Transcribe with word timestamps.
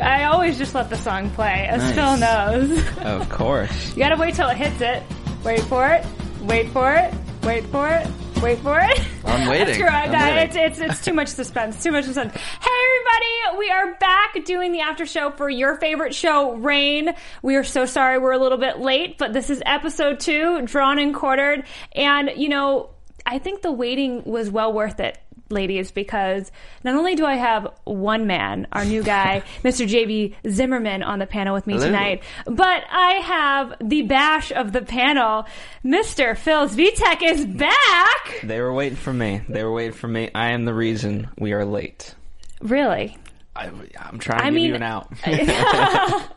I 0.00 0.24
always 0.24 0.58
just 0.58 0.74
let 0.74 0.90
the 0.90 0.96
song 0.96 1.30
play, 1.30 1.66
as 1.68 1.82
Nice. 1.82 1.94
Phil 1.94 2.16
knows. 2.18 2.84
Of 2.98 3.28
course. 3.30 3.90
you 3.96 3.98
gotta 4.02 4.16
wait 4.16 4.34
till 4.34 4.48
it 4.48 4.56
hits 4.56 4.80
it. 4.80 5.02
Wait 5.44 5.60
for 5.62 5.86
it. 5.88 6.04
Wait 6.42 6.68
for 6.70 6.94
it. 6.94 7.12
Wait 7.42 7.64
for 7.66 7.88
it. 7.88 8.06
Wait 8.42 8.58
for 8.60 8.78
it. 8.78 9.00
I'm 9.24 9.48
waiting. 9.50 9.74
Screw 9.74 9.86
it. 9.86 9.90
I'm 9.92 10.12
waiting. 10.12 10.62
It's, 10.62 10.78
it's, 10.78 10.92
it's 10.92 11.04
too 11.04 11.12
much 11.12 11.28
suspense. 11.28 11.82
Too 11.82 11.90
much 11.90 12.04
suspense. 12.04 12.32
Hey, 12.34 12.70
everybody. 12.70 13.58
We 13.58 13.70
are 13.70 13.94
back 13.94 14.44
doing 14.44 14.70
the 14.72 14.80
after 14.80 15.06
show 15.06 15.30
for 15.30 15.48
your 15.50 15.76
favorite 15.76 16.14
show, 16.14 16.54
Reign. 16.54 17.10
We 17.42 17.56
are 17.56 17.64
so 17.64 17.84
sorry 17.86 18.18
we're 18.18 18.32
a 18.32 18.38
little 18.38 18.58
bit 18.58 18.78
late, 18.78 19.18
but 19.18 19.32
this 19.32 19.50
is 19.50 19.60
episode 19.66 20.20
two, 20.20 20.62
drawn 20.62 20.98
and 21.00 21.12
quartered. 21.14 21.64
And, 21.92 22.30
you 22.36 22.48
know, 22.48 22.90
I 23.26 23.38
think 23.40 23.62
the 23.62 23.72
waiting 23.72 24.22
was 24.24 24.50
well 24.50 24.72
worth 24.72 25.00
it. 25.00 25.18
Ladies, 25.50 25.90
because 25.92 26.52
not 26.84 26.94
only 26.94 27.14
do 27.14 27.24
I 27.24 27.36
have 27.36 27.68
one 27.84 28.26
man, 28.26 28.66
our 28.72 28.84
new 28.84 29.02
guy, 29.02 29.42
Mr. 29.64 29.88
JB 29.88 30.34
Zimmerman, 30.50 31.02
on 31.02 31.18
the 31.18 31.26
panel 31.26 31.54
with 31.54 31.66
me 31.66 31.74
Hello. 31.74 31.86
tonight, 31.86 32.22
but 32.44 32.82
I 32.90 33.12
have 33.24 33.74
the 33.82 34.02
bash 34.02 34.52
of 34.52 34.72
the 34.72 34.82
panel. 34.82 35.46
Mr. 35.84 36.36
Phil 36.36 36.68
Zvitek 36.68 37.22
is 37.22 37.46
back! 37.46 38.40
They 38.42 38.60
were 38.60 38.74
waiting 38.74 38.96
for 38.96 39.12
me. 39.14 39.40
They 39.48 39.64
were 39.64 39.72
waiting 39.72 39.92
for 39.94 40.08
me. 40.08 40.30
I 40.34 40.50
am 40.52 40.66
the 40.66 40.74
reason 40.74 41.30
we 41.38 41.52
are 41.54 41.64
late. 41.64 42.14
Really? 42.60 43.16
I, 43.56 43.70
I'm 43.98 44.18
trying 44.18 44.38
to 44.40 44.44
I 44.44 44.48
give 44.48 44.54
mean- 44.54 44.66
you 44.68 44.74
an 44.74 44.82
out. 44.82 45.10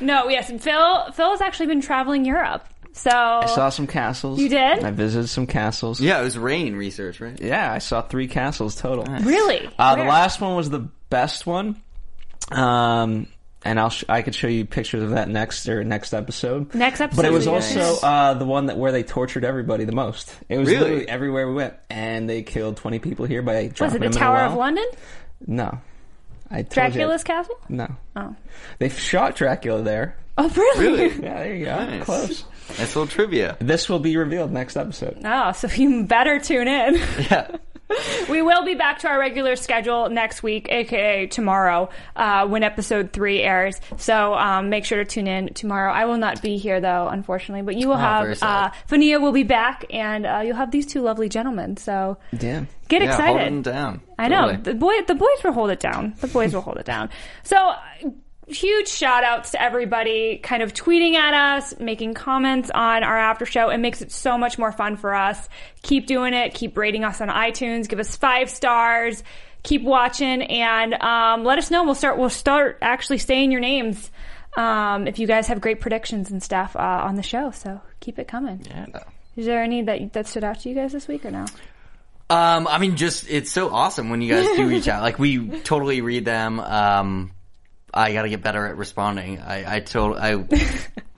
No, 0.00 0.28
yes. 0.28 0.48
Phil 0.50 1.12
Phil 1.12 1.30
has 1.30 1.40
actually 1.40 1.66
been 1.66 1.80
traveling 1.80 2.24
Europe. 2.24 2.66
So 2.96 3.10
I 3.10 3.46
saw 3.46 3.68
some 3.70 3.86
castles. 3.88 4.38
You 4.38 4.48
did? 4.48 4.84
I 4.84 4.90
visited 4.92 5.26
some 5.28 5.46
castles. 5.48 6.00
Yeah, 6.00 6.20
it 6.20 6.24
was 6.24 6.38
rain 6.38 6.76
research, 6.76 7.20
right? 7.20 7.38
Yeah, 7.40 7.72
I 7.72 7.78
saw 7.78 8.02
three 8.02 8.28
castles 8.28 8.76
total. 8.76 9.04
really? 9.24 9.68
Uh, 9.78 9.96
the 9.96 10.04
last 10.04 10.40
one 10.40 10.54
was 10.56 10.70
the 10.70 10.88
best 11.10 11.44
one. 11.44 11.82
Um, 12.52 13.26
and 13.64 13.80
I'll 13.80 13.90
sh- 13.90 14.04
I 14.08 14.22
could 14.22 14.34
show 14.34 14.46
you 14.46 14.64
pictures 14.64 15.02
of 15.02 15.10
that 15.10 15.28
next 15.28 15.68
or 15.68 15.82
next 15.82 16.12
episode. 16.12 16.74
Next 16.74 17.00
episode 17.00 17.16
But 17.22 17.24
it 17.28 17.32
was 17.32 17.46
also 17.46 17.80
nice. 17.80 18.04
uh, 18.04 18.34
the 18.34 18.44
one 18.44 18.66
that 18.66 18.76
where 18.78 18.92
they 18.92 19.02
tortured 19.02 19.44
everybody 19.44 19.84
the 19.84 19.92
most. 19.92 20.34
It 20.48 20.58
was 20.58 20.68
Really? 20.68 20.80
literally 20.82 21.08
everywhere 21.08 21.48
we 21.48 21.54
went, 21.54 21.74
and 21.90 22.28
they 22.28 22.42
killed 22.42 22.76
twenty 22.76 22.98
people 22.98 23.24
here 23.24 23.42
by 23.42 23.70
was 23.80 23.80
it 23.80 23.80
the 23.80 23.88
them 23.90 24.02
in 24.04 24.10
a 24.10 24.12
Tower 24.12 24.36
well. 24.36 24.50
of 24.52 24.56
London? 24.58 24.84
No, 25.46 25.78
I 26.50 26.56
told 26.62 26.68
Dracula's 26.70 27.22
You, 27.22 27.24
castle? 27.24 27.58
no, 27.70 27.88
Oh. 28.14 28.36
they 28.78 28.88
shot 28.90 29.34
Dracula 29.36 29.82
there. 29.82 30.16
Oh, 30.36 30.48
really? 30.50 30.84
Really? 31.08 31.08
Yeah, 31.22 31.34
there 31.38 31.54
you 31.54 31.64
go. 31.64 31.76
Nice. 31.86 32.04
Close. 32.04 32.44
Nice 32.70 32.96
little 32.96 33.06
trivia. 33.06 33.56
This 33.60 33.88
will 33.88 33.98
be 33.98 34.16
revealed 34.16 34.50
next 34.52 34.76
episode. 34.76 35.18
Oh, 35.24 35.52
so 35.52 35.68
you 35.68 36.04
better 36.04 36.38
tune 36.38 36.68
in. 36.68 36.96
Yeah. 37.30 37.56
we 38.30 38.40
will 38.40 38.64
be 38.64 38.74
back 38.74 39.00
to 39.00 39.08
our 39.08 39.18
regular 39.18 39.56
schedule 39.56 40.08
next 40.08 40.42
week, 40.42 40.68
aka 40.70 41.26
tomorrow, 41.26 41.90
uh, 42.16 42.46
when 42.48 42.62
episode 42.62 43.12
three 43.12 43.42
airs. 43.42 43.78
So 43.98 44.32
um, 44.34 44.70
make 44.70 44.86
sure 44.86 44.96
to 44.98 45.04
tune 45.04 45.26
in 45.26 45.52
tomorrow. 45.52 45.92
I 45.92 46.06
will 46.06 46.16
not 46.16 46.40
be 46.40 46.56
here 46.56 46.80
though, 46.80 47.08
unfortunately, 47.08 47.60
but 47.62 47.76
you 47.76 47.88
will 47.88 47.98
very 47.98 48.28
have 48.30 48.38
sad. 48.38 48.66
uh, 48.66 48.70
Fania 48.88 49.20
will 49.20 49.32
be 49.32 49.42
back, 49.42 49.84
and 49.90 50.24
uh, 50.24 50.40
you'll 50.44 50.56
have 50.56 50.70
these 50.70 50.86
two 50.86 51.02
lovely 51.02 51.28
gentlemen. 51.28 51.76
So 51.76 52.16
Yeah. 52.32 52.64
get 52.88 53.02
Yeah, 53.02 53.08
excited. 53.10 53.38
hold 53.38 53.52
them 53.52 53.62
down. 53.62 54.00
I 54.18 54.28
know 54.28 54.46
Totally. 54.52 54.62
the 54.62 54.74
boy. 54.74 54.94
The 55.06 55.14
boys 55.14 55.44
will 55.44 55.52
hold 55.52 55.70
it 55.70 55.80
down. 55.80 56.14
The 56.22 56.28
boys 56.28 56.54
will 56.54 56.62
hold 56.62 56.78
it 56.78 56.86
down. 56.86 57.10
So. 57.42 57.74
Huge 58.46 58.88
shout 58.88 59.24
outs 59.24 59.52
to 59.52 59.62
everybody 59.62 60.38
kind 60.38 60.62
of 60.62 60.74
tweeting 60.74 61.14
at 61.14 61.32
us, 61.32 61.78
making 61.78 62.12
comments 62.14 62.70
on 62.70 63.02
our 63.02 63.18
after 63.18 63.46
show. 63.46 63.70
It 63.70 63.78
makes 63.78 64.02
it 64.02 64.12
so 64.12 64.36
much 64.36 64.58
more 64.58 64.70
fun 64.70 64.96
for 64.96 65.14
us. 65.14 65.48
Keep 65.82 66.06
doing 66.06 66.34
it. 66.34 66.52
Keep 66.52 66.76
rating 66.76 67.04
us 67.04 67.20
on 67.22 67.28
iTunes. 67.28 67.88
Give 67.88 67.98
us 67.98 68.16
five 68.16 68.50
stars. 68.50 69.22
Keep 69.62 69.82
watching 69.82 70.42
and 70.42 70.94
um, 70.94 71.44
let 71.44 71.56
us 71.56 71.70
know. 71.70 71.84
We'll 71.84 71.94
start. 71.94 72.18
We'll 72.18 72.28
start 72.28 72.78
actually 72.82 73.18
saying 73.18 73.50
your 73.50 73.62
names 73.62 74.10
um, 74.56 75.06
if 75.06 75.18
you 75.18 75.26
guys 75.26 75.46
have 75.46 75.60
great 75.62 75.80
predictions 75.80 76.30
and 76.30 76.42
stuff 76.42 76.76
uh, 76.76 76.80
on 76.80 77.14
the 77.14 77.22
show. 77.22 77.50
So 77.50 77.80
keep 78.00 78.18
it 78.18 78.28
coming. 78.28 78.64
Yeah. 78.68 78.86
Is 79.36 79.46
there 79.46 79.62
any 79.62 79.82
that 79.82 80.12
that 80.12 80.26
stood 80.26 80.44
out 80.44 80.60
to 80.60 80.68
you 80.68 80.74
guys 80.74 80.92
this 80.92 81.08
week 81.08 81.24
or 81.24 81.30
no? 81.30 81.46
Um, 82.30 82.66
I 82.66 82.78
mean, 82.78 82.96
just 82.96 83.28
it's 83.28 83.50
so 83.50 83.70
awesome 83.70 84.10
when 84.10 84.22
you 84.22 84.32
guys 84.32 84.46
do 84.56 84.66
reach 84.68 84.88
out. 84.88 85.02
Like 85.02 85.18
we 85.18 85.60
totally 85.60 86.00
read 86.00 86.24
them. 86.24 86.60
Um, 86.60 87.32
I 87.94 88.12
got 88.12 88.22
to 88.22 88.28
get 88.28 88.42
better 88.42 88.66
at 88.66 88.76
responding. 88.76 89.40
I, 89.40 89.76
I 89.76 89.80
told 89.80 90.16
I. 90.18 90.44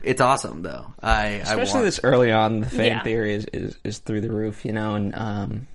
It's 0.03 0.21
awesome 0.21 0.63
though. 0.63 0.87
I 1.03 1.27
Especially 1.43 1.71
I 1.71 1.75
want, 1.75 1.85
this 1.87 2.01
early 2.05 2.31
on, 2.31 2.61
the 2.61 2.71
fan 2.71 2.87
Yeah. 2.87 3.03
theory 3.03 3.35
is, 3.35 3.47
is, 3.53 3.77
is 3.83 3.99
through 3.99 4.21
the 4.21 4.31
roof, 4.31 4.65
you 4.65 4.71
know, 4.73 4.95
and 4.95 5.13
um, 5.17 5.67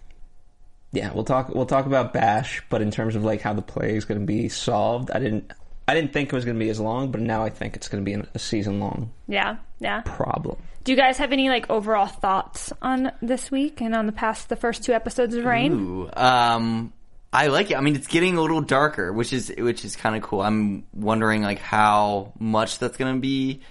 yeah, 0.94 1.12
we'll 1.14 1.26
talk 1.26 1.50
we'll 1.50 1.66
talk 1.66 1.86
about 1.86 2.14
Bash, 2.14 2.64
but 2.70 2.82
in 2.82 2.92
terms 2.92 3.18
of 3.18 3.26
like 3.26 3.42
how 3.42 3.54
the 3.54 3.62
play 3.62 3.94
is 3.98 4.06
going 4.06 4.22
to 4.22 4.26
be 4.26 4.48
solved, 4.48 5.12
I 5.12 5.20
didn't 5.20 5.52
I 5.86 5.96
didn't 5.96 6.14
think 6.14 6.30
it 6.30 6.36
was 6.36 6.46
going 6.46 6.56
to 6.58 6.64
be 6.64 6.70
as 6.70 6.80
long, 6.80 7.12
but 7.12 7.20
now 7.20 7.44
I 7.44 7.50
think 7.50 7.76
it's 7.76 7.90
going 7.90 8.06
to 8.06 8.10
be 8.10 8.26
a 8.34 8.40
season 8.40 8.80
long 8.80 9.12
Yeah, 9.28 9.58
yeah. 9.82 10.00
problem. 10.06 10.58
Do 10.86 10.94
you 10.94 10.98
guys 10.98 11.18
have 11.18 11.34
any 11.34 11.50
like 11.50 11.70
overall 11.70 12.08
thoughts 12.08 12.72
on 12.82 13.12
this 13.22 13.52
week 13.52 13.82
and 13.82 13.94
on 13.94 14.06
the 14.06 14.14
past 14.14 14.48
the 14.48 14.56
first 14.56 14.84
two 14.86 14.94
episodes 14.94 15.36
of 15.36 15.44
Reign? 15.44 15.74
Ooh, 15.74 16.10
um, 16.16 16.94
I 17.34 17.48
like 17.48 17.72
it. 17.72 17.78
I 17.78 17.82
mean, 17.82 17.96
it's 17.96 18.08
getting 18.08 18.38
a 18.38 18.42
little 18.42 18.62
darker, 18.62 19.14
which 19.14 19.32
is 19.32 19.54
which 19.58 19.86
is 19.86 19.96
kind 19.96 20.16
of 20.16 20.22
cool. 20.22 20.42
I'm 20.42 20.84
wondering 20.94 21.42
like 21.44 21.60
how 21.60 22.34
much 22.40 22.78
that's 22.80 22.98
going 22.98 23.16
to 23.16 23.22
be. 23.22 23.62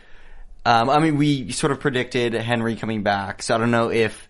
Um, 0.64 0.88
I 0.90 0.98
mean, 0.98 1.16
we 1.16 1.52
sort 1.52 1.70
of 1.72 1.80
predicted 1.80 2.32
Henry 2.34 2.76
coming 2.76 3.02
back, 3.02 3.42
so 3.42 3.54
I 3.54 3.58
don't 3.58 3.70
know 3.70 3.90
if 3.90 4.28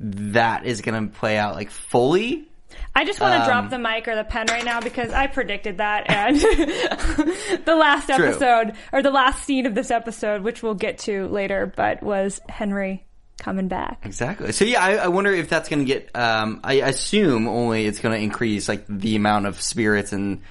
that 0.00 0.66
is 0.66 0.80
going 0.80 1.08
to 1.08 1.14
play 1.16 1.36
out 1.38 1.54
like 1.54 1.70
fully. 1.70 2.48
I 2.94 3.04
just 3.04 3.20
want 3.20 3.34
to 3.34 3.40
Um, 3.40 3.46
drop 3.46 3.70
the 3.70 3.78
mic 3.78 4.08
or 4.08 4.16
the 4.16 4.24
pen 4.24 4.46
right 4.50 4.64
now 4.64 4.80
because 4.80 5.12
I 5.12 5.28
predicted 5.28 5.78
that 5.78 6.10
and 6.10 6.36
the 7.64 7.76
last 7.78 8.06
True. 8.06 8.26
episode 8.26 8.72
or 8.92 9.02
the 9.02 9.10
last 9.10 9.44
scene 9.44 9.66
of 9.66 9.74
this 9.74 9.90
episode, 9.90 10.42
which 10.42 10.62
we'll 10.62 10.74
get 10.74 10.98
to 11.00 11.26
later, 11.28 11.72
but 11.74 12.02
was 12.02 12.40
Henry 12.48 13.05
coming 13.38 13.68
back. 13.68 14.00
Exactly. 14.04 14.52
So 14.52 14.64
yeah, 14.64 14.82
I, 14.82 14.94
I 14.94 15.08
wonder 15.08 15.32
if 15.32 15.48
that's 15.48 15.68
going 15.68 15.80
to 15.80 15.84
get. 15.84 16.10
Um, 16.14 16.60
I 16.64 16.74
assume 16.74 17.48
only 17.48 17.86
it's 17.86 18.00
going 18.00 18.14
to 18.16 18.22
increase 18.22 18.68
like 18.68 18.84
the 18.88 19.16
amount 19.16 19.46
of 19.46 19.60
spirits 19.60 20.12
and 20.12 20.42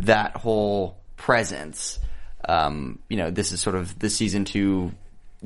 that 0.00 0.36
whole 0.36 0.98
presence. 1.16 1.98
Um, 2.48 3.00
you 3.08 3.16
know, 3.16 3.30
this 3.30 3.52
is 3.52 3.60
sort 3.60 3.76
of 3.76 3.98
the 3.98 4.08
season 4.08 4.44
two 4.44 4.92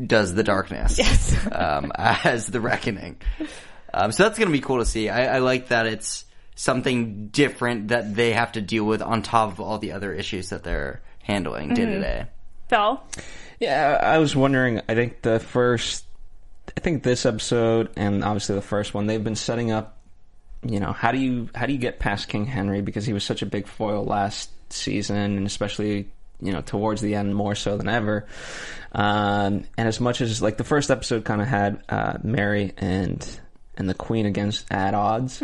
does 0.06 0.34
the 0.34 0.42
darkness 0.42 0.98
Yes. 0.98 1.36
um, 1.52 1.92
as 1.96 2.46
the 2.46 2.60
reckoning. 2.60 3.16
Um, 3.92 4.12
so 4.12 4.22
that's 4.22 4.38
going 4.38 4.48
to 4.48 4.52
be 4.52 4.60
cool 4.60 4.78
to 4.78 4.86
see. 4.86 5.08
I, 5.08 5.36
I 5.36 5.38
like 5.38 5.68
that 5.68 5.86
it's 5.86 6.24
something 6.54 7.28
different 7.28 7.88
that 7.88 8.14
they 8.14 8.32
have 8.32 8.52
to 8.52 8.60
deal 8.60 8.84
with 8.84 9.02
on 9.02 9.22
top 9.22 9.52
of 9.52 9.60
all 9.60 9.78
the 9.78 9.92
other 9.92 10.12
issues 10.12 10.50
that 10.50 10.62
they're 10.64 11.02
handling 11.22 11.74
day 11.74 11.84
to 11.86 12.00
day. 12.00 12.26
Phil? 12.68 13.02
Yeah, 13.60 13.98
I 14.00 14.14
I 14.14 14.18
was 14.18 14.34
wondering. 14.34 14.80
I 14.88 14.94
think 14.94 15.22
the 15.22 15.38
first, 15.38 16.04
I 16.76 16.80
think 16.80 17.02
this 17.02 17.26
episode 17.26 17.90
and 17.96 18.24
obviously 18.24 18.54
the 18.54 18.62
first 18.62 18.94
one, 18.94 19.06
they've 19.06 19.22
been 19.22 19.36
setting 19.36 19.70
up. 19.70 19.98
You 20.64 20.78
know, 20.78 20.92
how 20.92 21.10
do 21.10 21.18
you 21.18 21.48
how 21.54 21.66
do 21.66 21.72
you 21.72 21.78
get 21.78 21.98
past 21.98 22.28
King 22.28 22.46
Henry 22.46 22.82
because 22.82 23.04
he 23.04 23.12
was 23.12 23.24
such 23.24 23.42
a 23.42 23.46
big 23.46 23.66
foil 23.66 24.04
last 24.04 24.50
season, 24.72 25.16
and 25.16 25.46
especially 25.46 26.08
you 26.40 26.52
know 26.52 26.60
towards 26.60 27.00
the 27.00 27.16
end 27.16 27.34
more 27.34 27.56
so 27.56 27.76
than 27.76 27.88
ever. 27.88 28.26
Um, 28.92 29.64
and 29.76 29.88
as 29.88 30.00
much 30.00 30.20
as 30.20 30.40
like 30.40 30.56
the 30.58 30.64
first 30.64 30.90
episode 30.90 31.24
kind 31.24 31.40
of 31.40 31.48
had 31.48 31.82
uh, 31.88 32.18
Mary 32.22 32.74
and 32.76 33.26
and 33.76 33.88
the 33.88 33.94
Queen 33.94 34.26
against 34.26 34.70
at 34.70 34.94
odds. 34.94 35.40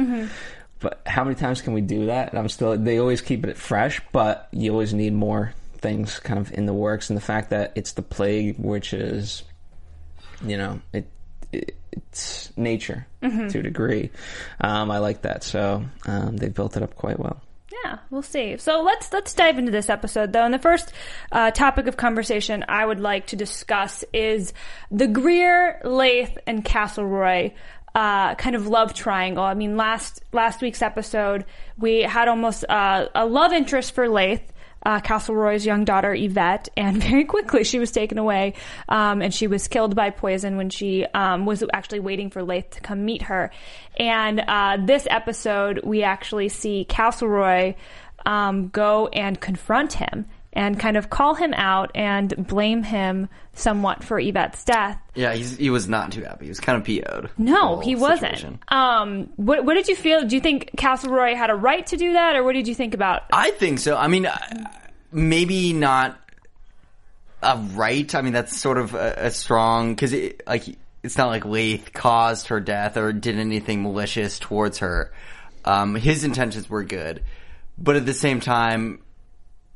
But 0.80 1.00
how 1.06 1.24
many 1.24 1.34
times 1.34 1.60
can 1.60 1.72
we 1.72 1.80
do 1.80 2.06
that? 2.06 2.30
And 2.30 2.38
I'm 2.38 2.48
still. 2.48 2.76
They 2.76 2.98
always 2.98 3.20
keep 3.20 3.44
it 3.44 3.56
fresh, 3.56 4.00
but 4.12 4.48
you 4.52 4.70
always 4.70 4.94
need 4.94 5.12
more 5.12 5.52
things 5.78 6.18
kind 6.20 6.38
of 6.38 6.52
in 6.52 6.66
the 6.66 6.72
works. 6.72 7.10
And 7.10 7.16
the 7.16 7.22
fact 7.22 7.50
that 7.50 7.72
it's 7.74 7.92
the 7.92 8.02
plague, 8.02 8.56
which 8.58 8.92
is, 8.92 9.42
you 10.44 10.56
know, 10.56 10.81
it, 10.93 11.08
it 11.52 11.75
it's 11.93 12.52
nature 12.56 13.06
to 13.23 13.58
a 13.58 13.62
degree. 13.62 14.11
Um, 14.61 14.90
I 14.90 14.99
like 14.99 15.23
that. 15.23 15.43
So 15.43 15.85
um, 16.06 16.37
they 16.37 16.49
built 16.49 16.76
it 16.76 16.82
up 16.82 16.94
quite 16.94 17.19
well. 17.19 17.40
Yeah, 17.85 17.99
we'll 18.11 18.23
see. 18.23 18.56
So 18.56 18.82
let's 18.82 19.12
let's 19.12 19.35
dive 19.35 19.58
into 19.58 19.70
this 19.70 19.88
episode 19.88 20.32
though. 20.32 20.44
And 20.44 20.52
the 20.52 20.58
first 20.58 20.93
uh, 21.31 21.50
topic 21.50 21.87
of 21.87 21.96
conversation 21.96 22.64
I 22.69 22.85
would 22.85 23.00
like 23.00 23.29
to 23.29 23.37
discuss 23.37 24.05
is 24.12 24.52
the 24.90 25.06
Greer, 25.06 25.81
Leith, 25.85 26.37
and 26.46 26.64
Castleroy 26.64 27.52
uh, 27.94 28.35
kind 28.37 28.56
of 28.56 28.67
love 28.67 28.94
triangle. 28.94 29.44
I 29.44 29.55
mean, 29.55 29.76
last 29.76 30.23
last 30.32 30.61
week's 30.61 30.82
episode 30.82 31.44
we 31.76 32.02
had 32.02 32.29
almost 32.29 32.64
uh, 32.69 33.08
a 33.14 33.26
love 33.26 33.52
interest 33.52 33.93
for 33.93 34.08
Leith. 34.08 34.52
Uh, 34.88 35.00
Castleroy's 35.00 35.67
young 35.67 35.85
daughter 35.85 36.14
Yvette, 36.14 36.70
and 36.75 37.02
very 37.02 37.25
quickly 37.25 37.62
she 37.62 37.79
was 37.79 37.90
taken 37.90 38.17
away, 38.17 38.55
um, 38.88 39.20
and 39.20 39.35
she 39.35 39.46
was 39.46 39.69
killed 39.69 39.94
by 39.94 40.08
poison 40.08 40.56
when 40.56 40.70
she 40.70 41.05
um, 41.12 41.44
was 41.44 41.62
actually 41.75 42.00
waiting 42.00 42.31
for 42.31 42.43
Leith 42.43 42.70
to 42.70 42.81
come 42.81 43.05
meet 43.05 43.20
her. 43.20 43.50
And 43.99 44.40
uh, 44.40 44.79
this 44.81 45.06
episode, 45.11 45.82
we 45.85 46.05
actually 46.05 46.49
see 46.49 46.87
Castleroy 46.88 47.75
um, 48.25 48.69
go 48.69 49.08
and 49.08 49.38
confront 49.38 49.93
him 49.93 50.25
and 50.58 50.76
kind 50.76 50.96
of 50.96 51.08
call 51.08 51.37
him 51.37 51.55
out 51.55 51.93
and 51.94 52.34
blame 52.49 52.82
him 52.82 53.28
somewhat 53.52 54.02
for 54.02 54.19
Yvette's 54.19 54.64
death. 54.64 55.00
Yeah, 55.14 55.32
he's, 55.32 55.56
he 55.56 55.70
was 55.70 55.87
not 55.87 56.10
too 56.10 56.25
happy. 56.25 56.46
He 56.46 56.49
was 56.49 56.58
kind 56.58 56.76
of 56.76 56.84
PO'd. 56.84 57.31
No, 57.38 57.78
he 57.78 57.94
wasn't. 57.94 58.58
Um, 58.66 59.31
what, 59.37 59.64
what 59.64 59.75
did 59.75 59.87
you 59.87 59.94
feel? 59.94 60.26
Do 60.26 60.34
you 60.34 60.40
think 60.40 60.72
Castleroy 60.76 61.37
had 61.37 61.50
a 61.50 61.55
right 61.55 61.87
to 61.87 61.96
do 61.96 62.14
that, 62.14 62.34
or 62.34 62.43
what 62.43 62.55
did 62.55 62.66
you 62.66 62.75
think 62.75 62.94
about? 62.94 63.22
I 63.32 63.52
think 63.52 63.78
so. 63.78 63.96
I 63.96 64.08
mean, 64.08 64.26
uh, 64.26 64.37
maybe 65.12 65.72
not 65.72 66.19
a 67.40 67.56
right. 67.75 68.12
I 68.12 68.22
mean, 68.22 68.32
that's 68.32 68.56
sort 68.56 68.78
of 68.78 68.94
a, 68.94 69.26
a 69.26 69.31
strong 69.31 69.94
because 69.94 70.12
it, 70.12 70.43
like 70.44 70.64
it's 71.04 71.16
not 71.16 71.28
like 71.28 71.44
Leith 71.44 71.93
caused 71.93 72.49
her 72.49 72.58
death 72.58 72.96
or 72.96 73.12
did 73.12 73.38
anything 73.38 73.84
malicious 73.84 74.40
towards 74.40 74.78
her. 74.78 75.12
Um, 75.64 75.94
his 75.94 76.25
intentions 76.25 76.69
were 76.69 76.82
good, 76.82 77.22
but 77.78 77.94
at 77.94 78.06
the 78.06 78.12
same 78.12 78.40
time, 78.40 79.04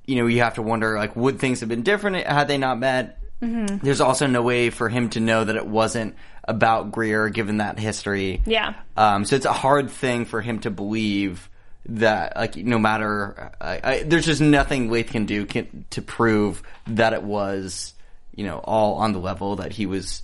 you 0.05 0.17
know, 0.17 0.27
you 0.27 0.43
have 0.43 0.55
to 0.55 0.63
wonder 0.63 0.97
like, 0.97 1.15
would 1.17 1.39
things 1.39 1.61
have 1.61 1.69
been 1.69 1.83
different 1.83 2.27
had 2.27 2.49
they 2.49 2.59
not 2.59 2.79
met? 2.79 3.19
Mm-hmm. 3.41 3.79
There's 3.79 4.01
also 4.01 4.27
no 4.27 4.43
way 4.43 4.71
for 4.71 4.89
him 4.89 5.11
to 5.11 5.21
know 5.21 5.45
that 5.45 5.57
it 5.57 5.67
wasn't 5.67 6.15
about 6.45 6.93
Greer, 6.93 7.29
given 7.29 7.59
that 7.59 7.79
history. 7.79 8.41
Yeah. 8.47 8.75
Um, 8.97 9.25
so 9.25 9.37
it's 9.37 9.47
a 9.47 9.53
hard 9.53 9.91
thing 9.91 10.25
for 10.25 10.41
him 10.41 10.61
to 10.61 10.71
believe 10.71 11.49
that, 11.87 12.37
like, 12.37 12.57
no 12.57 12.79
matter, 12.79 13.51
I, 13.61 13.81
I, 13.83 14.03
there's 14.05 14.27
just 14.27 14.41
nothing 14.41 14.91
Leith 14.91 15.11
can 15.11 15.27
do 15.27 15.45
can, 15.47 15.85
to 15.91 16.03
prove 16.03 16.63
that 16.87 17.13
it 17.13 17.23
was, 17.25 17.95
you 18.35 18.47
know, 18.47 18.59
all 18.59 18.95
on 18.95 19.13
the 19.13 19.19
level 19.19 19.57
that 19.57 19.73
he 19.73 19.87
was 19.87 20.23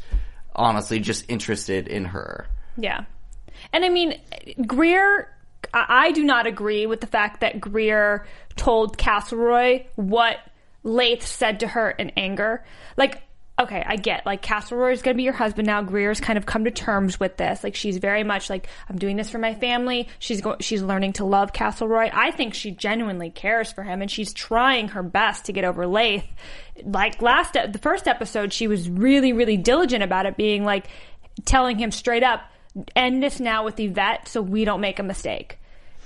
honestly 0.54 1.00
just 1.00 1.24
interested 1.28 1.88
in 1.88 2.04
her. 2.04 2.46
Yeah. 2.76 3.04
And 3.72 3.84
I 3.84 3.88
mean, 3.88 4.20
Greer, 4.64 5.28
I 5.74 6.08
I 6.08 6.12
do 6.12 6.24
not 6.24 6.46
agree 6.46 6.86
with 6.86 7.00
the 7.00 7.08
fact 7.08 7.40
that 7.40 7.60
Greer 7.60 8.26
told 8.58 8.98
Castleroy 8.98 9.86
what 9.94 10.36
Leith 10.82 11.24
said 11.26 11.60
to 11.60 11.68
her 11.68 11.90
in 11.90 12.10
anger. 12.10 12.64
Like, 12.96 13.22
okay, 13.60 13.82
I 13.84 13.96
get, 13.96 14.24
like, 14.24 14.40
Castleroy 14.40 14.92
is 14.92 15.02
going 15.02 15.14
to 15.14 15.16
be 15.16 15.24
your 15.24 15.32
husband 15.32 15.66
now. 15.66 15.82
Greer's 15.82 16.20
kind 16.20 16.36
of 16.36 16.46
come 16.46 16.64
to 16.64 16.70
terms 16.70 17.18
with 17.18 17.36
this. 17.36 17.64
Like, 17.64 17.74
she's 17.74 17.96
very 17.96 18.22
much 18.22 18.48
like, 18.48 18.68
I'm 18.88 18.98
doing 18.98 19.16
this 19.16 19.30
for 19.30 19.38
my 19.38 19.54
family. 19.54 20.08
She's 20.20 20.40
go- 20.40 20.58
she's 20.60 20.82
learning 20.82 21.14
to 21.14 21.24
love 21.24 21.52
Castleroy. 21.52 22.10
I 22.12 22.30
think 22.30 22.54
she 22.54 22.70
genuinely 22.70 23.30
cares 23.30 23.72
for 23.72 23.82
him 23.82 24.00
and 24.00 24.10
she's 24.10 24.32
trying 24.32 24.88
her 24.88 25.02
best 25.02 25.46
to 25.46 25.52
get 25.52 25.64
over 25.64 25.86
Leith. 25.86 26.26
Like, 26.84 27.20
last, 27.20 27.56
e- 27.56 27.66
the 27.66 27.78
first 27.78 28.06
episode, 28.06 28.52
she 28.52 28.68
was 28.68 28.88
really, 28.88 29.32
really 29.32 29.56
diligent 29.56 30.04
about 30.04 30.26
it, 30.26 30.36
being 30.36 30.64
like, 30.64 30.86
telling 31.44 31.78
him 31.78 31.90
straight 31.90 32.22
up, 32.22 32.42
end 32.94 33.22
this 33.22 33.40
now 33.40 33.64
with 33.64 33.80
Yvette 33.80 34.28
so 34.28 34.40
we 34.40 34.64
don't 34.64 34.80
make 34.80 35.00
a 35.00 35.02
mistake. 35.02 35.57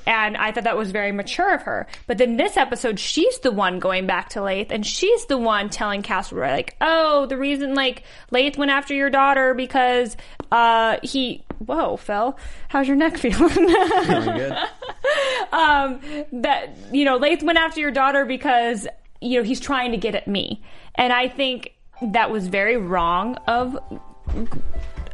And 0.06 0.36
I 0.36 0.52
thought 0.52 0.64
that 0.64 0.76
was 0.76 0.90
very 0.90 1.12
mature 1.12 1.54
of 1.54 1.62
her. 1.62 1.86
But 2.06 2.18
then 2.18 2.36
this 2.36 2.56
episode, 2.56 2.98
she's 2.98 3.38
the 3.40 3.52
one 3.52 3.78
going 3.78 4.06
back 4.06 4.30
to 4.30 4.42
Leith, 4.42 4.70
and 4.70 4.86
she's 4.86 5.26
the 5.26 5.38
one 5.38 5.68
telling 5.68 6.02
Castleroy, 6.02 6.50
like, 6.50 6.76
"Oh, 6.80 7.26
the 7.26 7.36
reason 7.36 7.74
like 7.74 8.02
Leith 8.30 8.58
went 8.58 8.70
after 8.70 8.94
your 8.94 9.10
daughter 9.10 9.54
because 9.54 10.16
uh 10.50 10.98
he 11.02 11.44
whoa 11.66 11.96
Phil, 11.96 12.36
how's 12.68 12.88
your 12.88 12.96
neck 12.96 13.16
feeling? 13.16 13.48
Feeling 13.48 14.36
good. 14.36 14.52
um, 15.52 16.00
that 16.32 16.70
you 16.92 17.04
know 17.04 17.16
Leith 17.16 17.42
went 17.42 17.58
after 17.58 17.80
your 17.80 17.90
daughter 17.90 18.24
because 18.24 18.86
you 19.20 19.38
know 19.38 19.44
he's 19.44 19.60
trying 19.60 19.92
to 19.92 19.96
get 19.96 20.14
at 20.14 20.26
me, 20.26 20.62
and 20.94 21.12
I 21.12 21.28
think 21.28 21.72
that 22.02 22.30
was 22.30 22.48
very 22.48 22.76
wrong 22.76 23.36
of 23.46 23.78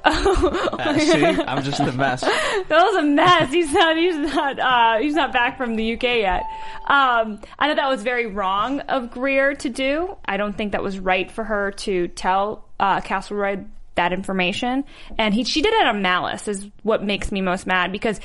Uh, 0.05 0.99
see, 0.99 1.25
I'm 1.47 1.63
just 1.63 1.81
a 1.81 1.93
mess. 1.93 2.21
that 2.23 2.67
was 2.71 2.97
a 2.97 3.03
mess. 3.03 3.53
He's 3.53 3.73
not. 3.73 3.97
He's 3.97 4.17
not. 4.17 4.59
Uh, 4.59 4.99
he's 5.01 5.15
not 5.15 5.33
back 5.33 5.57
from 5.57 5.77
the 5.77 5.95
UK 5.95 6.03
yet. 6.03 6.43
Um, 6.87 7.41
I 7.59 7.69
thought 7.69 7.77
that 7.77 7.89
was 7.89 8.03
very 8.03 8.27
wrong 8.27 8.81
of 8.81 9.11
Greer 9.11 9.55
to 9.57 9.69
do. 9.69 10.17
I 10.25 10.37
don't 10.37 10.57
think 10.57 10.73
that 10.73 10.83
was 10.83 10.99
right 10.99 11.31
for 11.31 11.45
her 11.45 11.73
to 11.73 12.09
tell 12.09 12.69
uh, 12.79 13.01
Castleroy 13.01 13.65
that 13.97 14.13
information. 14.13 14.85
And 15.19 15.35
he, 15.35 15.45
she 15.45 15.63
did 15.63 15.75
it 15.75 15.87
on 15.87 16.03
malice. 16.03 16.49
Is 16.49 16.67
what 16.83 17.03
makes 17.03 17.33
me 17.33 17.41
most 17.41 17.67
mad 17.67 17.93
because 17.93 18.21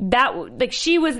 that, 0.00 0.58
like, 0.58 0.72
she 0.72 0.98
was. 0.98 1.18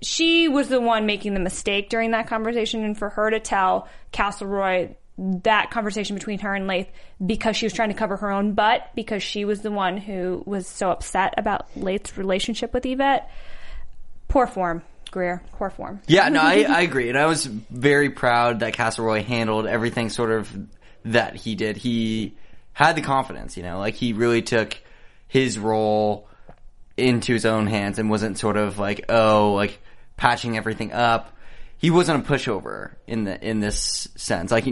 She 0.00 0.48
was 0.48 0.68
the 0.68 0.80
one 0.80 1.06
making 1.06 1.34
the 1.34 1.40
mistake 1.40 1.88
during 1.88 2.10
that 2.10 2.26
conversation, 2.26 2.82
and 2.82 2.98
for 2.98 3.08
her 3.10 3.30
to 3.30 3.38
tell 3.38 3.88
Castleroy 4.10 4.94
that 5.22 5.70
conversation 5.70 6.16
between 6.16 6.40
her 6.40 6.54
and 6.54 6.66
Leith 6.66 6.88
because 7.24 7.56
she 7.56 7.66
was 7.66 7.72
trying 7.72 7.90
to 7.90 7.94
cover 7.94 8.16
her 8.16 8.30
own 8.30 8.54
butt 8.54 8.90
because 8.96 9.22
she 9.22 9.44
was 9.44 9.60
the 9.60 9.70
one 9.70 9.96
who 9.96 10.42
was 10.46 10.66
so 10.66 10.90
upset 10.90 11.34
about 11.36 11.66
Leith's 11.76 12.18
relationship 12.18 12.74
with 12.74 12.84
Yvette. 12.84 13.30
Poor 14.26 14.46
form, 14.46 14.82
Greer. 15.12 15.42
Poor 15.52 15.70
form. 15.70 16.00
Yeah, 16.08 16.28
no, 16.28 16.40
I, 16.40 16.62
I 16.68 16.80
agree. 16.80 17.08
And 17.08 17.18
I 17.18 17.26
was 17.26 17.46
very 17.46 18.10
proud 18.10 18.60
that 18.60 18.72
Castleroy 18.72 19.22
handled 19.22 19.66
everything 19.66 20.08
sort 20.08 20.32
of 20.32 20.50
that 21.04 21.36
he 21.36 21.54
did. 21.54 21.76
He 21.76 22.34
had 22.72 22.96
the 22.96 23.02
confidence, 23.02 23.56
you 23.56 23.62
know, 23.62 23.78
like 23.78 23.94
he 23.94 24.14
really 24.14 24.42
took 24.42 24.76
his 25.28 25.58
role 25.58 26.28
into 26.96 27.32
his 27.32 27.46
own 27.46 27.66
hands 27.66 27.98
and 27.98 28.10
wasn't 28.10 28.38
sort 28.38 28.56
of 28.56 28.78
like, 28.78 29.04
oh, 29.08 29.52
like 29.52 29.80
patching 30.16 30.56
everything 30.56 30.92
up. 30.92 31.36
He 31.82 31.90
wasn't 31.90 32.24
a 32.24 32.32
pushover 32.32 32.92
in 33.08 33.24
the 33.24 33.44
in 33.44 33.58
this 33.58 34.06
sense, 34.14 34.50
like 34.52 34.64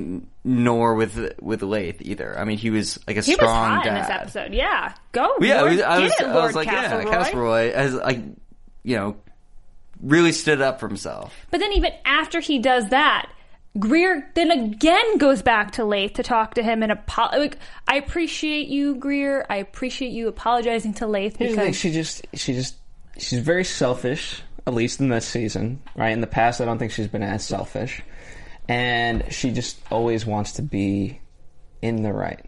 nor 0.44 0.94
with 0.94 1.34
with 1.42 1.60
Leith 1.62 2.00
either. 2.00 2.38
I 2.38 2.44
mean, 2.44 2.56
he 2.56 2.70
was 2.70 2.98
like 3.06 3.16
a 3.16 3.20
He 3.20 3.32
was 3.32 3.38
strong 3.40 3.70
hot 3.70 3.84
dad. 3.84 3.88
in 3.88 3.94
this 4.02 4.10
episode. 4.10 4.54
Yeah, 4.54 4.94
go. 5.10 5.34
Yeah, 5.40 5.62
Lord, 5.62 5.72
I 5.72 5.74
was, 5.74 5.80
I 5.82 5.98
was, 5.98 6.12
it, 6.12 6.22
I 6.22 6.46
was 6.46 6.54
like, 6.54 6.68
Castleroy. 6.68 7.04
yeah, 7.04 7.10
Castleroy 7.10 7.74
has 7.74 7.94
like, 7.94 8.20
you 8.84 8.96
know, 8.96 9.16
really 10.00 10.30
stood 10.30 10.60
up 10.60 10.78
for 10.78 10.86
himself. 10.86 11.34
But 11.50 11.58
then 11.58 11.72
even 11.72 11.90
after 12.04 12.38
he 12.38 12.60
does 12.60 12.88
that, 12.90 13.28
Greer 13.78 14.30
then 14.34 14.52
again 14.52 15.18
goes 15.18 15.42
back 15.42 15.72
to 15.72 15.84
Leith 15.84 16.12
to 16.14 16.22
talk 16.22 16.54
to 16.54 16.62
him 16.62 16.82
and 16.84 16.92
apo- 16.92 17.36
like 17.36 17.58
I 17.88 17.96
appreciate 17.96 18.68
you, 18.68 18.94
Greer. 18.94 19.44
I 19.50 19.56
appreciate 19.56 20.12
you 20.12 20.28
apologizing 20.28 20.94
to 20.94 21.08
Leith 21.08 21.36
Here's 21.38 21.50
the 21.50 21.56
thing, 21.56 21.64
because 21.66 21.76
she 21.80 21.90
just 21.90 22.24
she 22.34 22.52
just 22.54 22.76
she's 23.18 23.40
very 23.40 23.64
selfish, 23.64 24.42
at 24.66 24.74
least 24.74 25.00
in 25.00 25.08
this 25.08 25.26
season, 25.26 25.80
right? 25.96 26.10
In 26.10 26.20
the 26.20 26.26
past 26.26 26.60
I 26.60 26.64
don't 26.64 26.78
think 26.78 26.92
she's 26.92 27.08
been 27.08 27.22
as 27.22 27.44
selfish. 27.44 28.02
And 28.68 29.24
she 29.32 29.50
just 29.52 29.78
always 29.90 30.24
wants 30.24 30.52
to 30.52 30.62
be 30.62 31.20
in 31.82 32.02
the 32.02 32.12
right. 32.12 32.44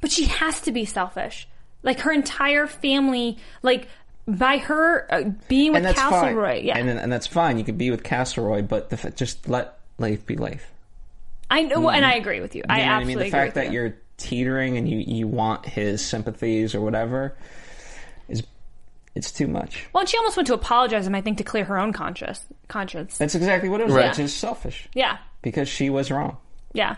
but 0.00 0.10
she 0.10 0.24
has 0.26 0.60
to 0.62 0.72
be 0.72 0.84
selfish. 0.84 1.48
Like 1.82 2.00
her 2.00 2.12
entire 2.12 2.66
family, 2.66 3.38
like 3.62 3.88
by 4.28 4.58
her 4.58 5.06
uh, 5.12 5.30
being 5.48 5.72
with 5.72 5.84
And 5.84 5.96
Castleroy, 5.96 6.56
fine. 6.58 6.64
yeah, 6.64 6.78
And 6.78 6.88
and 6.90 7.10
that's 7.12 7.26
fine. 7.26 7.58
You 7.58 7.64
could 7.64 7.78
be 7.78 7.90
with 7.90 8.02
Castleroy, 8.02 8.62
but 8.62 8.90
the, 8.90 8.96
f- 9.02 9.14
just 9.16 9.48
let 9.48 9.78
Leith 9.98 10.26
be 10.26 10.36
Leith. 10.36 10.64
I 11.50 11.62
know, 11.62 11.88
and 11.90 12.04
I 12.04 12.14
agree 12.14 12.40
with 12.40 12.54
you. 12.54 12.62
I 12.68 12.78
You 12.78 12.82
I 12.84 12.86
absolutely 12.86 13.22
mean? 13.24 13.30
The 13.30 13.36
fact 13.36 13.54
that 13.56 13.66
you. 13.66 13.72
you're 13.72 13.96
teetering 14.18 14.76
and 14.76 14.88
you, 14.88 14.98
you 14.98 15.26
want 15.26 15.66
his 15.66 16.04
sympathies 16.04 16.74
or 16.74 16.80
whatever 16.80 17.34
it's 19.14 19.30
too 19.32 19.46
much. 19.46 19.86
Well, 19.92 20.00
and 20.00 20.08
she 20.08 20.16
almost 20.16 20.36
went 20.36 20.46
to 20.48 20.54
apologize 20.54 21.06
him, 21.06 21.14
I 21.14 21.20
think, 21.20 21.38
to 21.38 21.44
clear 21.44 21.64
her 21.64 21.78
own 21.78 21.92
conscience. 21.92 22.44
Conscience. 22.68 23.18
That's 23.18 23.34
exactly 23.34 23.68
what 23.68 23.80
it 23.80 23.86
was. 23.86 23.94
Right. 23.94 24.06
It's 24.06 24.16
just 24.16 24.38
selfish 24.38 24.88
Yeah, 24.94 25.18
because 25.42 25.68
she 25.68 25.90
was 25.90 26.10
wrong. 26.10 26.36
yeah. 26.72 26.96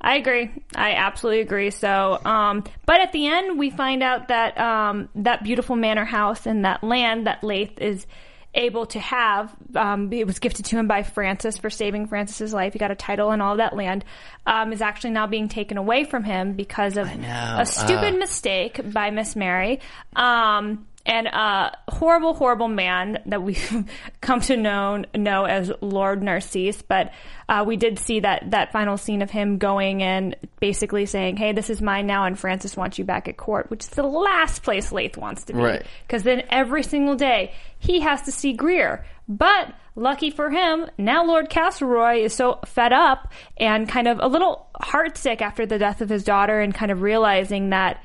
I 0.00 0.14
agree. 0.14 0.48
I 0.76 0.92
absolutely 0.92 1.40
agree. 1.40 1.70
So, 1.70 2.20
um, 2.24 2.62
but 2.86 3.00
at 3.00 3.10
the 3.10 3.26
end, 3.26 3.58
we 3.58 3.70
find 3.70 4.00
out 4.00 4.28
that 4.28 4.56
um, 4.56 5.08
that 5.16 5.42
beautiful 5.42 5.74
manor 5.74 6.04
house 6.04 6.46
and 6.46 6.64
that 6.64 6.84
land 6.84 7.26
that 7.26 7.42
Leith 7.42 7.80
is 7.80 8.06
able 8.54 8.86
to 8.86 9.00
have, 9.00 9.54
um, 9.74 10.12
it 10.12 10.24
was 10.26 10.38
gifted 10.38 10.66
to 10.66 10.76
him 10.76 10.86
by 10.86 11.02
Francis 11.02 11.58
for 11.58 11.68
saving 11.68 12.06
Francis's 12.06 12.54
life. 12.54 12.72
He 12.72 12.78
got 12.78 12.90
a 12.92 12.94
title 12.94 13.30
and 13.32 13.42
all 13.42 13.56
that 13.56 13.74
land, 13.74 14.04
um, 14.46 14.72
is 14.72 14.80
actually 14.80 15.10
now 15.10 15.26
being 15.26 15.48
taken 15.48 15.76
away 15.76 16.04
from 16.04 16.22
him 16.22 16.52
because 16.54 16.96
of 16.96 17.08
a 17.08 17.66
stupid 17.66 18.18
mistake 18.18 18.80
by 18.92 19.10
Miss 19.10 19.34
Mary. 19.36 19.80
Um, 20.14 20.86
and 21.08 21.26
a 21.26 21.76
horrible, 21.88 22.34
horrible 22.34 22.68
man 22.68 23.22
that 23.26 23.42
we've 23.42 23.90
come 24.20 24.40
to 24.42 24.56
know 24.56 25.04
know 25.14 25.44
as 25.46 25.72
Lord 25.80 26.22
Narcisse. 26.22 26.82
But 26.82 27.12
uh, 27.48 27.64
we 27.66 27.76
did 27.76 27.98
see 27.98 28.20
that 28.20 28.50
that 28.50 28.72
final 28.72 28.98
scene 28.98 29.22
of 29.22 29.30
him 29.30 29.56
going 29.56 30.02
and 30.02 30.36
basically 30.60 31.06
saying, 31.06 31.38
"Hey, 31.38 31.52
this 31.52 31.70
is 31.70 31.80
mine 31.80 32.06
now," 32.06 32.24
and 32.24 32.38
Francis 32.38 32.76
wants 32.76 32.98
you 32.98 33.04
back 33.04 33.26
at 33.26 33.38
court, 33.38 33.70
which 33.70 33.84
is 33.84 33.88
the 33.88 34.02
last 34.02 34.62
place 34.62 34.92
Leith 34.92 35.16
wants 35.16 35.44
to 35.44 35.54
be. 35.54 35.60
Right. 35.60 35.82
Because 36.06 36.24
then 36.24 36.42
every 36.50 36.82
single 36.82 37.16
day 37.16 37.54
he 37.78 38.00
has 38.00 38.22
to 38.22 38.32
see 38.32 38.52
Greer. 38.52 39.06
But 39.26 39.74
lucky 39.96 40.30
for 40.30 40.50
him, 40.50 40.90
now 40.98 41.24
Lord 41.24 41.48
Castleroy 41.48 42.24
is 42.24 42.34
so 42.34 42.60
fed 42.66 42.92
up 42.92 43.32
and 43.56 43.88
kind 43.88 44.08
of 44.08 44.20
a 44.20 44.28
little 44.28 44.68
heartsick 44.80 45.40
after 45.40 45.64
the 45.64 45.78
death 45.78 46.02
of 46.02 46.08
his 46.08 46.24
daughter 46.24 46.60
and 46.60 46.74
kind 46.74 46.90
of 46.90 47.02
realizing 47.02 47.70
that 47.70 48.02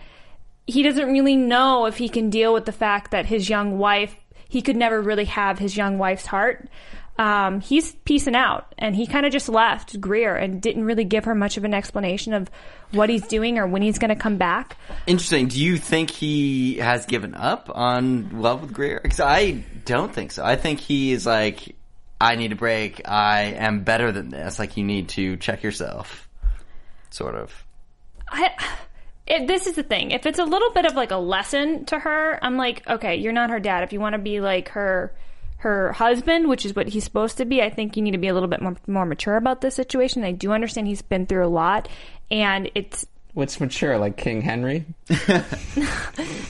he 0.65 0.83
doesn't 0.83 1.11
really 1.11 1.35
know 1.35 1.85
if 1.85 1.97
he 1.97 2.09
can 2.09 2.29
deal 2.29 2.53
with 2.53 2.65
the 2.65 2.71
fact 2.71 3.11
that 3.11 3.25
his 3.25 3.49
young 3.49 3.77
wife, 3.77 4.15
he 4.47 4.61
could 4.61 4.77
never 4.77 5.01
really 5.01 5.25
have 5.25 5.59
his 5.59 5.75
young 5.75 5.97
wife's 5.97 6.25
heart. 6.25 6.69
Um, 7.17 7.61
he's 7.61 7.93
piecing 7.93 8.33
out 8.33 8.73
and 8.79 8.95
he 8.95 9.05
kind 9.05 9.25
of 9.25 9.31
just 9.31 9.47
left 9.47 10.01
Greer 10.01 10.35
and 10.35 10.61
didn't 10.61 10.85
really 10.85 11.03
give 11.03 11.25
her 11.25 11.35
much 11.35 11.57
of 11.57 11.63
an 11.63 11.73
explanation 11.73 12.33
of 12.33 12.49
what 12.91 13.09
he's 13.09 13.27
doing 13.27 13.59
or 13.59 13.67
when 13.67 13.83
he's 13.83 13.99
going 13.99 14.09
to 14.09 14.15
come 14.15 14.37
back. 14.37 14.77
Interesting. 15.05 15.47
Do 15.47 15.61
you 15.61 15.77
think 15.77 16.09
he 16.09 16.77
has 16.77 17.05
given 17.05 17.35
up 17.35 17.69
on 17.73 18.41
love 18.41 18.61
with 18.61 18.73
Greer? 18.73 18.99
Because 19.01 19.19
I 19.19 19.63
don't 19.85 20.11
think 20.11 20.31
so. 20.31 20.43
I 20.43 20.55
think 20.55 20.79
he 20.79 21.11
is 21.11 21.25
like, 21.25 21.75
I 22.19 22.35
need 22.35 22.51
a 22.51 22.55
break. 22.55 23.07
I 23.07 23.41
am 23.57 23.83
better 23.83 24.11
than 24.11 24.29
this. 24.29 24.57
Like, 24.57 24.77
you 24.77 24.83
need 24.83 25.09
to 25.09 25.37
check 25.37 25.61
yourself. 25.61 26.27
Sort 27.09 27.35
of. 27.35 27.51
I, 28.29 28.49
it, 29.25 29.47
this 29.47 29.67
is 29.67 29.75
the 29.75 29.83
thing. 29.83 30.11
If 30.11 30.25
it's 30.25 30.39
a 30.39 30.43
little 30.43 30.71
bit 30.71 30.85
of 30.85 30.95
like 30.95 31.11
a 31.11 31.17
lesson 31.17 31.85
to 31.85 31.99
her, 31.99 32.39
I'm 32.41 32.57
like, 32.57 32.87
okay, 32.87 33.15
you're 33.15 33.33
not 33.33 33.49
her 33.49 33.59
dad. 33.59 33.83
If 33.83 33.93
you 33.93 33.99
want 33.99 34.13
to 34.13 34.19
be 34.19 34.41
like 34.41 34.69
her, 34.69 35.13
her 35.57 35.93
husband, 35.93 36.49
which 36.49 36.65
is 36.65 36.75
what 36.75 36.89
he's 36.89 37.05
supposed 37.05 37.37
to 37.37 37.45
be, 37.45 37.61
I 37.61 37.69
think 37.69 37.95
you 37.95 38.03
need 38.03 38.11
to 38.11 38.17
be 38.17 38.27
a 38.27 38.33
little 38.33 38.49
bit 38.49 38.61
more, 38.61 38.75
more 38.85 39.05
mature 39.05 39.37
about 39.37 39.61
this 39.61 39.75
situation. 39.75 40.23
I 40.23 40.33
do 40.33 40.51
understand 40.51 40.87
he's 40.87 41.01
been 41.01 41.25
through 41.25 41.45
a 41.45 41.47
lot, 41.47 41.87
and 42.29 42.69
it's 42.75 43.05
What's 43.33 43.59
mature, 43.59 43.97
like 43.97 44.15
King 44.15 44.41
Henry? 44.41 44.85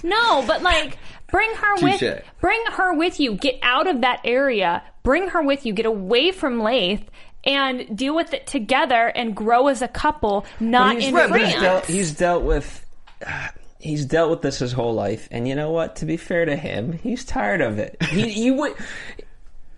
no, 0.04 0.44
but 0.46 0.62
like 0.62 0.98
bring 1.32 1.50
her 1.56 1.78
Touche. 1.78 2.02
with, 2.02 2.24
bring 2.42 2.62
her 2.72 2.94
with 2.94 3.22
you. 3.22 3.36
Get 3.36 3.60
out 3.62 3.88
of 3.88 4.02
that 4.02 4.20
area. 4.26 4.84
Bring 5.02 5.30
her 5.30 5.42
with 5.42 5.66
you. 5.66 5.72
Get 5.72 5.86
away 5.86 6.32
from 6.32 6.60
Leith. 6.60 7.10
And 7.46 7.98
deal 7.98 8.16
with 8.16 8.34
it 8.34 8.48
together 8.48 9.08
and 9.08 9.36
grow 9.36 9.68
as 9.68 9.82
a 9.82 9.88
couple, 9.90 10.46
not 10.62 10.96
he's, 10.96 11.08
in 11.10 11.14
but 11.14 11.28
France. 11.30 11.52
he's 11.52 11.62
dealt, 11.62 11.86
he's 11.86 12.12
dealt 12.14 12.44
with 12.44 12.86
he's 13.80 14.06
dealt 14.06 14.30
with 14.30 14.42
this 14.42 14.60
his 14.60 14.72
whole 14.72 14.94
life, 14.94 15.28
and 15.30 15.46
you 15.48 15.56
know 15.56 15.72
what? 15.72 15.98
To 15.98 16.06
be 16.06 16.16
fair 16.18 16.46
to 16.46 16.56
him, 16.56 16.94
he's 16.94 17.26
tired 17.26 17.60
of 17.62 17.80
it. 17.80 18.02
He, 18.04 18.30
he 18.30 18.52
would. 18.60 18.74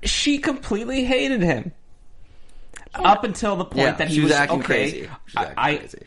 She 0.03 0.37
completely 0.37 1.05
hated 1.05 1.41
him 1.41 1.71
up 2.93 3.23
until 3.23 3.55
the 3.55 3.65
point 3.65 3.77
Yeah, 3.77 3.91
that 3.93 4.07
he 4.09 4.19
was 4.21 4.29
was 4.29 4.39
acting 4.39 4.59
okay. 4.59 4.65
crazy. 4.67 4.97
She 5.25 5.37
was 5.37 5.47
acting 5.47 5.53
I, 5.57 5.77
crazy. 5.77 5.97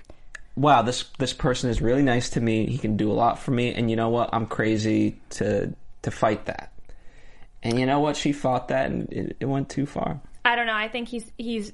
wow, 0.55 0.83
this 0.83 1.05
this 1.19 1.33
person 1.33 1.71
is 1.71 1.83
really 1.83 2.03
nice 2.03 2.31
to 2.31 2.41
me. 2.41 2.67
He 2.67 2.79
can 2.79 2.97
do 2.97 3.11
a 3.11 3.15
lot 3.15 3.41
for 3.41 3.50
me, 3.50 3.75
and 3.75 3.91
you 3.91 3.97
know 3.97 4.11
what? 4.11 4.31
I'm 4.33 4.47
crazy 4.47 5.21
to 5.31 5.75
to 6.03 6.11
fight 6.12 6.47
that. 6.47 6.73
And 7.65 7.81
you 7.81 7.87
know 7.87 7.99
what? 7.99 8.17
She 8.17 8.33
fought 8.33 8.69
that, 8.69 8.91
and 8.91 9.12
it, 9.12 9.37
it 9.41 9.47
went 9.47 9.69
too 9.69 9.85
far. 9.87 10.21
I 10.49 10.57
don't 10.57 10.67
know. 10.67 10.75
I 10.75 10.88
think 10.88 11.09
he's 11.09 11.31
he's 11.37 11.73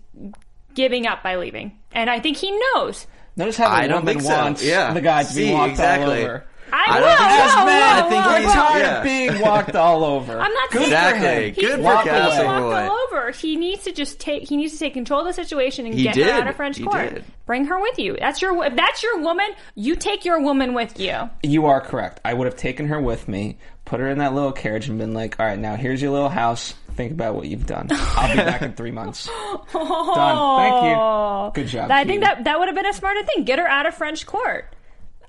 giving 0.74 1.06
up 1.06 1.22
by 1.22 1.36
leaving, 1.36 1.78
and 1.92 2.10
I 2.10 2.20
think 2.20 2.36
he 2.36 2.50
knows. 2.74 3.06
Notice 3.36 3.56
how 3.56 3.68
the 3.68 3.74
I 3.74 3.86
don't 3.86 4.00
woman 4.04 4.14
think 4.14 4.22
so. 4.22 4.36
wants 4.36 4.64
Yeah. 4.64 4.92
the 4.92 5.00
guy 5.00 5.22
to 5.24 5.34
be 5.34 5.52
walked 5.52 5.70
exactly. 5.72 6.22
all 6.24 6.28
over. 6.30 6.44
I, 6.72 6.84
I 6.88 7.00
whoa, 7.00 7.06
don't 7.06 7.18
think 7.18 7.30
whoa, 7.30 7.48
so. 7.48 7.58
whoa, 7.58 7.64
Men, 7.66 7.80
whoa, 7.80 8.06
I 8.06 8.08
think 8.10 8.24
whoa, 8.24 8.30
he's- 8.34 8.46
whoa. 8.46 8.52
tired 8.62 8.80
yeah. 8.80 8.98
of 8.98 9.04
being 9.04 9.40
walked 9.40 9.76
all 9.76 10.04
over. 10.04 10.40
I'm 10.40 10.52
not 10.52 10.70
Good 10.70 10.88
saying 10.88 10.90
for 10.90 11.16
Exactly. 11.16 11.44
him. 11.46 11.54
Good 11.54 11.64
He's 11.64 11.70
for 11.74 11.78
not 11.82 12.04
being 12.04 12.16
Castleroy. 12.16 12.62
walked 12.72 12.90
all 12.90 12.98
over. 13.18 13.30
He 13.30 13.56
needs 13.56 13.84
to 13.84 13.92
just 13.92 14.18
take. 14.18 14.48
He 14.48 14.56
needs 14.56 14.72
to 14.72 14.78
take 14.80 14.92
control 14.94 15.20
of 15.20 15.26
the 15.26 15.32
situation 15.34 15.86
and 15.86 15.94
He 15.94 16.02
get 16.04 16.14
did. 16.14 16.26
her 16.26 16.32
out 16.32 16.48
of 16.48 16.56
French 16.56 16.78
He 16.78 16.84
court. 16.84 17.14
did. 17.14 17.24
Bring 17.46 17.66
her 17.66 17.78
with 17.80 17.98
you. 18.00 18.16
That's 18.18 18.42
your. 18.42 18.64
If 18.64 18.74
that's 18.74 19.02
your 19.04 19.20
woman, 19.20 19.46
you 19.76 19.94
take 19.94 20.24
your 20.24 20.40
woman 20.42 20.74
with 20.74 20.98
you. 20.98 21.14
You 21.44 21.66
are 21.66 21.80
correct. 21.80 22.20
I 22.24 22.34
would 22.34 22.46
have 22.46 22.56
taken 22.56 22.86
her 22.88 23.00
with 23.00 23.28
me, 23.28 23.58
put 23.84 24.00
her 24.00 24.08
in 24.08 24.18
that 24.18 24.34
little 24.34 24.52
carriage, 24.52 24.88
and 24.88 24.98
been 24.98 25.14
like, 25.14 25.38
"All 25.38 25.46
right, 25.46 25.58
now 25.58 25.76
here's 25.76 26.02
your 26.02 26.10
little 26.10 26.28
house. 26.28 26.74
Think 26.94 27.12
about 27.12 27.34
what 27.34 27.46
you've 27.46 27.66
done. 27.66 27.88
I'll 27.90 28.30
be 28.30 28.36
back 28.36 28.62
in 28.62 28.74
three 28.74 28.90
months." 28.92 29.26
Done. 29.26 29.58
Thank 29.72 30.84
you. 30.84 31.62
Good 31.62 31.68
job. 31.68 31.90
I 31.90 32.04
think 32.04 32.22
that 32.22 32.44
that 32.44 32.58
would 32.58 32.68
have 32.68 32.74
been 32.74 32.86
a 32.86 32.92
smarter 32.92 33.22
thing. 33.24 33.44
Get 33.44 33.58
her 33.58 33.66
out 33.68 33.86
of 33.86 33.94
French 33.94 34.26
court. 34.26 34.74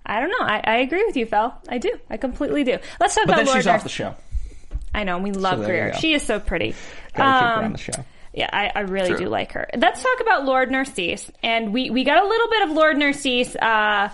I 0.06 0.20
don't 0.20 0.30
know. 0.30 0.46
I, 0.46 0.62
I 0.64 0.76
agree 0.78 1.04
with 1.06 1.18
you, 1.18 1.26
Phil. 1.26 1.54
I 1.68 1.80
do. 1.80 1.92
I 2.10 2.18
completely 2.18 2.64
do. 2.64 2.78
Let's 3.00 3.16
talk 3.16 3.26
But 3.26 3.34
about 3.34 3.38
then 3.38 3.46
Lord 3.48 3.58
she's 3.58 3.68
off 3.68 3.84
the 3.84 3.90
show. 3.90 4.14
I 4.94 5.04
know. 5.04 5.18
We 5.18 5.32
love 5.32 5.60
you 5.60 5.66
Greer. 5.66 5.94
She 5.96 6.14
is 6.14 6.22
so 6.24 6.40
pretty. 6.40 6.76
Gotta 7.16 7.40
keep 7.40 7.48
her 7.50 7.60
Um, 7.60 7.66
on 7.66 7.72
the 7.72 7.78
show. 7.80 8.06
Yeah, 8.34 8.50
I, 8.52 8.72
I 8.76 8.80
really 8.82 9.10
True. 9.10 9.18
do 9.18 9.30
like 9.30 9.54
her. 9.54 9.68
Let's 9.78 10.04
talk 10.04 10.20
about 10.22 10.46
Lord 10.46 10.70
Narcisse. 10.70 11.32
And 11.42 11.74
we, 11.74 11.90
we 11.90 12.04
got 12.04 12.24
a 12.24 12.28
little 12.28 12.50
bit 12.50 12.62
of 12.64 12.72
Lord 12.72 12.98
Narcisse. 12.98 13.56
Uh, 13.56 14.10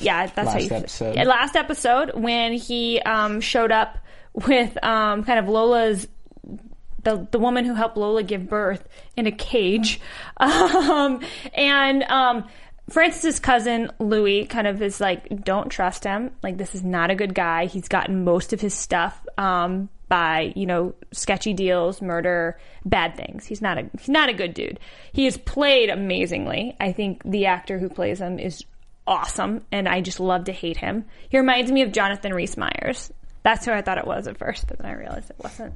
yeah, 0.00 0.26
that's 0.26 0.36
how 0.36 0.44
Last 0.44 0.70
you 0.70 0.76
episode. 0.76 1.14
Yeah, 1.16 1.24
last 1.24 1.56
episode 1.56 2.10
when 2.14 2.52
he 2.52 3.00
um, 3.00 3.40
showed 3.40 3.72
up 3.72 3.98
with 4.34 4.76
um, 4.84 5.24
kind 5.24 5.38
of 5.38 5.48
Lola's 5.48 6.06
the 7.06 7.26
the 7.30 7.38
woman 7.38 7.64
who 7.64 7.74
helped 7.74 7.96
Lola 7.96 8.22
give 8.22 8.48
birth 8.48 8.86
in 9.16 9.26
a 9.26 9.32
cage, 9.32 10.00
um, 10.36 11.20
and 11.54 12.02
um, 12.02 12.44
Francis's 12.90 13.38
cousin 13.38 13.90
Louis 13.98 14.46
kind 14.46 14.66
of 14.66 14.82
is 14.82 15.00
like, 15.00 15.44
don't 15.44 15.70
trust 15.70 16.04
him. 16.04 16.32
Like 16.42 16.58
this 16.58 16.74
is 16.74 16.82
not 16.82 17.10
a 17.10 17.14
good 17.14 17.34
guy. 17.34 17.66
He's 17.66 17.88
gotten 17.88 18.24
most 18.24 18.52
of 18.52 18.60
his 18.60 18.74
stuff 18.74 19.24
um, 19.38 19.88
by 20.08 20.52
you 20.56 20.66
know 20.66 20.94
sketchy 21.12 21.54
deals, 21.54 22.02
murder, 22.02 22.58
bad 22.84 23.16
things. 23.16 23.46
He's 23.46 23.62
not 23.62 23.78
a 23.78 23.88
he's 23.96 24.08
not 24.08 24.28
a 24.28 24.34
good 24.34 24.52
dude. 24.52 24.80
He 25.12 25.26
is 25.26 25.36
played 25.36 25.88
amazingly. 25.88 26.76
I 26.80 26.90
think 26.90 27.22
the 27.24 27.46
actor 27.46 27.78
who 27.78 27.88
plays 27.88 28.20
him 28.20 28.40
is 28.40 28.64
awesome, 29.06 29.64
and 29.70 29.88
I 29.88 30.00
just 30.00 30.18
love 30.18 30.44
to 30.44 30.52
hate 30.52 30.76
him. 30.76 31.04
He 31.28 31.38
reminds 31.38 31.70
me 31.70 31.82
of 31.82 31.92
Jonathan 31.92 32.34
Rhys 32.34 32.56
Meyers. 32.56 33.12
That's 33.46 33.64
who 33.64 33.70
I 33.70 33.80
thought 33.80 33.96
it 33.96 34.08
was 34.08 34.26
at 34.26 34.38
first, 34.38 34.66
but 34.66 34.78
then 34.78 34.88
I 34.88 34.94
realized 34.94 35.30
it 35.30 35.36
wasn't. 35.38 35.74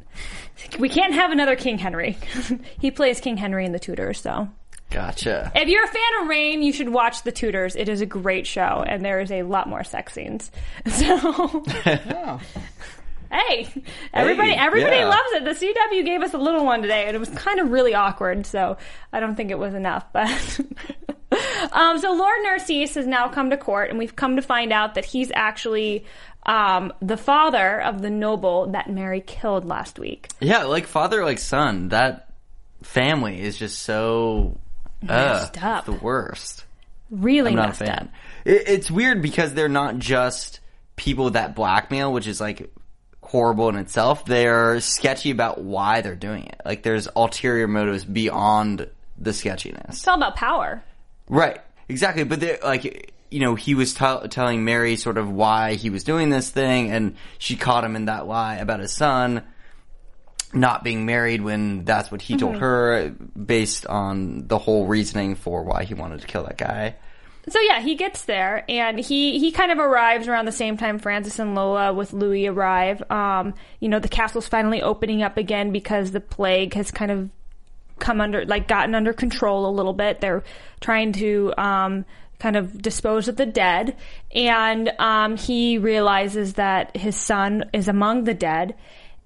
We 0.81 0.89
can't 0.89 1.15
have 1.15 1.31
another 1.31 1.55
King 1.55 1.79
Henry. 1.79 2.19
he 2.81 2.91
plays 2.91 3.21
King 3.21 3.37
Henry 3.37 3.65
in 3.65 3.71
The 3.71 3.79
Tudors, 3.79 4.21
so. 4.21 4.49
Gotcha. 4.91 5.53
If 5.55 5.69
you're 5.69 5.85
a 5.85 5.87
fan 5.87 6.03
of 6.21 6.27
Reign, 6.29 6.65
you 6.65 6.73
should 6.73 6.89
watch 6.89 7.23
The 7.23 7.31
Tudors. 7.31 7.77
It 7.77 7.89
is 7.89 8.01
a 8.01 8.07
great 8.07 8.45
show, 8.49 8.83
and 8.85 9.05
there 9.05 9.21
is 9.21 9.31
a 9.31 9.45
lot 9.45 9.69
more 9.69 9.85
sex 9.85 10.15
scenes. 10.15 10.51
So, 10.89 11.65
hey, 13.31 13.69
everybody, 14.13 14.51
Hey, 14.51 14.57
everybody 14.59 14.97
yeah. 14.97 15.07
loves 15.09 15.29
it. 15.35 15.45
The 15.45 15.51
CW 15.53 16.05
gave 16.05 16.23
us 16.23 16.35
a 16.35 16.39
little 16.39 16.65
one 16.65 16.83
today, 16.83 17.05
and 17.07 17.15
it 17.15 17.21
was 17.21 17.29
kind 17.29 17.61
of 17.61 17.71
really 17.71 17.95
awkward. 17.95 18.47
So 18.47 18.79
I 19.13 19.21
don't 19.21 19.37
think 19.37 19.53
it 19.53 19.59
was 19.61 19.75
enough, 19.75 20.13
but. 20.13 20.61
um, 21.71 22.01
so 22.01 22.13
Lord 22.15 22.39
Narcisse 22.43 22.97
has 22.97 23.07
now 23.07 23.29
come 23.29 23.51
to 23.51 23.57
court, 23.57 23.91
and 23.91 23.99
we've 24.01 24.17
come 24.17 24.35
to 24.35 24.43
find 24.43 24.73
out 24.73 24.97
that 24.97 25.05
he's 25.05 25.31
actually 25.37 26.05
um, 26.51 26.93
the 27.01 27.17
father 27.17 27.81
of 27.81 28.03
the 28.03 28.11
noble 28.11 28.67
that 28.73 28.91
Mary 28.91 29.21
killed 29.21 29.65
last 29.65 29.99
week. 30.01 30.29
Yeah, 30.41 30.65
like 30.65 30.87
father, 30.87 31.25
like 31.25 31.39
son. 31.39 31.91
That 31.91 32.33
family 32.83 33.41
is 33.41 33.57
just 33.57 33.79
so 33.81 34.59
uh, 35.03 35.07
Messed 35.07 35.63
up. 35.63 35.85
The 35.87 35.93
worst. 35.93 36.65
Really 37.11 37.51
I'm 37.51 37.57
not 37.57 37.65
a 37.65 37.69
messed 37.69 37.79
fan. 37.81 37.91
up. 37.91 38.09
It, 38.45 38.65
it's 38.69 38.91
weird 38.91 39.23
because 39.23 39.55
they're 39.55 39.69
not 39.69 39.99
just 39.99 40.59
people 40.97 41.31
that 41.31 41.55
blackmail, 41.55 42.13
which 42.13 42.27
is 42.27 42.41
like 42.41 42.69
horrible 43.23 43.69
in 43.69 43.77
itself. 43.77 44.25
They're 44.25 44.81
sketchy 44.81 45.31
about 45.31 45.61
why 45.61 46.01
they're 46.01 46.17
doing 46.17 46.47
it. 46.47 46.61
Like 46.65 46.83
there's 46.83 47.07
ulterior 47.15 47.69
motives 47.69 48.05
beyond 48.05 48.89
the 49.19 49.33
sketchiness. 49.33 49.99
It's 49.99 50.09
all 50.09 50.17
about 50.17 50.35
power. 50.35 50.83
Right. 51.29 51.61
Exactly. 51.89 52.25
But 52.25 52.41
they're 52.41 52.59
like, 52.63 53.13
you 53.31 53.41
know, 53.41 53.55
he 53.55 53.75
was 53.75 53.95
tell 53.95 54.27
telling 54.29 54.65
Mary 54.65 54.97
sort 54.97 55.19
of 55.19 55.31
why 55.31 55.75
he 55.75 55.91
was 55.91 56.05
doing 56.05 56.31
this 56.31 56.51
thing, 56.51 56.91
and 56.91 57.17
she 57.39 57.57
caught 57.57 57.85
him 57.85 57.97
in 57.97 58.07
that 58.07 58.27
lie 58.27 58.57
about 58.57 58.81
his 58.81 58.93
son 58.93 59.43
not 60.53 60.83
being 60.83 61.07
married 61.07 61.41
when 61.43 61.85
that's 61.85 62.11
what 62.11 62.21
he 62.21 62.37
told 62.37 62.57
her 62.57 63.11
based 63.11 63.87
on 63.87 64.49
the 64.49 64.59
whole 64.59 64.87
reasoning 64.87 65.37
for 65.37 65.63
why 65.63 65.85
he 65.85 65.95
wanted 65.95 66.21
to 66.21 66.27
kill 66.27 66.43
that 66.43 66.59
guy. 66.59 66.97
So 67.49 67.61
yeah, 67.61 67.81
he 67.81 67.95
gets 67.95 68.25
there 68.25 68.65
and 68.69 68.99
he 68.99 69.39
he 69.39 69.51
kind 69.51 69.73
of 69.73 69.79
arrives 69.79 70.29
around 70.29 70.45
the 70.45 70.53
same 70.53 70.77
time 70.77 70.99
Francis 70.99 71.39
and 71.39 71.55
Lola 71.55 71.93
with 71.93 72.13
Louis 72.13 72.49
arrive. 72.49 73.03
Um, 73.11 73.55
you 73.81 73.89
know, 73.89 73.99
the 73.99 74.09
castle's 74.09 74.47
finally 74.47 74.83
opening 74.83 75.23
up 75.23 75.37
again 75.37 75.73
because 75.73 76.11
the 76.11 76.21
plague 76.21 76.75
has 76.75 76.91
kind 76.91 77.11
of 77.11 77.31
come 77.99 78.21
under 78.21 78.45
like 78.45 78.67
gotten 78.69 78.95
under 78.95 79.13
control 79.13 79.67
a 79.69 79.73
little 79.73 79.93
bit. 79.93 80.21
They're 80.21 80.45
trying 80.81 81.13
to 81.15 81.55
um 81.57 82.05
kind 82.41 82.57
of 82.57 82.83
dispose 82.83 83.29
of 83.29 83.37
the 83.37 83.47
dead 83.47 83.97
and 84.35 84.91
um 84.99 85.37
he 85.37 85.79
realizes 85.79 86.55
that 86.55 86.97
his 86.97 87.15
son 87.15 87.65
is 87.73 87.87
among 87.87 88.25
the 88.25 88.35
dead 88.35 88.75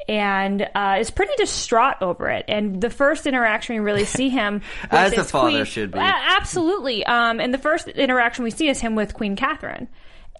and 0.09 0.69
uh, 0.75 0.97
is 1.01 1.11
pretty 1.11 1.33
distraught 1.37 1.97
over 2.03 2.29
it. 2.29 2.45
And 2.49 2.81
the 2.81 2.91
first 2.91 3.27
interaction 3.27 3.77
we 3.77 3.81
really 3.81 4.05
see 4.05 4.29
him 4.29 4.61
As 4.91 5.13
a 5.15 5.25
father 5.25 5.51
Queen- 5.51 5.65
should 5.65 5.93
be. 5.93 5.99
Absolutely. 5.99 7.07
Um, 7.07 7.41
and 7.41 7.55
the 7.55 7.59
first 7.59 7.89
interaction 7.89 8.45
we 8.45 8.51
see 8.51 8.69
is 8.69 8.81
him 8.81 8.95
with 8.95 9.15
Queen 9.15 9.37
Catherine. 9.37 9.89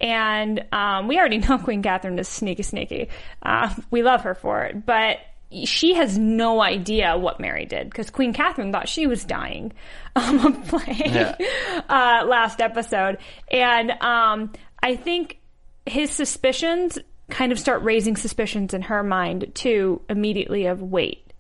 And 0.01 0.65
um, 0.73 1.09
we 1.09 1.19
already 1.19 1.39
know 1.49 1.59
Queen 1.59 1.83
Catherine 1.83 2.19
is 2.19 2.29
sneaky, 2.29 2.63
sneaky. 2.63 3.09
Uh, 3.43 3.75
we 3.91 4.03
love 4.03 4.23
her 4.23 4.35
for 4.35 4.65
it, 4.65 4.85
but 4.85 5.19
she 5.65 5.95
has 5.95 6.19
no 6.19 6.61
idea 6.61 7.17
what 7.17 7.39
Mary 7.41 7.67
did 7.67 7.89
because 7.89 8.11
Queen 8.11 8.33
Catherine 8.33 8.73
thought 8.73 8.89
she 8.89 9.07
was 9.07 9.25
dying 9.25 9.73
um, 10.17 10.45
of 10.45 10.69
plague 10.69 11.07
Yeah. 11.07 11.37
uh, 11.89 12.25
last 12.27 12.61
episode, 12.61 13.19
and 13.51 13.91
um, 14.03 14.53
I 14.83 14.97
think 14.97 15.39
his 15.87 16.11
suspicions 16.11 16.99
kind 17.31 17.53
of 17.53 17.59
start 17.59 17.83
raising 17.83 18.17
suspicions 18.17 18.75
in 18.75 18.83
her 18.83 19.03
mind 19.03 19.53
too 19.55 20.01
immediately 20.09 20.67
of 20.67 20.83
wait. 20.83 21.33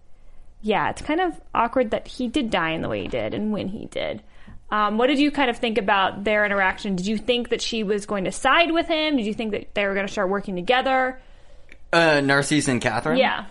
Yeah 0.63 0.89
it's 0.91 1.03
kind 1.03 1.21
of 1.21 1.39
awkward 1.55 1.91
that 1.91 2.09
he 2.09 2.29
did 2.29 2.51
die 2.51 2.71
in 2.71 2.81
the 2.81 2.89
way 2.89 3.03
he 3.03 3.09
did 3.09 3.35
and 3.35 3.53
when 3.53 3.69
he 3.69 3.87
did. 3.87 4.23
Um, 4.71 4.97
what 4.97 5.09
did 5.09 5.19
you 5.19 5.31
kind 5.31 5.51
of 5.51 5.59
think 5.59 5.77
about 5.77 6.25
their 6.25 6.45
interaction? 6.45 6.97
Did 6.97 7.07
you 7.07 7.19
think 7.19 7.51
that 7.51 7.61
she 7.61 7.83
was 7.85 8.07
going 8.07 8.25
to 8.25 8.33
side 8.33 8.73
with 8.73 8.89
him? 8.89 9.17
Did 9.17 9.27
you 9.27 9.35
think 9.35 9.53
that 9.53 9.75
they 9.75 9.87
were 9.87 9.95
going 9.95 10.07
to 10.07 10.13
start 10.13 10.31
working 10.31 10.57
together? 10.57 11.21
Uh, 11.93 12.21
Narcisse 12.23 12.67
and 12.69 12.81
Catherine. 12.81 13.19
yeah 13.19 13.45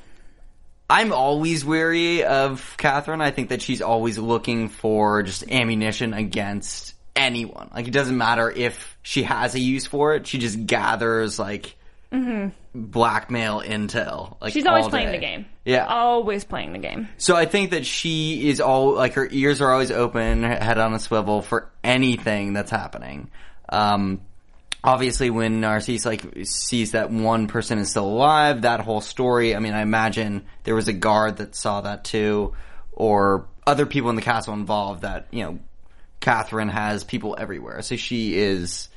I'm 0.89 1.11
always 1.13 1.63
wary 1.65 2.23
of 2.23 2.75
Catherine. 2.77 3.21
I 3.21 3.31
think 3.31 3.49
that 3.49 3.61
she's 3.61 3.81
always 3.81 4.17
looking 4.17 4.69
for 4.69 5.23
just 5.23 5.49
ammunition 5.49 6.13
against 6.13 6.93
anyone. 7.15 7.69
Like 7.73 7.87
it 7.87 7.91
doesn't 7.91 8.17
matter 8.17 8.51
if 8.51 8.97
she 9.01 9.23
has 9.23 9.55
a 9.55 9.59
use 9.59 9.85
for 9.87 10.15
it. 10.15 10.27
She 10.27 10.37
just 10.39 10.65
gathers 10.67 11.39
like 11.39 11.75
blackmail 12.75 13.61
intel. 13.61 14.37
Like 14.39 14.49
Mm-hmm. 14.51 14.59
she's 14.59 14.65
always 14.65 14.87
playing 14.87 15.11
the 15.11 15.17
game 15.17 15.45
Yeah. 15.65 15.85
always 15.87 16.43
playing 16.43 16.73
the 16.73 16.79
game 16.79 17.07
So 17.17 17.35
I 17.35 17.45
think 17.45 17.71
that 17.71 17.85
she 17.85 18.49
is 18.49 18.59
all 18.61 18.93
like 18.93 19.13
her 19.13 19.27
ears 19.31 19.61
are 19.61 19.71
always 19.71 19.91
open, 19.91 20.43
her 20.43 20.55
head 20.55 20.77
on 20.77 20.93
a 20.93 20.99
swivel 20.99 21.41
for 21.41 21.71
anything 21.83 22.53
that's 22.53 22.71
happening. 22.71 23.31
Um, 23.69 24.21
obviously, 24.83 25.29
when 25.29 25.61
Narcisse 25.61 26.05
like 26.05 26.25
sees 26.45 26.91
that 26.91 27.11
one 27.11 27.47
person 27.47 27.79
is 27.79 27.89
still 27.89 28.05
alive, 28.05 28.63
that 28.63 28.81
whole 28.81 29.01
story. 29.01 29.55
I 29.55 29.59
mean, 29.59 29.73
I 29.73 29.81
imagine 29.81 30.45
there 30.63 30.75
was 30.75 30.87
a 30.87 30.93
guard 30.93 31.37
that 31.37 31.55
saw 31.55 31.81
that 31.81 32.03
too, 32.03 32.53
or 32.91 33.47
other 33.65 33.85
people 33.85 34.09
in 34.09 34.15
the 34.15 34.21
castle 34.21 34.53
involved. 34.53 35.01
That 35.01 35.27
you 35.31 35.43
know, 35.43 35.59
Catherine 36.19 36.69
has 36.69 37.03
people 37.03 37.35
everywhere, 37.39 37.81
so 37.81 37.95
she 37.95 38.35
is 38.37 38.89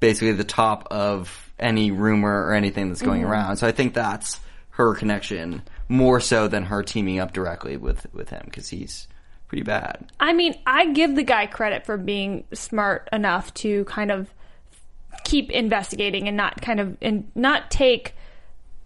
basically 0.00 0.32
the 0.32 0.44
top 0.44 0.88
of 0.90 1.52
any 1.58 1.90
rumor 1.90 2.46
or 2.46 2.54
anything 2.54 2.88
that's 2.88 3.02
going 3.02 3.22
mm-hmm. 3.22 3.30
around. 3.30 3.56
So 3.56 3.66
I 3.66 3.72
think 3.72 3.94
that's 3.94 4.40
her 4.70 4.94
connection 4.94 5.62
more 5.88 6.18
so 6.18 6.48
than 6.48 6.64
her 6.64 6.82
teaming 6.82 7.18
up 7.18 7.32
directly 7.32 7.76
with 7.76 8.06
with 8.12 8.30
him 8.30 8.42
because 8.44 8.68
he's 8.68 9.06
pretty 9.48 9.62
bad. 9.62 10.10
I 10.18 10.32
mean, 10.32 10.54
I 10.66 10.92
give 10.92 11.14
the 11.14 11.22
guy 11.22 11.46
credit 11.46 11.84
for 11.84 11.98
being 11.98 12.44
smart 12.54 13.08
enough 13.12 13.52
to 13.54 13.84
kind 13.84 14.10
of 14.10 14.32
keep 15.24 15.50
investigating 15.50 16.28
and 16.28 16.36
not 16.36 16.60
kind 16.60 16.80
of 16.80 16.96
and 17.02 17.30
not 17.34 17.70
take, 17.70 18.14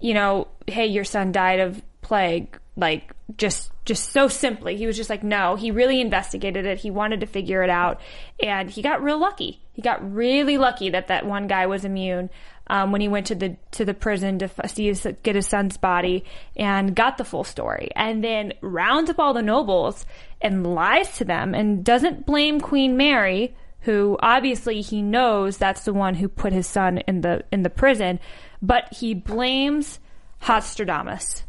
you 0.01 0.15
know, 0.15 0.49
hey, 0.67 0.87
your 0.87 1.05
son 1.05 1.33
died 1.33 1.61
of 1.61 1.83
plague, 2.03 2.59
like 2.77 3.13
just 3.37 3.71
just 3.85 4.13
so 4.13 4.29
simply. 4.29 4.77
He 4.77 4.87
was 4.87 4.97
just 4.97 5.11
like, 5.11 5.23
no, 5.23 5.55
he 5.57 5.71
really 5.71 6.01
investigated 6.01 6.67
it. 6.67 6.79
He 6.79 6.91
wanted 6.91 7.21
to 7.21 7.27
figure 7.27 7.63
it 7.63 7.71
out, 7.71 8.01
and 8.43 8.71
he 8.71 8.83
got 8.83 9.03
real 9.03 9.19
lucky. 9.19 9.61
He 9.73 9.83
got 9.83 10.15
really 10.15 10.59
lucky 10.59 10.91
that 10.91 11.09
that 11.09 11.27
one 11.27 11.47
guy 11.47 11.67
was 11.67 11.85
immune. 11.85 12.31
Um, 12.69 12.91
when 12.91 13.01
he 13.01 13.07
went 13.07 13.29
to 13.29 13.37
the 13.37 13.57
to 13.73 13.85
the 13.85 13.95
prison 13.95 14.41
to 14.41 14.51
see 14.67 14.87
his, 14.87 15.07
get 15.23 15.37
his 15.37 15.47
son's 15.47 15.77
body 15.77 16.25
and 16.57 16.97
got 16.97 17.17
the 17.17 17.25
full 17.25 17.45
story, 17.45 17.91
and 17.95 18.25
then 18.25 18.55
rounds 18.61 19.09
up 19.09 19.21
all 19.21 19.35
the 19.35 19.43
nobles 19.43 20.05
and 20.41 20.75
lies 20.75 21.17
to 21.19 21.25
them 21.25 21.55
and 21.55 21.85
doesn't 21.85 22.27
blame 22.27 22.61
Queen 22.61 22.97
Mary, 22.97 23.55
who 23.87 24.19
obviously 24.21 24.83
he 24.83 25.01
knows 25.01 25.57
that's 25.57 25.85
the 25.85 25.95
one 25.95 26.15
who 26.15 26.29
put 26.29 26.53
his 26.53 26.67
son 26.67 26.99
in 26.99 27.23
the 27.23 27.43
in 27.51 27.63
the 27.63 27.71
prison, 27.71 28.21
but 28.61 28.93
he 28.93 29.15
blames 29.15 29.99
Hostradamus 30.43 31.43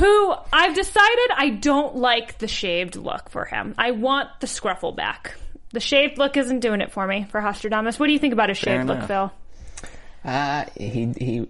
who 0.00 0.34
I've 0.50 0.74
decided 0.74 1.30
I 1.36 1.50
don't 1.50 1.96
like 1.96 2.38
the 2.38 2.48
shaved 2.48 2.96
look 2.96 3.28
for 3.28 3.44
him. 3.44 3.74
I 3.76 3.90
want 3.90 4.28
the 4.40 4.46
scruffle 4.46 4.96
back. 4.96 5.34
The 5.72 5.80
shaved 5.80 6.16
look 6.16 6.38
isn't 6.38 6.60
doing 6.60 6.80
it 6.80 6.90
for 6.90 7.06
me 7.06 7.26
for 7.30 7.40
Hostradamus. 7.40 7.98
What 7.98 8.06
do 8.06 8.12
you 8.12 8.18
think 8.18 8.32
about 8.32 8.48
his 8.48 8.56
shaved 8.56 8.86
look. 8.86 9.02
Phil? 9.04 9.32
Uh, 10.24 10.64
he 10.74 11.12
he. 11.16 11.48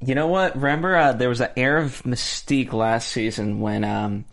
You 0.00 0.14
know 0.14 0.26
what? 0.26 0.56
Remember, 0.56 0.96
uh, 0.96 1.12
there 1.12 1.28
was 1.28 1.40
an 1.40 1.50
air 1.56 1.78
of 1.78 2.02
mystique 2.02 2.72
last 2.72 3.08
season 3.08 3.60
when 3.60 3.82
um, 3.84 4.24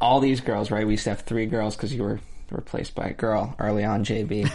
all 0.00 0.20
these 0.20 0.40
girls, 0.40 0.70
right? 0.70 0.86
We 0.86 0.92
used 0.92 1.04
to 1.04 1.10
have 1.10 1.20
three 1.20 1.46
girls 1.46 1.76
because 1.76 1.92
you 1.92 2.02
were 2.02 2.20
replaced 2.50 2.94
by 2.94 3.04
a 3.06 3.12
girl 3.14 3.54
early 3.58 3.84
on, 3.84 4.04
JB, 4.04 4.50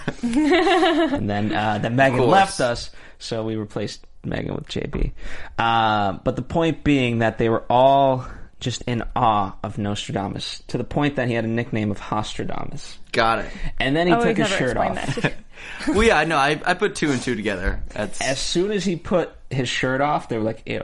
and 1.13 1.29
then 1.29 1.53
uh, 1.53 1.77
then 1.79 1.95
Megan 1.95 2.19
left 2.27 2.59
us, 2.61 2.91
so 3.17 3.43
we 3.43 3.55
replaced 3.55 4.05
Megan 4.23 4.55
with 4.55 4.67
JB. 4.67 5.11
Uh, 5.57 6.13
but 6.23 6.35
the 6.35 6.41
point 6.41 6.83
being 6.83 7.19
that 7.19 7.37
they 7.37 7.49
were 7.49 7.63
all 7.69 8.25
just 8.59 8.81
in 8.83 9.01
awe 9.15 9.55
of 9.63 9.77
Nostradamus 9.77 10.61
to 10.67 10.77
the 10.77 10.83
point 10.83 11.15
that 11.15 11.29
he 11.29 11.33
had 11.33 11.45
a 11.45 11.47
nickname 11.47 11.91
of 11.91 11.99
Hostradamus. 11.99 12.97
Got 13.13 13.39
it. 13.39 13.51
And 13.79 13.95
then 13.95 14.07
he 14.07 14.13
Oh, 14.13 14.17
took 14.17 14.25
we've 14.27 14.37
his 14.37 14.49
never 14.49 14.57
shirt 14.57 14.77
explained 14.77 14.97
off. 14.97 15.15
that. 15.21 15.33
Well, 15.89 16.03
yeah, 16.03 16.23
no, 16.25 16.35
I, 16.37 16.59
I 16.65 16.73
put 16.73 16.95
two 16.95 17.11
and 17.11 17.21
two 17.21 17.35
together. 17.35 17.81
That's 17.89 18.21
as 18.21 18.39
soon 18.39 18.71
as 18.71 18.83
he 18.85 18.95
put 18.97 19.31
his 19.49 19.67
shirt 19.69 19.99
off, 20.01 20.27
they 20.29 20.37
were 20.37 20.43
like, 20.43 20.63
"Ew." 20.65 20.83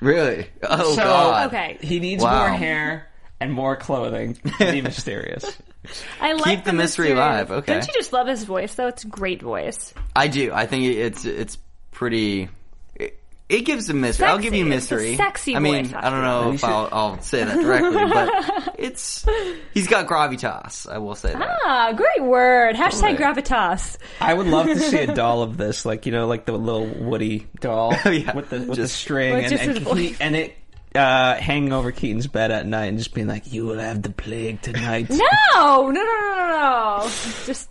really. 0.00 0.46
Oh 0.62 0.94
So- 0.94 1.02
God. 1.02 1.46
Okay. 1.48 1.78
He 1.80 2.00
needs 2.00 2.22
Wow. 2.22 2.48
more 2.48 2.56
hair 2.56 3.08
and 3.40 3.52
more 3.52 3.76
clothing 3.76 4.34
to 4.58 4.72
be 4.72 4.80
mysterious. 4.82 5.56
I 6.20 6.32
like 6.34 6.44
Keep 6.58 6.64
the 6.64 6.72
mystery 6.72 7.10
alive, 7.12 7.50
okay. 7.50 7.72
Don't 7.74 7.86
you 7.86 7.92
just 7.94 8.12
love 8.12 8.26
his 8.28 8.44
voice 8.44 8.74
though? 8.74 8.86
It's 8.88 9.04
a 9.04 9.08
great 9.08 9.42
voice. 9.42 9.92
I 10.14 10.28
do. 10.28 10.52
I 10.52 10.66
think 10.66 10.84
it's 10.84 11.24
it's 11.24 11.58
pretty. 11.90 12.48
It, 12.94 13.18
it 13.48 13.60
gives 13.62 13.88
a 13.90 13.94
mystery. 13.94 14.26
I'll 14.28 14.38
give 14.38 14.54
you 14.54 14.64
Sexy. 14.64 14.76
It's 14.76 14.90
a 14.90 14.94
mystery. 14.94 15.16
sexy 15.16 15.56
I 15.56 15.58
mean, 15.58 15.86
voice, 15.86 15.94
I 15.96 16.08
don't 16.10 16.22
know 16.22 16.52
if 16.52 16.62
I'll, 16.64 16.88
I'll 16.92 17.20
say 17.20 17.42
that 17.44 17.60
directly, 17.60 18.04
but 18.12 18.74
it's 18.78 19.26
he's 19.74 19.88
got 19.88 20.06
gravitas. 20.06 20.88
I 20.90 20.98
will 20.98 21.16
say 21.16 21.32
that. 21.32 21.58
Ah, 21.64 21.92
great 21.96 22.22
word. 22.26 22.76
Hashtag 22.76 23.16
Totally. 23.18 23.42
gravitas. 23.42 23.98
I 24.20 24.32
would 24.34 24.46
love 24.46 24.66
to 24.66 24.78
see 24.78 24.98
a 24.98 25.12
doll 25.14 25.42
of 25.42 25.56
this, 25.56 25.84
like 25.84 26.06
you 26.06 26.12
know, 26.12 26.26
like 26.28 26.44
the 26.46 26.52
little 26.52 26.86
Woody 26.86 27.46
doll 27.60 27.92
Yeah, 28.06 28.34
with 28.36 28.50
the 28.50 28.58
with 28.60 28.68
the 28.68 28.74
just- 28.76 28.96
string 28.96 29.34
With 29.34 29.42
and 29.44 29.50
just 29.50 29.64
and, 29.64 29.78
his 29.78 29.98
he, 29.98 30.16
and 30.20 30.36
it 30.36 30.56
uh, 30.94 31.34
hanging 31.36 31.72
over 31.72 31.92
Keaton's 31.92 32.26
bed 32.26 32.50
at 32.50 32.66
night 32.66 32.86
and 32.86 32.98
just 32.98 33.14
being 33.14 33.26
like, 33.26 33.52
"You 33.52 33.66
will 33.66 33.78
have 33.78 34.02
the 34.02 34.10
plague 34.10 34.60
tonight." 34.62 35.08
No, 35.54 35.88
no, 35.88 35.90
no, 35.90 36.02
no, 36.02 36.36
no, 36.36 36.98
no. 37.00 37.10
Just 37.46 37.70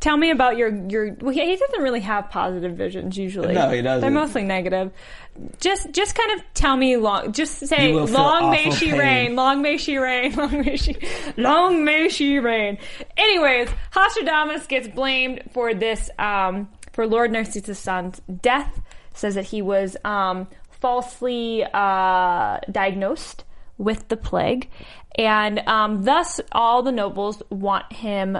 tell 0.00 0.16
me 0.16 0.30
about 0.30 0.56
your 0.56 0.74
your. 0.88 1.16
Well, 1.20 1.32
he 1.34 1.44
he 1.44 1.56
doesn't 1.56 1.82
really 1.82 2.00
have 2.00 2.30
positive 2.30 2.76
visions 2.76 3.16
usually. 3.16 3.54
No, 3.54 3.70
he 3.70 3.82
doesn't. 3.82 4.00
They're 4.00 4.10
mostly 4.10 4.42
negative. 4.44 4.92
Just, 5.60 5.92
just 5.92 6.14
kind 6.14 6.38
of 6.38 6.46
tell 6.54 6.76
me 6.76 6.96
long. 6.96 7.32
Just 7.32 7.58
say, 7.66 7.88
You 7.90 7.94
will 7.96 8.06
feel 8.06 8.16
"Long 8.16 8.50
may 8.50 8.68
awful 8.68 8.72
she 8.76 8.90
pain." 8.90 8.98
reign, 8.98 9.36
long 9.36 9.60
may 9.60 9.76
she 9.76 9.98
reign, 9.98 10.34
long 10.36 10.62
may 10.64 10.76
she, 10.76 10.96
long 11.36 11.84
may 11.84 12.08
she 12.08 12.38
reign." 12.38 12.78
Anyways, 13.16 13.68
Hostradamus 13.92 14.66
gets 14.66 14.88
blamed 14.88 15.42
for 15.52 15.74
this 15.74 16.08
um, 16.18 16.68
for 16.92 17.06
Lord 17.06 17.30
Narcissus' 17.32 17.78
son's 17.78 18.20
death. 18.40 18.80
Says 19.12 19.34
that 19.34 19.44
he 19.46 19.62
was 19.62 19.96
um, 20.04 20.46
falsely 20.80 21.64
uh, 21.64 22.58
diagnosed 22.70 23.44
with 23.78 24.08
the 24.08 24.16
plague, 24.16 24.70
and 25.16 25.58
um, 25.66 26.02
thus 26.04 26.40
all 26.52 26.82
the 26.82 26.92
nobles 26.92 27.42
want 27.50 27.92
him 27.92 28.38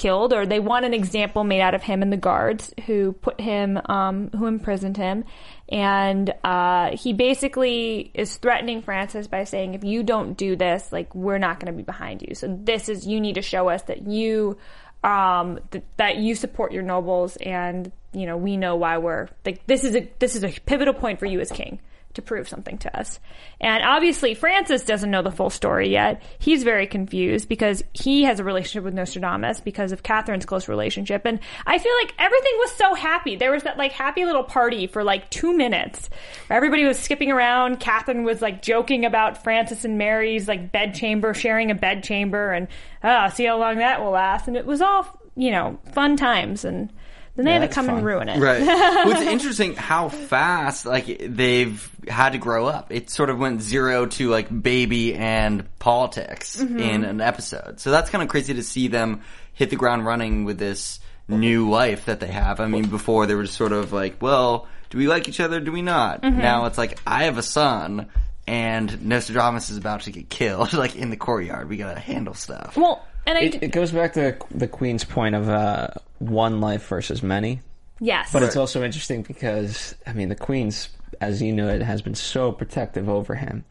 killed, 0.00 0.32
or 0.32 0.46
they 0.46 0.60
want 0.60 0.86
an 0.86 0.94
example 0.94 1.44
made 1.44 1.60
out 1.60 1.74
of 1.74 1.82
him 1.82 2.00
and 2.00 2.10
the 2.10 2.16
guards 2.16 2.72
who 2.86 3.12
put 3.12 3.38
him, 3.38 3.78
um, 3.84 4.30
who 4.30 4.46
imprisoned 4.46 4.96
him, 4.96 5.24
and 5.68 6.32
uh, 6.42 6.96
he 6.96 7.12
basically 7.12 8.10
is 8.14 8.36
threatening 8.38 8.80
Francis 8.80 9.26
by 9.26 9.44
saying, 9.44 9.74
"If 9.74 9.84
you 9.84 10.02
don't 10.02 10.36
do 10.36 10.56
this, 10.56 10.90
like 10.90 11.14
we're 11.14 11.38
not 11.38 11.60
going 11.60 11.72
to 11.72 11.76
be 11.76 11.82
behind 11.82 12.22
you. 12.22 12.34
So 12.34 12.58
this 12.60 12.88
is 12.88 13.06
you 13.06 13.20
need 13.20 13.34
to 13.34 13.42
show 13.42 13.68
us 13.68 13.82
that 13.82 14.06
you." 14.06 14.56
Um, 15.02 15.60
th- 15.70 15.82
that 15.96 16.18
you 16.18 16.34
support 16.34 16.72
your 16.72 16.82
nobles, 16.82 17.36
and 17.38 17.90
you 18.12 18.26
know 18.26 18.36
we 18.36 18.56
know 18.56 18.76
why 18.76 18.98
we're 18.98 19.28
like 19.44 19.66
this 19.66 19.84
is 19.84 19.94
a 19.96 20.10
this 20.18 20.36
is 20.36 20.44
a 20.44 20.48
pivotal 20.66 20.94
point 20.94 21.18
for 21.18 21.26
you 21.26 21.40
as 21.40 21.50
king 21.50 21.80
to 22.14 22.22
prove 22.22 22.48
something 22.48 22.76
to 22.78 22.98
us. 22.98 23.20
And 23.60 23.84
obviously, 23.84 24.34
Francis 24.34 24.82
doesn't 24.82 25.10
know 25.10 25.22
the 25.22 25.30
full 25.30 25.50
story 25.50 25.90
yet. 25.90 26.22
He's 26.38 26.64
very 26.64 26.86
confused 26.86 27.48
because 27.48 27.84
he 27.92 28.24
has 28.24 28.40
a 28.40 28.44
relationship 28.44 28.84
with 28.84 28.94
Nostradamus 28.94 29.60
because 29.60 29.92
of 29.92 30.02
Catherine's 30.02 30.46
close 30.46 30.68
relationship. 30.68 31.22
And 31.24 31.38
I 31.66 31.78
feel 31.78 31.92
like 32.02 32.14
everything 32.18 32.52
was 32.58 32.72
so 32.72 32.94
happy. 32.94 33.36
There 33.36 33.52
was 33.52 33.62
that 33.62 33.78
like 33.78 33.92
happy 33.92 34.24
little 34.24 34.42
party 34.42 34.86
for 34.88 35.04
like 35.04 35.30
two 35.30 35.56
minutes. 35.56 36.10
Everybody 36.48 36.84
was 36.84 36.98
skipping 36.98 37.30
around. 37.30 37.78
Catherine 37.78 38.24
was 38.24 38.42
like 38.42 38.60
joking 38.62 39.04
about 39.04 39.44
Francis 39.44 39.84
and 39.84 39.96
Mary's 39.96 40.48
like 40.48 40.72
bedchamber, 40.72 41.32
sharing 41.32 41.70
a 41.70 41.76
bedchamber, 41.76 42.52
and 42.52 42.66
ah, 43.04 43.28
see 43.28 43.44
how 43.44 43.58
long 43.58 43.78
that 43.78 44.02
will 44.02 44.10
last. 44.10 44.48
And 44.48 44.56
it 44.56 44.66
was 44.66 44.80
all 44.80 45.06
you 45.36 45.52
know 45.52 45.78
fun 45.92 46.16
times. 46.16 46.64
And 46.64 46.92
then 47.36 47.44
they 47.44 47.50
Yeah, 47.52 47.58
had 47.60 47.70
to 47.70 47.74
that's 47.74 47.86
come 47.86 47.96
and 47.96 48.04
ruin 48.04 48.28
it. 48.28 48.38
Right. 48.40 48.60
well, 48.66 49.10
it's 49.10 49.20
interesting 49.30 49.74
how 49.74 50.08
fast 50.08 50.84
like 50.86 51.22
they've 51.26 51.88
had 52.08 52.30
to 52.32 52.38
grow 52.38 52.66
up. 52.66 52.92
It 52.92 53.10
sort 53.10 53.30
of 53.30 53.38
went 53.38 53.62
zero 53.62 54.06
to 54.06 54.28
like 54.28 54.48
baby 54.62 55.14
and 55.14 55.64
politics 55.78 56.56
Mm-hmm. 56.56 56.78
in 56.78 57.04
an 57.04 57.20
episode. 57.20 57.80
So 57.80 57.90
that's 57.90 58.10
kind 58.10 58.22
of 58.22 58.28
crazy 58.28 58.54
to 58.54 58.62
see 58.62 58.88
them 58.88 59.22
hit 59.52 59.70
the 59.70 59.76
ground 59.76 60.04
running 60.06 60.44
with 60.44 60.58
this 60.58 61.00
new 61.28 61.70
life 61.70 62.06
that 62.06 62.20
they 62.20 62.26
have. 62.28 62.58
I 62.60 62.66
mean, 62.66 62.86
before 62.88 63.26
they 63.26 63.34
were 63.34 63.44
just 63.44 63.56
sort 63.56 63.72
of 63.72 63.92
like, 63.92 64.20
well, 64.20 64.66
do 64.90 64.98
we 64.98 65.06
like 65.06 65.28
each 65.28 65.38
other? 65.40 65.60
Do 65.60 65.70
we 65.70 65.82
not? 65.82 66.22
Mm-hmm. 66.22 66.38
Now 66.38 66.66
it's 66.66 66.76
like, 66.78 66.98
I 67.06 67.24
have 67.24 67.38
a 67.38 67.42
son. 67.42 68.08
And 68.46 69.06
Nostradamus 69.06 69.70
is 69.70 69.76
about 69.76 70.00
to 70.02 70.10
get 70.10 70.28
killed, 70.28 70.72
like 70.84 70.96
in 70.96 71.10
the 71.10 71.16
courtyard. 71.16 71.68
We 71.68 71.76
gotta 71.76 72.00
handle 72.00 72.34
stuff. 72.34 72.76
Well, 72.76 73.06
and 73.30 73.38
I 73.38 73.42
It, 73.42 73.62
it 73.62 73.72
goes 73.72 73.92
back 73.92 74.12
to 74.14 74.36
the 74.50 74.68
Queen's 74.68 75.04
point 75.04 75.34
of 75.34 75.48
uh, 75.48 75.88
one 76.18 76.60
life 76.60 76.86
versus 76.86 77.22
many. 77.22 77.60
yes, 78.00 78.32
But 78.32 78.42
it's 78.42 78.56
also 78.56 78.82
interesting 78.84 79.22
because 79.22 79.94
I 80.06 80.12
mean 80.12 80.28
the 80.28 80.34
Queen's, 80.36 80.88
as 81.20 81.40
you 81.42 81.52
know, 81.52 81.68
it 81.68 81.82
has 81.82 82.02
been 82.02 82.14
so 82.14 82.52
protective 82.52 83.08
over 83.08 83.34
him. 83.34 83.64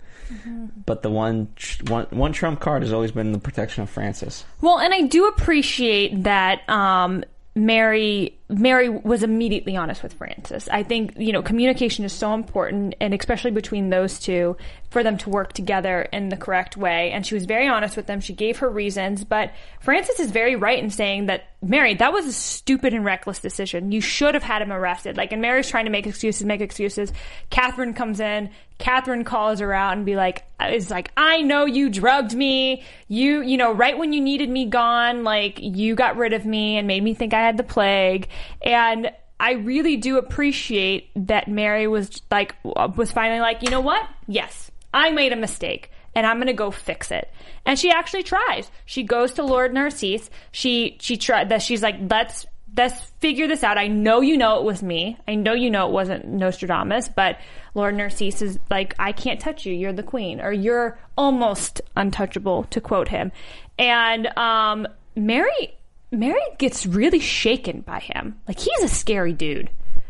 But 0.85 1.01
the 1.01 1.09
one, 1.09 1.47
tr- 1.55 1.83
one 1.85 2.05
one 2.11 2.33
trump 2.33 2.59
card 2.59 2.83
has 2.83 2.93
always 2.93 3.11
been 3.11 3.31
the 3.31 3.39
protection 3.39 3.81
of 3.81 3.89
Francis. 3.89 4.45
Well, 4.61 4.77
and 4.79 4.93
I 4.93 5.01
do 5.01 5.25
appreciate 5.27 6.23
that 6.23 6.67
um, 6.69 7.23
Mary 7.55 8.39
Mary 8.47 8.89
was 8.89 9.23
immediately 9.23 9.75
honest 9.75 10.01
with 10.01 10.13
Francis. 10.13 10.67
I 10.69 10.83
think 10.83 11.13
you 11.17 11.33
know 11.33 11.41
communication 11.41 12.05
is 12.05 12.13
so 12.13 12.33
important, 12.33 12.95
and 13.01 13.13
especially 13.13 13.51
between 13.51 13.89
those 13.89 14.19
two, 14.19 14.55
for 14.89 15.03
them 15.03 15.17
to 15.19 15.29
work 15.29 15.53
together 15.53 16.03
in 16.13 16.29
the 16.29 16.37
correct 16.37 16.77
way. 16.77 17.11
And 17.11 17.25
she 17.25 17.35
was 17.35 17.45
very 17.45 17.67
honest 17.67 17.97
with 17.97 18.05
them. 18.05 18.21
She 18.21 18.33
gave 18.33 18.59
her 18.59 18.69
reasons, 18.69 19.23
but 19.23 19.51
Francis 19.79 20.19
is 20.19 20.31
very 20.31 20.55
right 20.55 20.81
in 20.81 20.89
saying 20.89 21.25
that 21.25 21.43
Mary, 21.61 21.93
that 21.95 22.13
was 22.13 22.25
a 22.25 22.31
stupid 22.31 22.93
and 22.93 23.03
reckless 23.03 23.39
decision. 23.39 23.91
You 23.91 23.99
should 23.99 24.33
have 24.33 24.43
had 24.43 24.61
him 24.61 24.71
arrested. 24.71 25.17
Like, 25.17 25.33
and 25.33 25.41
Mary's 25.41 25.69
trying 25.69 25.85
to 25.85 25.91
make 25.91 26.07
excuses, 26.07 26.45
make 26.45 26.61
excuses. 26.61 27.11
Catherine 27.49 27.93
comes 27.93 28.21
in. 28.21 28.49
Catherine 28.77 29.25
calls 29.25 29.59
her 29.59 29.73
out 29.73 29.97
and 29.97 30.05
be 30.05 30.15
like, 30.15 30.45
is 30.69 30.89
like, 30.89 31.11
I 31.17 31.41
know 31.41 31.65
you 31.65 31.89
drugged 31.89 32.33
me. 32.33 32.83
You, 33.09 33.41
you 33.41 33.57
know, 33.57 33.73
right 33.73 33.97
when 33.97 34.13
you 34.13 34.21
needed 34.21 34.49
me 34.49 34.67
gone, 34.67 35.25
like 35.25 35.59
you 35.59 35.95
got 35.95 36.15
rid 36.15 36.31
of 36.31 36.45
me 36.45 36.77
and 36.77 36.87
made 36.87 37.03
me 37.03 37.13
think 37.13 37.33
I 37.33 37.41
had 37.41 37.57
the 37.57 37.63
plague. 37.63 38.29
And 38.61 39.11
I 39.37 39.53
really 39.53 39.97
do 39.97 40.17
appreciate 40.17 41.09
that 41.27 41.49
Mary 41.49 41.87
was 41.87 42.21
like, 42.31 42.55
was 42.63 43.11
finally 43.11 43.41
like, 43.41 43.63
you 43.63 43.69
know 43.69 43.81
what? 43.81 44.07
Yes, 44.27 44.71
I 44.93 45.11
made 45.11 45.33
a 45.33 45.37
mistake 45.37 45.91
and 46.15 46.25
I'm 46.25 46.37
going 46.37 46.47
to 46.47 46.53
go 46.53 46.71
fix 46.71 47.11
it. 47.11 47.31
And 47.65 47.77
she 47.77 47.91
actually 47.91 48.23
tries. 48.23 48.69
She 48.85 49.03
goes 49.03 49.33
to 49.33 49.43
Lord 49.43 49.73
Narcisse. 49.73 50.29
She, 50.51 50.97
she 50.99 51.17
tried 51.17 51.49
that. 51.49 51.61
She's 51.61 51.81
like, 51.81 51.95
let's, 52.09 52.45
let's 52.75 52.99
figure 53.19 53.47
this 53.47 53.63
out. 53.63 53.77
I 53.77 53.87
know 53.87 54.21
you 54.21 54.37
know 54.37 54.59
it 54.59 54.63
was 54.63 54.81
me. 54.81 55.17
I 55.27 55.35
know 55.35 55.53
you 55.53 55.69
know 55.69 55.87
it 55.87 55.91
wasn't 55.91 56.27
Nostradamus, 56.27 57.09
but 57.09 57.37
Lord 57.73 57.95
Narcisse 57.95 58.41
is 58.41 58.59
like, 58.69 58.95
I 58.99 59.11
can't 59.11 59.39
touch 59.39 59.65
you. 59.65 59.73
You're 59.73 59.93
the 59.93 60.03
queen, 60.03 60.41
or 60.41 60.51
you're 60.51 60.99
almost 61.17 61.81
untouchable, 61.95 62.63
to 62.65 62.81
quote 62.81 63.07
him. 63.07 63.31
And 63.77 64.27
um, 64.37 64.87
Mary, 65.15 65.77
Mary 66.11 66.41
gets 66.57 66.85
really 66.85 67.19
shaken 67.19 67.81
by 67.81 67.99
him. 67.99 68.39
Like 68.47 68.59
he's 68.59 68.83
a 68.83 68.87
scary 68.87 69.33
dude. 69.33 69.69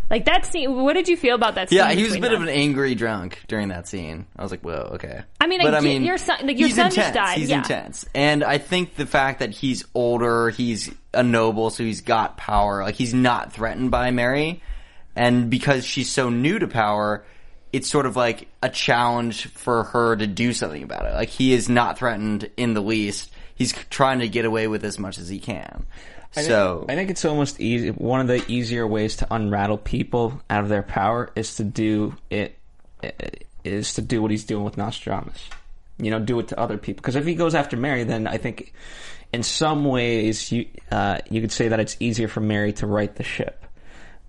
Like 0.09 0.25
that 0.25 0.45
scene. 0.45 0.73
What 0.83 0.93
did 0.93 1.07
you 1.07 1.15
feel 1.15 1.35
about 1.35 1.55
that? 1.55 1.69
scene 1.69 1.77
Yeah, 1.77 1.91
he 1.91 2.03
was 2.03 2.15
a 2.15 2.19
bit 2.19 2.33
of 2.33 2.41
an 2.41 2.49
angry 2.49 2.95
drunk 2.95 3.43
during 3.47 3.67
that 3.67 3.87
scene. 3.87 4.25
I 4.35 4.41
was 4.41 4.49
like, 4.51 4.61
whoa, 4.61 4.91
okay. 4.95 5.21
I 5.39 5.47
mean, 5.47 5.61
I 5.61 5.65
but 5.65 5.73
I 5.75 5.77
get- 5.77 5.83
mean, 5.83 6.03
your 6.03 6.17
son- 6.17 6.39
like, 6.47 6.57
your 6.59 6.69
son 6.69 6.91
just 6.91 7.13
died, 7.13 7.37
He's 7.37 7.49
yeah. 7.49 7.57
intense, 7.59 8.05
and 8.15 8.43
I 8.43 8.57
think 8.57 8.95
the 8.95 9.05
fact 9.05 9.39
that 9.39 9.51
he's 9.51 9.85
older, 9.93 10.49
he's 10.49 10.89
a 11.13 11.21
noble, 11.23 11.69
so 11.69 11.83
he's 11.83 12.01
got 12.01 12.37
power. 12.37 12.83
Like 12.83 12.95
he's 12.95 13.13
not 13.13 13.53
threatened 13.53 13.91
by 13.91 14.11
Mary, 14.11 14.61
and 15.15 15.49
because 15.49 15.85
she's 15.85 16.09
so 16.09 16.29
new 16.29 16.57
to 16.59 16.67
power, 16.67 17.23
it's 17.71 17.87
sort 17.87 18.05
of 18.07 18.15
like 18.15 18.47
a 18.63 18.69
challenge 18.69 19.45
for 19.49 19.83
her 19.83 20.15
to 20.15 20.25
do 20.25 20.53
something 20.53 20.81
about 20.81 21.05
it. 21.05 21.13
Like 21.13 21.29
he 21.29 21.53
is 21.53 21.69
not 21.69 21.99
threatened 21.99 22.49
in 22.57 22.73
the 22.73 22.81
least. 22.81 23.31
He's 23.53 23.73
trying 23.91 24.19
to 24.19 24.27
get 24.27 24.45
away 24.45 24.67
with 24.67 24.83
as 24.85 24.97
much 24.97 25.17
as 25.19 25.29
he 25.29 25.37
can. 25.39 25.85
I 26.35 26.41
think- 26.41 26.47
so 26.47 26.85
I 26.87 26.95
think 26.95 27.09
it's 27.09 27.25
almost 27.25 27.59
easy. 27.59 27.89
One 27.89 28.19
of 28.21 28.27
the 28.27 28.43
easier 28.51 28.85
ways 28.85 29.15
to 29.17 29.27
unrattle 29.33 29.77
people 29.77 30.41
out 30.49 30.63
of 30.63 30.69
their 30.69 30.83
power 30.83 31.31
is 31.35 31.55
to 31.55 31.63
do 31.63 32.15
it. 32.29 32.55
Is 33.63 33.93
to 33.95 34.01
do 34.01 34.21
what 34.21 34.31
he's 34.31 34.43
doing 34.45 34.63
with 34.63 34.77
Nostradamus. 34.77 35.49
You 35.97 36.11
know, 36.11 36.19
do 36.19 36.39
it 36.39 36.47
to 36.49 36.59
other 36.59 36.77
people. 36.77 37.01
Because 37.01 37.15
if 37.15 37.25
he 37.25 37.35
goes 37.35 37.55
after 37.55 37.75
Mary, 37.75 38.03
then 38.05 38.25
I 38.27 38.37
think, 38.37 38.73
in 39.33 39.43
some 39.43 39.83
ways, 39.85 40.51
you 40.51 40.65
uh, 40.91 41.17
you 41.29 41.41
could 41.41 41.51
say 41.51 41.67
that 41.69 41.79
it's 41.79 41.97
easier 41.99 42.27
for 42.27 42.39
Mary 42.41 42.73
to 42.73 42.87
right 42.87 43.13
the 43.13 43.23
ship. 43.23 43.65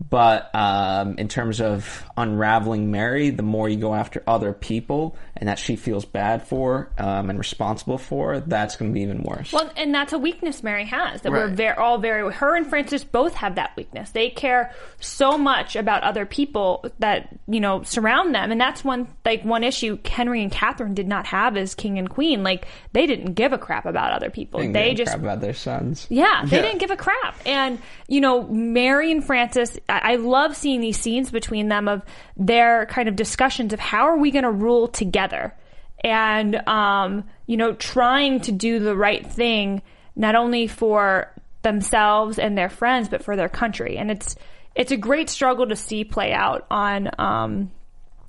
But 0.08 0.54
um, 0.54 1.16
in 1.18 1.28
terms 1.28 1.60
of 1.60 2.04
unraveling 2.16 2.90
Mary, 2.90 3.30
the 3.30 3.42
more 3.42 3.68
you 3.68 3.76
go 3.76 3.94
after 3.94 4.22
other 4.26 4.52
people 4.52 5.16
and 5.36 5.48
that 5.48 5.58
she 5.58 5.76
feels 5.76 6.04
bad 6.04 6.46
for 6.46 6.90
um, 6.98 7.28
and 7.30 7.38
responsible 7.38 7.98
for, 7.98 8.40
that's 8.40 8.76
going 8.76 8.90
to 8.90 8.94
be 8.94 9.02
even 9.02 9.22
worse. 9.22 9.52
Well, 9.52 9.70
and 9.76 9.94
that's 9.94 10.12
a 10.12 10.18
weakness 10.18 10.62
Mary 10.62 10.84
has. 10.86 11.20
That 11.22 11.32
we're 11.32 11.48
very, 11.48 11.76
all 11.76 11.98
very. 11.98 12.32
Her 12.32 12.56
and 12.56 12.66
Francis 12.66 13.04
both 13.04 13.34
have 13.34 13.56
that 13.56 13.76
weakness. 13.76 14.10
They 14.10 14.30
care 14.30 14.72
so 15.00 15.36
much 15.36 15.76
about 15.76 16.02
other 16.02 16.24
people 16.26 16.86
that 16.98 17.28
you 17.46 17.60
know 17.60 17.82
surround 17.82 18.34
them, 18.34 18.50
and 18.50 18.60
that's 18.60 18.82
one 18.84 19.06
like 19.24 19.44
one 19.44 19.64
issue 19.64 19.98
Henry 20.04 20.42
and 20.42 20.50
Catherine 20.50 20.94
did 20.94 21.08
not 21.08 21.26
have 21.26 21.56
as 21.56 21.74
king 21.74 21.98
and 21.98 22.08
queen. 22.08 22.42
Like 22.42 22.66
they 22.92 23.06
didn't 23.06 23.34
give 23.34 23.52
a 23.52 23.58
crap 23.58 23.86
about 23.86 24.12
other 24.12 24.30
people. 24.30 24.60
Didn't 24.60 24.72
They 24.72 24.94
just 24.94 25.10
crap 25.12 25.20
about 25.22 25.40
their 25.40 25.54
sons. 25.54 26.06
yeah, 26.08 26.44
they 26.46 26.56
Yeah. 26.56 26.62
didn't 26.62 26.78
give 26.78 26.90
a 26.90 26.96
crap. 26.96 27.38
And, 27.46 27.78
you 28.08 28.20
know, 28.20 28.42
Mary 28.48 29.10
and 29.12 29.24
Francis, 29.24 29.78
I, 29.90 30.16
love 30.16 30.56
seeing 30.56 30.80
these 30.80 30.98
scenes 30.98 31.30
between 31.30 31.68
them 31.68 31.88
of 31.88 32.02
their 32.36 32.86
kind 32.86 33.08
of 33.08 33.16
discussions 33.16 33.72
of 33.72 33.80
how 33.80 34.06
are 34.06 34.16
we 34.16 34.30
going 34.30 34.44
to 34.44 34.50
rule 34.50 34.88
together? 34.88 35.54
And, 36.02 36.56
um, 36.68 37.24
you 37.46 37.56
know, 37.56 37.74
trying 37.74 38.40
to 38.42 38.52
do 38.52 38.78
the 38.78 38.96
right 38.96 39.26
thing, 39.26 39.82
not 40.16 40.34
only 40.34 40.66
for 40.66 41.32
themselves 41.62 42.38
and 42.38 42.56
their 42.56 42.70
friends, 42.70 43.08
but 43.08 43.22
for 43.22 43.36
their 43.36 43.48
country. 43.48 43.98
And 43.98 44.10
it's, 44.10 44.36
it's 44.74 44.92
a 44.92 44.96
great 44.96 45.28
struggle 45.28 45.66
to 45.68 45.76
see 45.76 46.04
play 46.04 46.32
out 46.32 46.66
on, 46.70 47.10
um, 47.18 47.70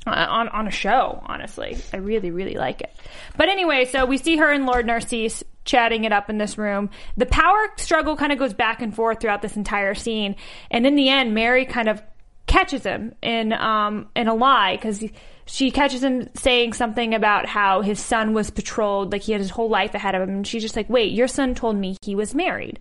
on 0.08 0.50
on 0.50 0.68
a 0.68 0.72
show. 0.72 1.22
Honestly, 1.26 1.78
I 1.94 1.98
really 1.98 2.32
really 2.32 2.56
like 2.56 2.82
it. 2.82 2.92
But 3.38 3.50
anyway, 3.50 3.86
so 3.86 4.06
we 4.06 4.18
see 4.18 4.38
her 4.38 4.52
and 4.52 4.66
Lord 4.66 4.86
Narcisse 4.88 5.44
chatting 5.66 6.04
it 6.04 6.12
up 6.12 6.30
in 6.30 6.38
this 6.38 6.58
room. 6.58 6.90
The 7.18 7.26
power 7.26 7.68
struggle 7.78 8.16
kind 8.16 8.32
of 8.32 8.40
goes 8.40 8.54
back 8.54 8.82
and 8.82 8.96
forth 8.96 9.20
throughout 9.20 9.42
this 9.42 9.56
entire 9.56 9.94
scene, 9.94 10.36
and 10.70 10.86
in 10.86 10.96
the 10.96 11.10
end, 11.10 11.34
Mary 11.34 11.66
kind 11.66 11.90
of 11.90 12.02
catches 12.48 12.84
him 12.84 13.14
in 13.22 13.54
um 13.54 14.10
in 14.16 14.28
a 14.28 14.36
lie 14.36 14.76
because. 14.76 15.04
She 15.48 15.70
catches 15.70 16.02
him 16.02 16.30
saying 16.34 16.74
something 16.74 17.14
about 17.14 17.46
how 17.46 17.82
his 17.82 18.00
son 18.00 18.34
was 18.34 18.52
patrolled, 18.52 19.12
like 19.12 19.24
he 19.24 19.34
had 19.34 19.42
his 19.42 19.50
whole 19.50 19.68
life 19.68 19.94
ahead 19.94 20.16
of 20.16 20.22
him, 20.22 20.30
and 20.30 20.48
she's 20.48 20.62
just 20.62 20.78
like, 20.78 20.90
"Wait, 20.90 21.12
your 21.12 21.28
son 21.28 21.56
told 21.56 21.76
me 21.76 21.98
he 22.04 22.16
was 22.16 22.34
married." 22.34 22.80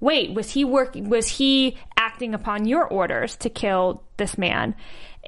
wait, 0.00 0.34
was 0.34 0.50
he 0.50 0.64
working, 0.64 1.08
was 1.08 1.28
he 1.28 1.76
acting 1.96 2.34
upon 2.34 2.66
your 2.66 2.86
orders 2.86 3.36
to 3.36 3.50
kill 3.50 4.02
this 4.16 4.36
man? 4.36 4.74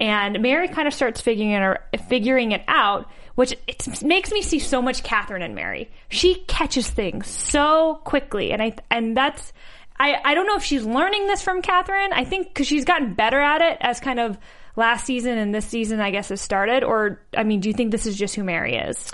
And 0.03 0.43
Mary 0.43 0.67
kind 0.67 0.88
of 0.88 0.95
starts 0.95 1.21
figuring 1.21 1.53
it, 1.53 2.01
figuring 2.09 2.51
it 2.51 2.65
out, 2.67 3.09
which 3.37 3.53
it 3.69 4.03
makes 4.03 4.33
me 4.33 4.43
see 4.43 4.59
so 4.59 4.83
much 4.83 5.05
Catherine 5.05 5.43
and 5.43 5.55
Mary. 5.55 5.93
She 6.09 6.43
catches 6.49 6.91
things 6.91 7.29
so 7.29 8.01
quickly, 8.03 8.51
and 8.51 8.61
I 8.61 8.75
and 8.91 9.17
that's 9.17 9.53
I 10.01 10.17
I 10.25 10.35
don't 10.35 10.49
know 10.49 10.57
if 10.57 10.65
she's 10.65 10.85
learning 10.85 11.29
this 11.29 11.41
from 11.41 11.62
Catherine. 11.62 12.12
I 12.12 12.25
think 12.25 12.49
because 12.49 12.67
she's 12.67 12.85
gotten 12.85 13.15
better 13.15 13.41
at 13.41 13.62
it 13.62 13.79
as 13.81 14.01
kind 14.01 14.19
of 14.19 14.38
last 14.75 15.07
season 15.07 15.38
and 15.38 15.55
this 15.55 15.67
season, 15.67 16.01
I 16.01 16.11
guess, 16.11 16.31
has 16.31 16.41
started. 16.41 16.83
Or 16.83 17.21
I 17.37 17.45
mean, 17.45 17.61
do 17.61 17.69
you 17.69 17.75
think 17.75 17.93
this 17.93 18.05
is 18.05 18.19
just 18.19 18.35
who 18.35 18.43
Mary 18.43 18.75
is? 18.75 19.09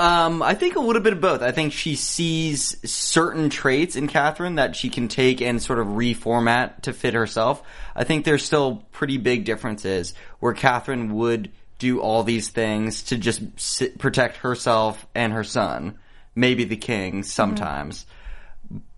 Um, 0.00 0.42
I 0.42 0.54
think 0.54 0.76
a 0.76 0.80
little 0.80 1.02
bit 1.02 1.12
of 1.12 1.20
both. 1.20 1.42
I 1.42 1.50
think 1.50 1.72
she 1.72 1.96
sees 1.96 2.76
certain 2.88 3.50
traits 3.50 3.96
in 3.96 4.06
Catherine 4.06 4.54
that 4.54 4.76
she 4.76 4.90
can 4.90 5.08
take 5.08 5.42
and 5.42 5.60
sort 5.60 5.80
of 5.80 5.88
reformat 5.88 6.82
to 6.82 6.92
fit 6.92 7.14
herself. 7.14 7.62
I 7.96 8.04
think 8.04 8.24
there's 8.24 8.44
still 8.44 8.84
pretty 8.92 9.16
big 9.18 9.44
differences 9.44 10.14
where 10.38 10.52
Catherine 10.52 11.14
would 11.14 11.50
do 11.78 12.00
all 12.00 12.22
these 12.22 12.48
things 12.48 13.04
to 13.04 13.18
just 13.18 13.40
sit, 13.56 13.98
protect 13.98 14.36
herself 14.38 15.04
and 15.16 15.32
her 15.32 15.44
son, 15.44 15.98
maybe 16.34 16.64
the 16.64 16.76
king 16.76 17.24
sometimes. 17.24 18.06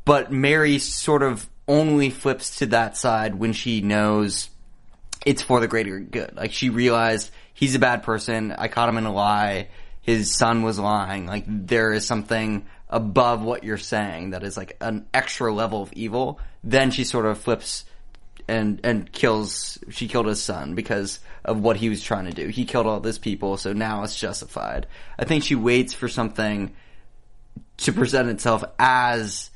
But 0.05 0.31
Mary 0.31 0.79
sort 0.79 1.23
of 1.23 1.49
only 1.67 2.11
flips 2.11 2.57
to 2.59 2.67
that 2.67 2.97
side 2.97 3.37
when 3.37 3.53
she 3.53 3.81
knows 3.81 4.51
it's 5.25 5.43
for 5.43 5.61
the 5.61 5.69
greater 5.69 5.99
good. 5.99 6.37
Like 6.37 6.53
she 6.53 6.69
realized 6.69 7.31
he's 7.55 7.75
a 7.75 7.79
bad 7.79 8.03
person. 8.03 8.53
I 8.53 8.69
caught 8.69 8.89
him 8.89 8.99
in 8.99 9.07
a 9.07 9.13
lie. 9.13 9.69
His 10.03 10.35
son 10.35 10.63
was 10.63 10.79
lying. 10.79 11.27
Like 11.27 11.45
there 11.47 11.93
is 11.93 12.07
something 12.07 12.67
above 12.89 13.43
what 13.43 13.65
you're 13.65 13.79
saying 13.79 14.31
that 14.31 14.43
is 14.43 14.57
like 14.57 14.77
an 14.81 15.07
extra 15.15 15.53
level 15.53 15.83
of 15.83 15.93
evil. 15.93 16.41
Then 16.65 16.91
she 16.91 17.05
sort 17.05 17.27
of 17.27 17.39
flips 17.39 17.85
and 18.49 18.81
and 18.83 19.11
kills. 19.13 19.79
She 19.91 20.09
killed 20.09 20.27
his 20.27 20.43
son 20.43 20.75
because 20.75 21.21
of 21.45 21.61
what 21.61 21.77
he 21.77 21.89
was 21.89 22.03
trying 22.03 22.27
to 22.27 22.33
do. 22.33 22.49
He 22.49 22.65
killed 22.65 22.87
all 22.87 23.01
these 23.01 23.19
people, 23.19 23.57
so 23.57 23.73
now 23.73 24.03
it's 24.03 24.19
justified. 24.19 24.87
I 25.19 25.25
think 25.25 25.45
she 25.45 25.55
waits 25.55 25.95
for 25.95 26.09
something 26.09 26.73
to 27.79 27.93
present 27.93 28.29
itself 28.29 28.63
as 28.79 29.51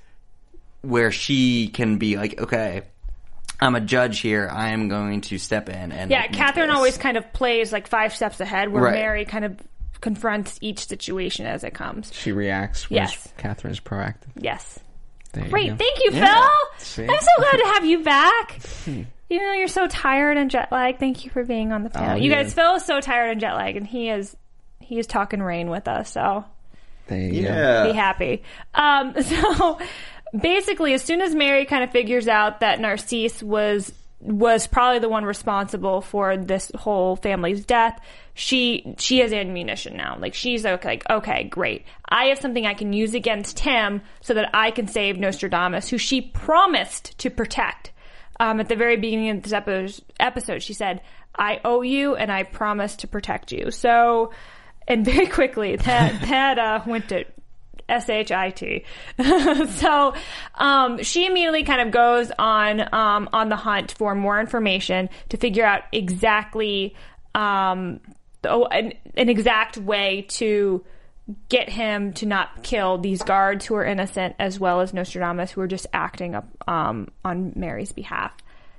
where 0.82 1.10
she 1.10 1.68
can 1.68 1.98
be 1.98 2.16
like, 2.16 2.40
okay, 2.40 2.82
I'm 3.60 3.74
a 3.74 3.80
judge 3.80 4.20
here. 4.20 4.48
I 4.50 4.70
am 4.70 4.88
going 4.88 5.22
to 5.22 5.38
step 5.38 5.68
in 5.68 5.92
and 5.92 6.10
Yeah, 6.10 6.26
Catherine 6.26 6.68
this. 6.68 6.76
always 6.76 6.98
kind 6.98 7.16
of 7.16 7.32
plays 7.32 7.72
like 7.72 7.86
five 7.86 8.14
steps 8.14 8.40
ahead, 8.40 8.68
where 8.70 8.82
Right. 8.84 8.94
Mary 8.94 9.24
kind 9.24 9.44
of 9.44 9.56
confronts 10.04 10.58
each 10.60 10.86
situation 10.86 11.46
as 11.46 11.64
it 11.64 11.72
comes. 11.72 12.12
She 12.12 12.30
reacts. 12.30 12.86
Yes. 12.90 13.12
Yes. 13.14 13.32
Catherine's 13.38 13.80
proactive. 13.80 14.28
Yes. 14.36 14.78
There 15.32 15.48
Great, 15.48 15.70
go. 15.70 15.76
thank 15.76 15.98
you, 16.04 16.10
Yeah. 16.12 16.34
Phil. 16.40 16.50
See? 16.78 17.02
I'm 17.02 17.20
so 17.20 17.26
glad 17.38 17.56
to 17.56 17.64
have 17.72 17.84
you 17.86 18.04
back. 18.04 18.60
Even 18.86 19.06
though 19.30 19.52
you're 19.54 19.66
so 19.66 19.86
tired 19.88 20.36
and 20.36 20.50
jet 20.50 20.70
lagged, 20.70 21.00
thank 21.00 21.24
you 21.24 21.30
for 21.30 21.42
being 21.42 21.72
on 21.72 21.82
the 21.84 21.90
panel. 21.90 22.10
Oh, 22.12 22.14
you 22.16 22.30
yeah. 22.30 22.42
guys, 22.42 22.52
Phil 22.52 22.74
is 22.74 22.84
so 22.84 23.00
tired 23.00 23.30
and 23.30 23.40
jet 23.40 23.54
lagged, 23.54 23.78
and 23.78 23.86
he 23.86 24.10
is 24.10 24.36
he 24.80 24.98
is 24.98 25.06
talking 25.06 25.42
rain 25.42 25.70
with 25.70 25.88
us. 25.88 26.12
So 26.12 26.44
There 27.06 27.18
you 27.18 27.48
go. 27.48 27.84
Be 27.86 27.92
happy. 27.96 28.42
Um, 28.74 29.14
so 29.22 29.78
basically, 30.38 30.92
as 30.92 31.02
soon 31.02 31.22
as 31.22 31.34
Mary 31.34 31.64
kind 31.64 31.82
of 31.82 31.90
figures 31.90 32.28
out 32.28 32.60
that 32.60 32.78
Narcisse 32.78 33.42
was 33.42 33.90
was 34.20 34.66
probably 34.66 34.98
the 35.00 35.08
one 35.08 35.24
responsible 35.24 36.00
for 36.02 36.36
this 36.36 36.70
whole 36.76 37.16
family's 37.16 37.64
death, 37.64 37.98
she 38.34 38.94
she 38.98 39.20
has 39.20 39.32
ammunition 39.32 39.96
now. 39.96 40.16
Like 40.18 40.34
she's 40.34 40.66
okay, 40.66 40.88
like 40.88 41.08
okay, 41.08 41.44
great. 41.44 41.84
I 42.08 42.26
have 42.26 42.38
something 42.38 42.66
I 42.66 42.74
can 42.74 42.92
use 42.92 43.14
against 43.14 43.60
him 43.60 44.02
so 44.20 44.34
that 44.34 44.50
I 44.52 44.72
can 44.72 44.88
save 44.88 45.18
Nostradamus, 45.18 45.88
who 45.88 45.98
she 45.98 46.20
promised 46.20 47.16
to 47.18 47.30
protect. 47.30 47.92
Um, 48.40 48.58
at 48.58 48.68
the 48.68 48.74
very 48.74 48.96
beginning 48.96 49.30
of 49.30 49.42
this 49.44 49.52
epi- 49.52 50.02
episode, 50.18 50.62
she 50.64 50.74
said, 50.74 51.00
"I 51.38 51.60
owe 51.64 51.82
you, 51.82 52.16
and 52.16 52.32
I 52.32 52.42
promise 52.42 52.96
to 52.96 53.06
protect 53.06 53.52
you." 53.52 53.70
So, 53.70 54.32
and 54.88 55.04
very 55.04 55.26
quickly, 55.26 55.76
that 55.76 56.20
that 56.28 56.58
uh, 56.58 56.80
went 56.84 57.10
to 57.10 57.24
S 57.88 58.08
H 58.08 58.32
I 58.32 58.50
T. 58.50 58.84
so 59.76 60.14
um, 60.56 61.02
she 61.04 61.26
immediately 61.26 61.62
kind 61.62 61.82
of 61.82 61.92
goes 61.92 62.32
on 62.36 62.80
um, 62.92 63.28
on 63.32 63.48
the 63.48 63.56
hunt 63.56 63.92
for 63.92 64.16
more 64.16 64.40
information 64.40 65.08
to 65.28 65.36
figure 65.36 65.64
out 65.64 65.82
exactly 65.92 66.96
um, 67.34 68.00
oh, 68.46 68.66
an, 68.66 68.94
an 69.16 69.28
exact 69.28 69.76
way 69.76 70.26
to 70.28 70.84
get 71.48 71.68
him 71.68 72.12
to 72.14 72.26
not 72.26 72.62
kill 72.62 72.98
these 72.98 73.22
guards 73.22 73.64
who 73.64 73.74
are 73.74 73.84
innocent, 73.84 74.36
as 74.38 74.60
well 74.60 74.80
as 74.80 74.92
Nostradamus, 74.92 75.50
who 75.50 75.60
are 75.60 75.66
just 75.66 75.86
acting 75.92 76.34
up 76.34 76.46
um, 76.68 77.08
on 77.24 77.52
Mary's 77.56 77.92
behalf. 77.92 78.32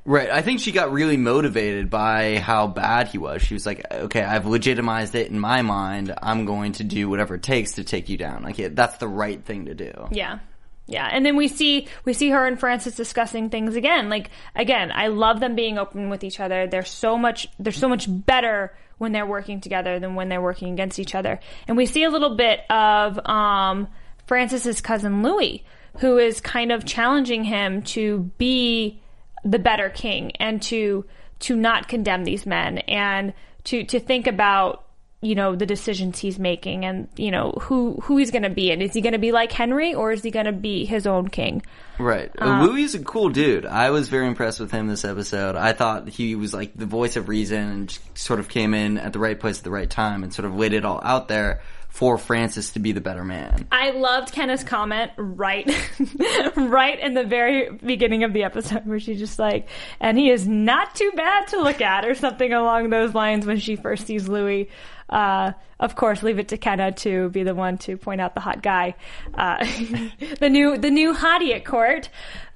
Right. 0.08 0.30
I 0.30 0.44
think 0.44 0.60
she 0.60 0.72
got 0.72 0.92
really 0.92 1.18
motivated 1.18 1.90
by 1.90 2.38
how 2.38 2.68
bad 2.68 3.08
he 3.08 3.18
was. 3.18 3.42
She 3.42 3.56
was 3.56 3.66
like, 3.66 3.92
okay, 3.92 4.22
I've 4.22 4.46
legitimized 4.46 5.16
it 5.16 5.32
in 5.32 5.40
my 5.40 5.64
mind. 5.64 6.14
I'm 6.22 6.46
going 6.46 6.74
to 6.74 6.84
do 6.84 7.10
whatever 7.10 7.36
it 7.36 7.44
takes 7.44 7.74
to 7.74 7.84
take 7.84 8.08
you 8.08 8.18
down. 8.18 8.44
Like, 8.44 8.60
yeah, 8.60 8.68
that's 8.72 8.98
the 8.98 9.08
right 9.08 9.44
thing 9.44 9.66
to 9.66 9.74
do. 9.74 10.08
Yeah. 10.12 10.40
Yeah. 10.86 11.10
And 11.12 11.26
then 11.26 11.36
we 11.36 11.48
see 11.48 11.88
we 12.04 12.14
see 12.14 12.30
her 12.30 12.46
and 12.46 12.60
Francis 12.60 12.96
discussing 12.96 13.50
things 13.50 13.76
again. 13.76 14.08
Like 14.08 14.30
again, 14.56 14.92
I 14.94 15.08
love 15.08 15.40
them 15.40 15.56
being 15.56 15.80
open 15.80 16.12
with 16.12 16.24
each 16.24 16.40
other. 16.40 16.68
They're 16.68 16.86
so 16.86 17.18
much 17.18 17.48
they're 17.58 17.74
so 17.74 17.90
much 17.90 18.06
better 18.08 18.76
when 18.98 19.12
they're 19.12 19.26
working 19.26 19.62
together 19.62 20.00
than 20.00 20.16
when 20.16 20.30
they're 20.30 20.42
working 20.42 20.72
against 20.74 21.00
each 21.00 21.16
other. 21.16 21.40
And 21.68 21.78
we 21.78 21.86
see 21.86 22.04
a 22.04 22.10
little 22.10 22.36
bit 22.36 22.62
of 22.70 23.20
um 23.26 23.88
Francis's 24.28 24.82
cousin 24.82 25.22
Louis, 25.22 25.64
who 26.00 26.18
is 26.18 26.42
kind 26.42 26.72
of 26.72 26.86
challenging 26.86 27.44
him 27.44 27.82
to 27.84 28.32
be 28.38 29.02
the 29.44 29.60
better 29.60 29.90
king 29.90 30.32
and 30.38 30.62
to 30.64 31.06
to 31.40 31.56
not 31.56 31.88
condemn 31.88 32.24
these 32.24 32.46
men 32.46 32.80
and 32.80 33.34
to 33.66 33.84
to 33.86 34.00
think 34.00 34.28
about 34.28 34.85
you 35.26 35.36
know 35.36 35.56
the 35.56 35.66
decisions 35.66 36.20
he's 36.20 36.38
making 36.38 36.86
and 36.86 37.08
you 37.18 37.32
know 37.32 37.52
who 37.62 38.00
who 38.04 38.18
he's 38.18 38.32
going 38.32 38.44
to 38.44 38.50
be 38.50 38.72
and 38.72 38.82
is 38.82 38.94
he 38.94 39.02
going 39.02 39.14
to 39.14 39.20
be 39.20 39.32
like 39.32 39.52
Henry 39.52 39.94
or 39.94 40.12
is 40.12 40.22
he 40.22 40.32
going 40.32 40.46
to 40.46 40.52
be 40.52 40.86
his 40.86 41.08
own 41.08 41.28
king 41.28 41.62
Right. 41.98 42.30
Uh, 42.38 42.66
Louis 42.66 42.84
is 42.84 42.96
a 42.96 43.00
cool 43.00 43.30
dude. 43.30 43.66
I 43.66 43.92
was 43.92 44.10
very 44.10 44.28
impressed 44.28 44.60
with 44.60 44.72
him 44.72 44.88
this 44.88 45.06
episode. 45.06 45.56
I 45.56 45.72
thought 45.72 46.10
he 46.10 46.36
was 46.36 46.54
like 46.54 46.74
the 46.76 46.86
voice 46.86 47.16
of 47.16 47.30
reason 47.30 47.70
and 47.70 47.90
just 47.90 48.18
sort 48.18 48.40
of 48.40 48.50
came 48.50 48.74
in 48.74 48.98
at 48.98 49.14
the 49.14 49.20
right 49.20 49.40
place 49.40 49.60
at 49.60 49.64
the 49.64 49.72
right 49.72 49.90
time 49.90 50.24
and 50.24 50.34
sort 50.34 50.46
of 50.46 50.56
laid 50.56 50.74
it 50.74 50.84
all 50.84 51.00
out 51.04 51.28
there 51.28 51.62
for 51.96 52.18
Francis 52.18 52.72
to 52.72 52.80
be 52.80 52.92
the 52.92 53.00
better 53.00 53.24
man. 53.24 53.66
I 53.72 53.92
loved 53.92 54.34
Kenna's 54.34 54.66
comment 54.66 55.12
right 55.16 55.66
right 56.58 57.00
in 57.00 57.14
the 57.14 57.24
very 57.24 57.70
beginning 57.70 58.26
of 58.26 58.34
the 58.34 58.44
episode 58.44 58.86
where 58.86 59.00
she's 59.00 59.18
just 59.18 59.40
like 59.40 59.70
and 60.02 60.18
he 60.18 60.30
is 60.30 60.46
not 60.46 60.94
too 60.94 61.14
bad 61.16 61.48
to 61.48 61.62
look 61.62 61.80
at 61.80 62.04
or 62.04 62.14
something 62.14 62.52
along 62.52 62.90
those 62.90 63.14
lines 63.14 63.46
when 63.46 63.60
she 63.60 63.78
first 63.78 64.08
sees 64.08 64.28
Louis 64.28 64.70
uh, 65.10 65.52
of 65.80 65.96
course 65.96 66.24
leave 66.24 66.40
it 66.40 66.48
to 66.50 66.58
Kenna 66.58 66.92
to 66.92 67.30
be 67.30 67.44
the 67.44 67.56
one 67.56 67.78
to 67.80 67.98
point 67.98 68.22
out 68.22 68.34
the 68.34 68.42
hot 68.42 68.62
guy 68.62 68.96
uh, 69.36 69.58
the 70.40 70.50
new 70.50 70.78
the 70.78 70.90
new 70.90 71.14
hottie 71.14 71.54
at 71.56 71.66
court 71.66 72.10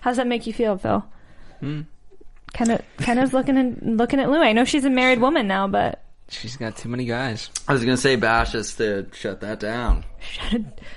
how's 0.00 0.16
that 0.16 0.26
make 0.26 0.46
you 0.46 0.52
feel 0.52 0.76
Phil 0.76 1.04
Kenna 2.52 2.80
Kenna's 2.98 3.32
looking 3.32 3.56
and 3.56 3.96
looking 3.98 4.20
at 4.20 4.30
Louis 4.30 4.46
I 4.48 4.52
know 4.52 4.64
she's 4.64 4.84
a 4.84 4.90
married 4.90 5.20
woman 5.20 5.46
now 5.46 5.66
but 5.68 6.00
She's 6.28 6.56
got 6.56 6.76
too 6.76 6.88
many 6.88 7.04
guys. 7.04 7.50
I 7.68 7.74
was 7.74 7.84
gonna 7.84 7.96
say 7.96 8.16
Bash 8.16 8.52
has 8.52 8.74
to 8.76 9.06
shut 9.12 9.42
that 9.42 9.60
down. 9.60 10.04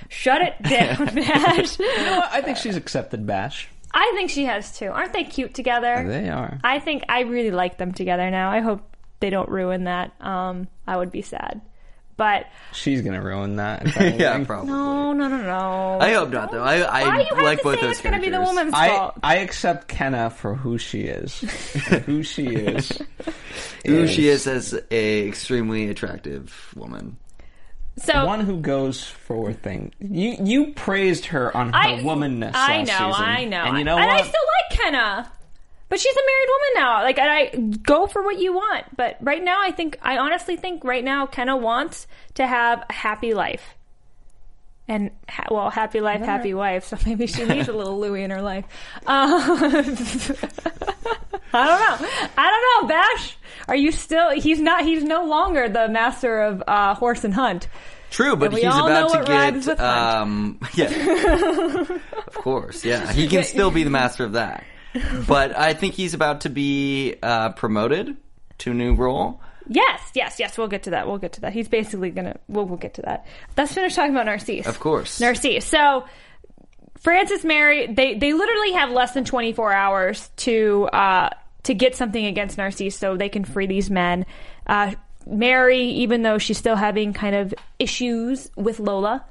shut 0.08 0.40
it 0.40 0.62
down 0.62 1.06
Bash 1.14 1.78
You 1.78 1.96
know 1.98 2.16
what? 2.18 2.32
I 2.32 2.40
think 2.40 2.56
she's 2.56 2.76
accepted 2.76 3.26
Bash. 3.26 3.68
I 3.92 4.12
think 4.16 4.30
she 4.30 4.44
has 4.44 4.76
too. 4.76 4.86
Aren't 4.86 5.12
they 5.12 5.24
cute 5.24 5.54
together? 5.54 6.04
They 6.06 6.28
are. 6.28 6.58
I 6.64 6.78
think 6.78 7.04
I 7.08 7.20
really 7.20 7.50
like 7.50 7.78
them 7.78 7.92
together 7.92 8.30
now. 8.30 8.50
I 8.50 8.60
hope 8.60 8.96
they 9.20 9.30
don't 9.30 9.48
ruin 9.48 9.84
that. 9.84 10.12
Um, 10.20 10.68
I 10.86 10.96
would 10.96 11.10
be 11.10 11.22
sad. 11.22 11.60
But 12.16 12.46
She's 12.72 13.02
gonna 13.02 13.22
ruin 13.22 13.56
that. 13.56 13.86
yeah, 14.18 14.42
probably. 14.44 14.70
no, 14.72 15.12
no, 15.12 15.28
no, 15.28 15.36
no. 15.36 15.98
I 16.00 16.12
hope 16.14 16.30
not 16.30 16.50
though. 16.50 16.64
I, 16.64 16.78
I 16.80 17.02
Why 17.04 17.16
do 17.18 17.22
you 17.22 17.46
have 17.46 17.58
to 17.58 17.62
both 17.62 17.74
say 17.76 17.80
those 17.82 17.90
it's 17.92 18.00
going 18.00 18.14
to 18.14 18.18
be 18.20 18.26
the 18.26 18.32
characters. 18.38 18.56
woman's 18.56 18.74
I 18.74 18.88
fault? 18.88 19.14
I 19.22 19.36
accept 19.36 19.86
Kenna 19.86 20.28
for 20.30 20.56
who 20.56 20.78
she 20.78 21.02
is. 21.02 21.38
who 22.06 22.24
she 22.24 22.46
is. 22.46 22.98
Who 23.86 24.08
she 24.08 24.26
is 24.26 24.48
as 24.48 24.74
a 24.90 25.28
extremely 25.28 25.90
attractive 25.90 26.72
woman. 26.74 27.18
so 27.98 28.26
One 28.26 28.40
who 28.40 28.58
goes 28.60 29.04
for 29.04 29.52
things. 29.52 29.94
You 30.00 30.36
you 30.42 30.72
praised 30.74 31.26
her 31.26 31.56
on 31.56 31.68
her 31.72 31.78
I, 31.78 31.98
womanness. 32.00 32.50
I 32.52 32.78
last 32.78 32.88
know, 32.88 33.12
season. 33.12 33.24
I 33.26 33.44
know, 33.44 33.62
And 33.62 33.78
you 33.78 33.84
know 33.84 33.96
and 33.96 34.06
what? 34.06 34.16
I 34.16 34.22
still 34.22 34.32
like 34.70 34.80
Kenna, 34.80 35.32
but 35.88 35.98
she's 36.00 36.14
a 36.14 36.20
married 36.20 36.48
woman 36.48 36.68
now. 36.74 37.02
Like, 37.02 37.18
and 37.18 37.30
I 37.30 37.78
go 37.82 38.06
for 38.06 38.22
what 38.22 38.38
you 38.38 38.52
want. 38.52 38.84
But 38.96 39.16
right 39.20 39.42
now, 39.42 39.60
I 39.62 39.70
think 39.70 39.98
I 40.02 40.18
honestly 40.18 40.56
think 40.56 40.84
right 40.84 41.04
now 41.04 41.26
Kenna 41.26 41.56
wants 41.56 42.06
to 42.34 42.46
have 42.46 42.84
a 42.88 42.92
happy 42.92 43.34
life. 43.34 43.74
And 44.90 45.10
ha- 45.28 45.48
well, 45.50 45.68
happy 45.68 46.00
life, 46.00 46.20
happy 46.22 46.54
wife. 46.54 46.84
So 46.86 46.96
maybe 47.04 47.26
she 47.26 47.44
needs 47.46 47.68
a 47.68 47.72
little 47.74 47.98
Louis 47.98 48.22
in 48.22 48.30
her 48.30 48.40
life. 48.40 48.64
Uh, 49.06 49.28
I 51.52 51.66
don't 51.66 51.80
know. 52.02 52.08
I 52.36 52.50
don't 52.50 52.82
know. 52.82 52.88
Bash, 52.88 53.36
are 53.68 53.76
you 53.76 53.92
still? 53.92 54.30
He's 54.30 54.60
not. 54.60 54.84
He's 54.84 55.02
no 55.04 55.24
longer 55.24 55.68
the 55.68 55.88
master 55.88 56.40
of 56.42 56.62
uh, 56.66 56.94
horse 56.94 57.24
and 57.24 57.34
hunt. 57.34 57.68
True, 58.10 58.36
but 58.36 58.52
we 58.52 58.62
he's 58.62 58.72
all 58.72 58.86
about 58.86 59.08
know 59.08 59.14
to 59.14 59.18
what 59.20 59.28
rhymes 59.28 59.66
get 59.66 59.72
with 59.72 59.78
hunt. 59.78 60.20
um 60.22 60.60
yeah. 60.74 61.84
of 62.26 62.34
course, 62.34 62.84
yeah. 62.84 63.12
He 63.12 63.28
can 63.28 63.44
still 63.44 63.70
be 63.70 63.82
the 63.82 63.90
master 63.90 64.24
of 64.24 64.32
that. 64.32 64.64
But 65.26 65.56
I 65.56 65.74
think 65.74 65.94
he's 65.94 66.14
about 66.14 66.42
to 66.42 66.50
be 66.50 67.16
uh, 67.22 67.50
promoted 67.50 68.16
to 68.58 68.70
a 68.70 68.74
new 68.74 68.94
role. 68.94 69.40
Yes, 69.68 70.00
yes, 70.14 70.38
yes. 70.38 70.56
We'll 70.56 70.68
get 70.68 70.84
to 70.84 70.90
that. 70.90 71.06
We'll 71.06 71.18
get 71.18 71.34
to 71.34 71.42
that. 71.42 71.52
He's 71.52 71.68
basically 71.68 72.10
gonna. 72.10 72.38
We'll, 72.48 72.64
we'll 72.64 72.78
get 72.78 72.94
to 72.94 73.02
that. 73.02 73.26
Let's 73.56 73.74
finish 73.74 73.94
talking 73.94 74.12
about 74.12 74.26
Narcisse. 74.26 74.66
Of 74.66 74.80
course. 74.80 75.20
Narcisse. 75.20 75.66
So 75.66 76.06
Francis 77.00 77.44
Mary, 77.44 77.86
they 77.86 78.14
they 78.14 78.32
literally 78.32 78.72
have 78.72 78.90
less 78.90 79.12
than 79.12 79.24
24 79.24 79.72
hours 79.72 80.30
to 80.36 80.88
uh, 80.92 81.30
to 81.64 81.74
get 81.74 81.94
something 81.94 82.24
against 82.24 82.58
Narcisse, 82.58 82.96
so 82.96 83.16
they 83.16 83.28
can 83.28 83.44
free 83.44 83.66
these 83.66 83.90
men. 83.90 84.26
Uh, 84.66 84.94
Mary, 85.26 85.82
even 85.82 86.22
though 86.22 86.38
she's 86.38 86.58
still 86.58 86.76
having 86.76 87.12
kind 87.12 87.36
of 87.36 87.54
issues 87.78 88.50
with 88.56 88.80
Lola, 88.80 89.24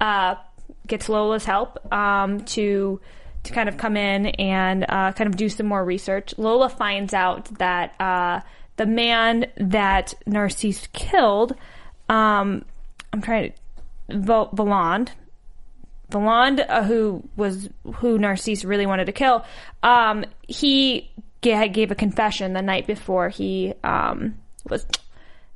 uh, 0.00 0.36
gets 0.86 1.08
Lola's 1.08 1.44
help 1.44 1.92
um, 1.92 2.40
to 2.46 3.00
to 3.44 3.52
kind 3.52 3.68
of 3.68 3.76
come 3.76 3.96
in 3.96 4.26
and 4.26 4.84
uh, 4.88 5.12
kind 5.12 5.28
of 5.28 5.36
do 5.36 5.48
some 5.48 5.66
more 5.66 5.84
research. 5.84 6.34
Lola 6.38 6.68
finds 6.68 7.12
out 7.12 7.46
that 7.58 8.00
uh, 8.00 8.40
the 8.76 8.86
man 8.86 9.46
that 9.56 10.14
Narcisse 10.26 10.86
killed, 10.92 11.54
um, 12.08 12.64
I'm 13.12 13.20
trying 13.20 13.52
to, 13.52 14.16
Valand, 14.16 15.08
Valand, 16.10 16.64
uh, 16.68 16.84
who 16.84 17.22
was 17.36 17.68
who 17.96 18.18
Narcisse 18.18 18.64
really 18.64 18.86
wanted 18.86 19.06
to 19.06 19.12
kill, 19.12 19.44
um, 19.82 20.24
he 20.46 21.10
ga- 21.40 21.68
gave 21.68 21.90
a 21.90 21.94
confession 21.94 22.52
the 22.52 22.62
night 22.62 22.86
before 22.86 23.28
he 23.28 23.74
um, 23.82 24.36
was 24.68 24.86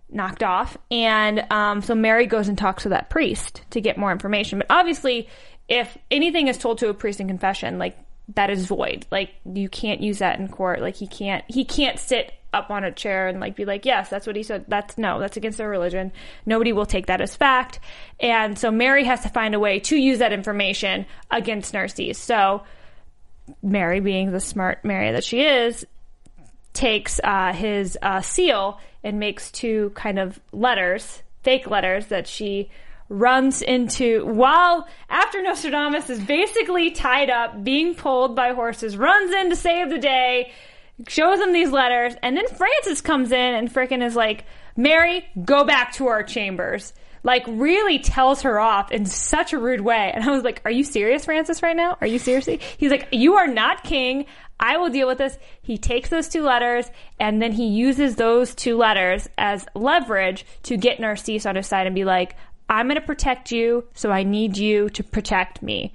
knocked 0.09 0.43
off, 0.43 0.79
and 0.91 1.45
um, 1.51 1.83
so 1.83 1.95
Mary 1.95 2.27
goes 2.27 2.49
and 2.49 2.57
talks 2.57 2.85
to 2.85 2.91
that 2.91 3.11
priest 3.11 3.63
to 3.71 3.81
get 3.81 3.99
more 3.99 4.13
information. 4.13 4.59
But 4.59 4.69
obviously, 4.71 5.29
if 5.69 5.97
anything 6.11 6.49
is 6.49 6.59
told 6.59 6.79
to 6.79 6.89
a 6.89 6.95
priest 6.95 7.21
in 7.21 7.29
confession, 7.29 7.79
like 7.79 7.97
that 8.35 8.51
is 8.51 8.67
void. 8.67 9.07
Like 9.11 9.35
you 9.45 9.69
can't 9.69 10.01
use 10.01 10.19
that 10.19 10.39
in 10.39 10.49
court. 10.49 10.81
Like 10.81 10.97
he 10.97 11.07
can't 11.07 11.45
he 11.49 11.65
can't 11.65 11.99
sit 11.99 12.33
up 12.53 12.71
on 12.71 12.85
a 12.85 12.93
chair 12.93 13.29
and 13.29 13.39
like 13.39 13.55
be 13.55 13.65
like, 13.65 13.85
yes, 13.85 14.09
that's 14.09 14.27
what 14.27 14.37
he 14.37 14.43
said. 14.43 14.65
That's 14.69 14.97
no, 14.97 15.21
that's 15.21 15.37
against 15.37 15.59
their 15.59 15.69
religion. 15.69 16.13
Nobody 16.45 16.73
will 16.73 16.87
take 16.87 17.07
that 17.07 17.21
as 17.21 17.37
fact. 17.37 17.81
And 18.19 18.59
so 18.59 18.71
Mary 18.71 19.05
has 19.05 19.21
to 19.23 19.29
find 19.29 19.55
a 19.55 19.61
way 19.61 19.81
to 19.81 19.97
use 19.97 20.19
that 20.19 20.33
information 20.33 21.07
against 21.31 21.75
Narcisse. 21.75 22.19
So 22.19 22.63
Mary, 23.63 24.01
being 24.01 24.33
the 24.33 24.41
smart 24.41 24.85
Mary 24.85 25.13
that 25.13 25.25
she 25.25 25.43
is, 25.43 25.87
takes 26.73 27.21
uh, 27.23 27.53
his 27.53 27.97
uh, 28.03 28.21
seal 28.21 28.81
and 29.05 29.21
makes 29.21 29.51
two 29.51 29.91
kind 29.95 30.19
of 30.19 30.41
letters, 30.53 31.23
fake 31.43 31.69
letters 31.71 32.07
that 32.07 32.27
she 32.27 32.71
runs 33.09 33.63
into 33.63 34.25
while 34.27 34.87
after 35.09 35.43
Nostradamus 35.43 36.11
is 36.11 36.21
basically 36.21 36.91
tied 36.91 37.31
up, 37.31 37.63
being 37.63 37.95
pulled 37.95 38.35
by 38.35 38.53
horses, 38.53 38.97
runs 38.97 39.33
in 39.33 39.51
to 39.51 39.57
save 39.57 39.91
the 39.91 39.99
day, 39.99 40.53
shows 41.09 41.41
him 41.41 41.53
these 41.53 41.71
letters, 41.71 42.15
and 42.23 42.37
then 42.37 42.47
Francis 42.49 43.01
comes 43.01 43.33
in 43.33 43.55
and 43.55 43.73
frickin' 43.73 44.05
is 44.05 44.17
like, 44.17 44.45
Mary, 44.77 45.27
go 45.45 45.65
back 45.65 45.93
to 45.95 46.07
our 46.09 46.23
chambers. 46.23 46.93
Like 47.23 47.45
really 47.49 47.99
tells 47.99 48.43
her 48.43 48.61
off 48.61 48.93
in 48.93 49.05
such 49.05 49.53
a 49.53 49.59
rude 49.59 49.81
way. 49.81 50.13
And 50.15 50.23
I 50.23 50.31
was 50.31 50.45
like, 50.45 50.63
Are 50.65 50.71
you 50.71 50.85
serious, 50.85 51.25
Francis, 51.25 51.61
right 51.61 51.75
now? 51.75 51.99
Are 52.01 52.07
you 52.07 52.21
seriously? 52.21 52.61
He's 52.79 52.93
like, 52.93 53.09
You 53.11 53.35
are 53.35 53.49
not 53.49 53.83
king. 53.83 54.27
I 54.61 54.77
will 54.77 54.91
deal 54.91 55.09
with 55.09 55.19
this. 55.19 55.37
He 55.61 55.77
takes 55.77 56.09
those 56.09 56.29
two 56.29 56.45
letters 56.45 56.89
and 57.19 57.43
then 57.43 57.51
he 57.51 57.67
uses 57.67 58.15
those 58.15 58.55
two 58.55 58.77
letters 58.77 59.29
as 59.37 59.67
leverage 59.75 60.47
to 60.65 60.77
get 60.77 61.01
Narcisse 61.01 61.47
on 61.47 61.57
his 61.57 61.67
side 61.67 61.87
and 61.87 61.97
be 61.97 62.05
like, 62.05 62.37
I'm 62.69 62.87
going 62.87 63.01
to 63.01 63.07
protect 63.07 63.53
you, 63.53 63.85
so 63.95 64.11
I 64.11 64.23
need 64.23 64.57
you 64.57 64.89
to 64.91 65.05
protect 65.05 65.63
me. 65.63 65.95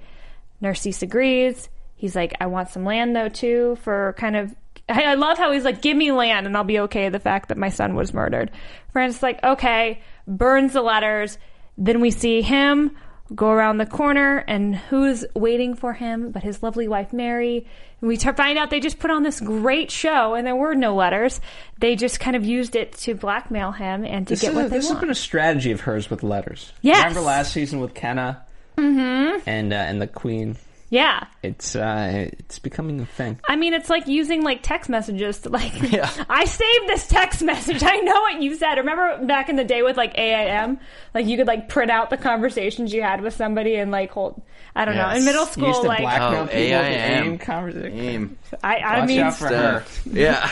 Narcisse 0.60 1.02
agrees. 1.02 1.68
He's 1.96 2.16
like, 2.16 2.34
I 2.40 2.46
want 2.46 2.70
some 2.70 2.84
land 2.84 3.14
though 3.14 3.28
too 3.28 3.76
for 3.82 4.14
kind 4.18 4.36
of. 4.36 4.54
I 4.88 5.14
love 5.14 5.38
how 5.38 5.52
he's 5.52 5.64
like, 5.64 5.82
give 5.82 5.96
me 5.96 6.12
land 6.12 6.46
and 6.46 6.56
I'll 6.56 6.64
be 6.64 6.80
okay. 6.80 7.08
The 7.08 7.20
fact 7.20 7.48
that 7.48 7.58
my 7.58 7.68
son 7.68 7.94
was 7.94 8.12
murdered. 8.12 8.50
Francis 8.92 9.18
is 9.18 9.22
like, 9.22 9.42
okay, 9.44 10.00
burns 10.26 10.72
the 10.72 10.82
letters. 10.82 11.38
Then 11.78 12.00
we 12.00 12.10
see 12.10 12.42
him 12.42 12.96
go 13.34 13.48
around 13.50 13.78
the 13.78 13.86
corner 13.86 14.38
and 14.46 14.76
who's 14.76 15.24
waiting 15.34 15.74
for 15.74 15.92
him 15.92 16.30
but 16.30 16.42
his 16.42 16.62
lovely 16.62 16.88
wife 16.88 17.12
Mary. 17.12 17.66
And 18.00 18.08
we 18.08 18.16
t- 18.16 18.30
find 18.32 18.58
out 18.58 18.70
they 18.70 18.80
just 18.80 18.98
put 18.98 19.10
on 19.10 19.22
this 19.22 19.40
great 19.40 19.90
show 19.90 20.34
and 20.34 20.46
there 20.46 20.56
were 20.56 20.74
no 20.74 20.94
letters. 20.94 21.40
They 21.78 21.96
just 21.96 22.20
kind 22.20 22.36
of 22.36 22.44
used 22.44 22.74
it 22.76 22.92
to 22.98 23.14
blackmail 23.14 23.72
him 23.72 24.04
and 24.04 24.26
to 24.26 24.32
This, 24.34 24.42
get 24.42 24.54
what 24.54 24.66
a- 24.66 24.68
they 24.68 24.76
this 24.76 24.84
has 24.86 24.92
want. 24.94 25.00
been 25.02 25.10
a 25.10 25.14
strategy 25.14 25.70
of 25.72 25.80
hers 25.82 26.10
with 26.10 26.22
letters. 26.22 26.72
Yes. 26.82 26.98
Remember 27.04 27.20
last 27.20 27.52
season 27.52 27.80
with 27.80 27.94
Kenna 27.94 28.42
mm-hmm. 28.76 29.48
and 29.48 29.72
uh, 29.72 29.76
and 29.76 30.00
the 30.02 30.06
Queen. 30.08 30.56
Yeah. 30.92 31.24
It's 31.42 31.74
uh, 31.74 32.28
it's 32.38 32.58
becoming 32.60 33.00
a 33.00 33.06
thing. 33.06 33.40
I 33.48 33.56
mean, 33.56 33.72
it's 33.72 33.88
like 33.90 34.06
using 34.06 34.42
like 34.44 34.60
text 34.62 34.88
messages 34.90 35.38
to 35.40 35.48
like. 35.48 35.72
Yeah. 35.90 36.08
I 36.28 36.44
saved 36.44 36.86
this 36.88 37.08
text 37.08 37.42
message. 37.42 37.82
I 37.84 37.96
know 37.96 38.20
what 38.20 38.40
you 38.42 38.54
said. 38.54 38.74
Remember 38.76 39.24
back 39.26 39.48
in 39.48 39.56
the 39.56 39.64
day 39.64 39.82
with 39.82 39.96
like 39.96 40.16
AIM, 40.16 40.78
like 41.14 41.26
you 41.26 41.36
could 41.38 41.46
like 41.48 41.68
print 41.68 41.90
out 41.90 42.10
the 42.10 42.16
conversations 42.18 42.92
you 42.92 43.02
had 43.02 43.22
with 43.22 43.34
somebody 43.34 43.74
and 43.76 43.90
like 43.90 44.10
hold. 44.12 44.40
I 44.76 44.84
don't 44.84 44.94
know. 44.94 45.08
In 45.10 45.16
Yes. 45.16 45.24
middle 45.24 45.44
You 45.46 45.50
school, 45.52 45.68
used 45.68 45.80
to 45.82 45.88
like 45.88 46.00
blackmail 46.00 46.42
Oh, 46.42 46.46
people 46.46 46.58
AIM. 46.60 47.24
AIM 47.32 47.38
conversation. 47.38 47.98
Aim. 47.98 48.38
I, 48.62 48.76
I 48.76 48.98
Watch 49.00 49.08
mean, 49.08 49.20
out 49.20 49.34
for 49.34 49.48
her. 49.48 49.84
Yeah. 50.06 50.50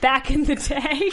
back 0.00 0.30
in 0.30 0.44
the 0.44 0.54
day. 0.56 1.10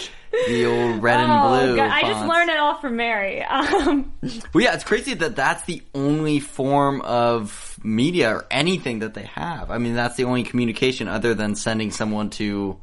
the 0.48 0.66
old 0.66 1.02
red 1.02 1.20
and 1.22 1.32
oh 1.32 1.66
blue. 1.66 1.76
god, 1.76 1.90
I 1.92 2.02
just 2.02 2.26
learned 2.26 2.50
it 2.50 2.58
all 2.58 2.76
from 2.76 2.96
Mary. 2.98 3.42
Um, 3.44 4.12
Well, 4.54 4.64
yeah, 4.64 4.74
it's 4.74 4.84
crazy 4.84 5.14
that 5.16 5.36
that's 5.36 5.64
the 5.66 5.82
only 5.96 6.40
form 6.40 7.02
of 7.02 7.73
media 7.84 8.34
or 8.36 8.46
anything 8.50 9.00
that 9.00 9.14
they 9.14 9.24
have. 9.24 9.70
I 9.72 9.78
mean, 9.78 9.94
that's 9.96 10.16
the 10.16 10.24
only 10.26 10.44
communication 10.44 11.08
other 11.08 11.34
than 11.34 11.56
sending 11.56 11.92
someone 11.92 12.30
to 12.32 12.78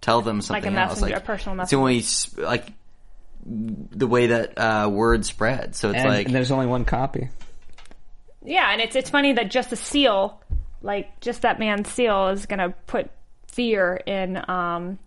tell 0.00 0.22
them 0.22 0.40
something 0.40 0.74
a 0.74 0.80
else. 0.80 1.00
messenger, 1.00 1.16
a 1.16 1.20
personal 1.20 1.60
It's 1.60 1.70
the 1.70 1.76
only 1.76 2.04
like 2.36 2.66
the 3.44 4.06
way 4.06 4.28
that 4.28 4.58
uh, 4.58 4.88
word 4.90 5.24
spread. 5.24 5.74
So 5.74 5.90
it's 5.90 5.98
And, 5.98 6.08
like 6.08 6.26
and 6.26 6.34
there's 6.34 6.50
only 6.50 6.66
one 6.66 6.84
copy. 6.84 7.28
yeah, 8.44 8.70
and 8.72 8.80
it's 8.80 8.96
it's 8.96 9.10
funny 9.10 9.32
that 9.34 9.50
just 9.50 9.72
a 9.72 9.76
seal, 9.76 10.40
like 10.82 11.20
just 11.20 11.42
that 11.42 11.58
man's 11.58 11.88
seal, 11.88 12.28
is 12.28 12.46
gonna 12.46 12.70
put 12.86 13.10
fear 13.52 13.96
in 14.06 14.42
um, 14.50 14.98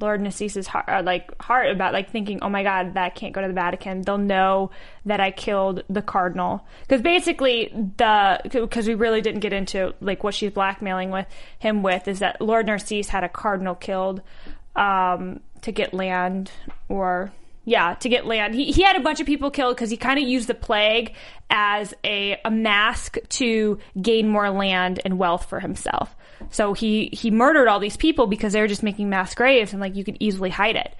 Lord 0.00 0.20
Narcisse's 0.20 0.66
heart, 0.66 0.88
uh, 0.88 1.02
like 1.04 1.40
heart 1.40 1.70
about 1.70 1.92
like 1.92 2.10
thinking, 2.10 2.38
oh 2.42 2.48
my 2.48 2.62
God, 2.62 2.94
that 2.94 3.14
can't 3.14 3.32
go 3.32 3.40
to 3.40 3.48
the 3.48 3.54
Vatican. 3.54 4.02
They'll 4.02 4.18
know 4.18 4.70
that 5.04 5.20
I 5.20 5.30
killed 5.30 5.82
the 5.88 6.02
cardinal 6.02 6.66
because 6.82 7.02
basically 7.02 7.72
the 7.96 8.40
because 8.50 8.86
we 8.88 8.94
really 8.94 9.20
didn't 9.20 9.40
get 9.40 9.52
into 9.52 9.94
like 10.00 10.24
what 10.24 10.34
she's 10.34 10.52
blackmailing 10.52 11.10
with 11.10 11.26
him 11.58 11.82
with 11.82 12.08
is 12.08 12.18
that 12.20 12.40
Lord 12.40 12.66
Narcisse 12.66 13.08
had 13.08 13.24
a 13.24 13.28
cardinal 13.28 13.74
killed 13.74 14.22
um, 14.76 15.40
to 15.62 15.72
get 15.72 15.92
land 15.92 16.50
or 16.88 17.32
yeah, 17.64 17.94
to 17.94 18.08
get 18.08 18.26
land. 18.26 18.54
He, 18.54 18.72
he 18.72 18.82
had 18.82 18.96
a 18.96 19.00
bunch 19.00 19.20
of 19.20 19.26
people 19.26 19.50
killed 19.50 19.76
because 19.76 19.90
he 19.90 19.96
kind 19.96 20.18
of 20.18 20.26
used 20.26 20.48
the 20.48 20.54
plague 20.54 21.14
as 21.50 21.92
a, 22.04 22.40
a 22.44 22.50
mask 22.50 23.18
to 23.28 23.78
gain 24.00 24.28
more 24.28 24.50
land 24.50 25.00
and 25.04 25.18
wealth 25.18 25.46
for 25.46 25.60
himself. 25.60 26.16
So 26.50 26.72
he, 26.72 27.10
he 27.12 27.30
murdered 27.30 27.68
all 27.68 27.78
these 27.78 27.96
people 27.96 28.26
because 28.26 28.54
they 28.54 28.60
were 28.60 28.66
just 28.66 28.82
making 28.82 29.10
mass 29.10 29.34
graves 29.34 29.72
and 29.72 29.80
like 29.80 29.94
you 29.94 30.04
could 30.04 30.16
easily 30.20 30.50
hide 30.50 30.76
it. 30.76 30.94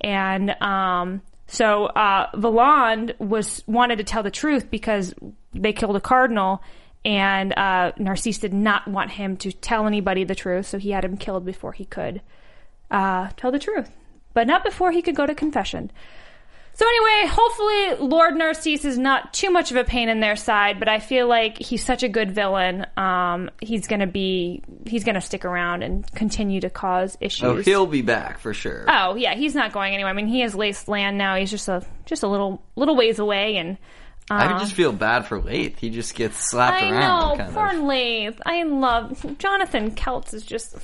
And, 0.00 0.50
um, 0.62 1.22
so, 1.46 1.86
uh, 1.86 2.30
Valand 2.32 3.18
was, 3.18 3.62
wanted 3.66 3.98
to 3.98 4.04
tell 4.04 4.22
the 4.22 4.30
truth 4.30 4.70
because 4.70 5.14
they 5.52 5.72
killed 5.72 5.96
a 5.96 6.00
cardinal 6.00 6.62
and, 7.04 7.52
uh, 7.56 7.92
Narcisse 7.98 8.38
did 8.38 8.54
not 8.54 8.86
want 8.88 9.10
him 9.10 9.36
to 9.38 9.52
tell 9.52 9.86
anybody 9.86 10.24
the 10.24 10.34
truth. 10.34 10.66
So 10.66 10.78
he 10.78 10.90
had 10.90 11.04
him 11.04 11.16
killed 11.16 11.44
before 11.44 11.72
he 11.72 11.84
could, 11.84 12.20
uh, 12.90 13.30
tell 13.36 13.50
the 13.50 13.58
truth, 13.58 13.90
but 14.34 14.46
not 14.46 14.64
before 14.64 14.92
he 14.92 15.02
could 15.02 15.16
go 15.16 15.26
to 15.26 15.34
confession. 15.34 15.90
So 16.72 16.86
anyway, 16.86 17.30
hopefully 17.30 18.08
Lord 18.08 18.36
Narcisse 18.36 18.84
is 18.84 18.96
not 18.96 19.34
too 19.34 19.50
much 19.50 19.70
of 19.70 19.76
a 19.76 19.84
pain 19.84 20.08
in 20.08 20.20
their 20.20 20.36
side, 20.36 20.78
but 20.78 20.88
I 20.88 20.98
feel 20.98 21.26
like 21.28 21.58
he's 21.58 21.84
such 21.84 22.02
a 22.02 22.08
good 22.08 22.30
villain. 22.32 22.86
Um, 22.96 23.50
he's 23.60 23.86
gonna 23.86 24.06
be, 24.06 24.62
he's 24.86 25.04
gonna 25.04 25.20
stick 25.20 25.44
around 25.44 25.82
and 25.82 26.10
continue 26.14 26.60
to 26.60 26.70
cause 26.70 27.18
issues. 27.20 27.42
oh, 27.44 27.56
he'll 27.56 27.86
be 27.86 28.02
back 28.02 28.38
for 28.38 28.54
sure. 28.54 28.86
Oh 28.88 29.16
yeah, 29.16 29.34
he's 29.34 29.54
not 29.54 29.72
going 29.72 29.92
anywhere. 29.94 30.10
I 30.10 30.14
mean, 30.14 30.28
he 30.28 30.40
has 30.40 30.54
laced 30.54 30.88
land 30.88 31.18
now. 31.18 31.36
He's 31.36 31.50
just 31.50 31.68
a 31.68 31.84
just 32.06 32.22
a 32.22 32.28
little 32.28 32.62
little 32.76 32.96
ways 32.96 33.18
away, 33.18 33.56
and 33.56 33.76
I 34.30 34.58
just 34.60 34.74
feel 34.74 34.92
bad 34.92 35.26
for 35.26 35.40
Leith. 35.40 35.78
He 35.78 35.90
just 35.90 36.14
gets 36.14 36.50
slapped 36.50 36.82
I 36.82 36.90
around. 36.90 37.38
know, 37.38 37.44
kind 37.44 37.54
poor 37.54 37.66
of. 37.66 37.80
Leith. 37.80 38.40
I 38.46 38.62
love 38.62 39.38
Jonathan 39.38 39.90
Keltz 39.90 40.32
is 40.32 40.44
just 40.44 40.76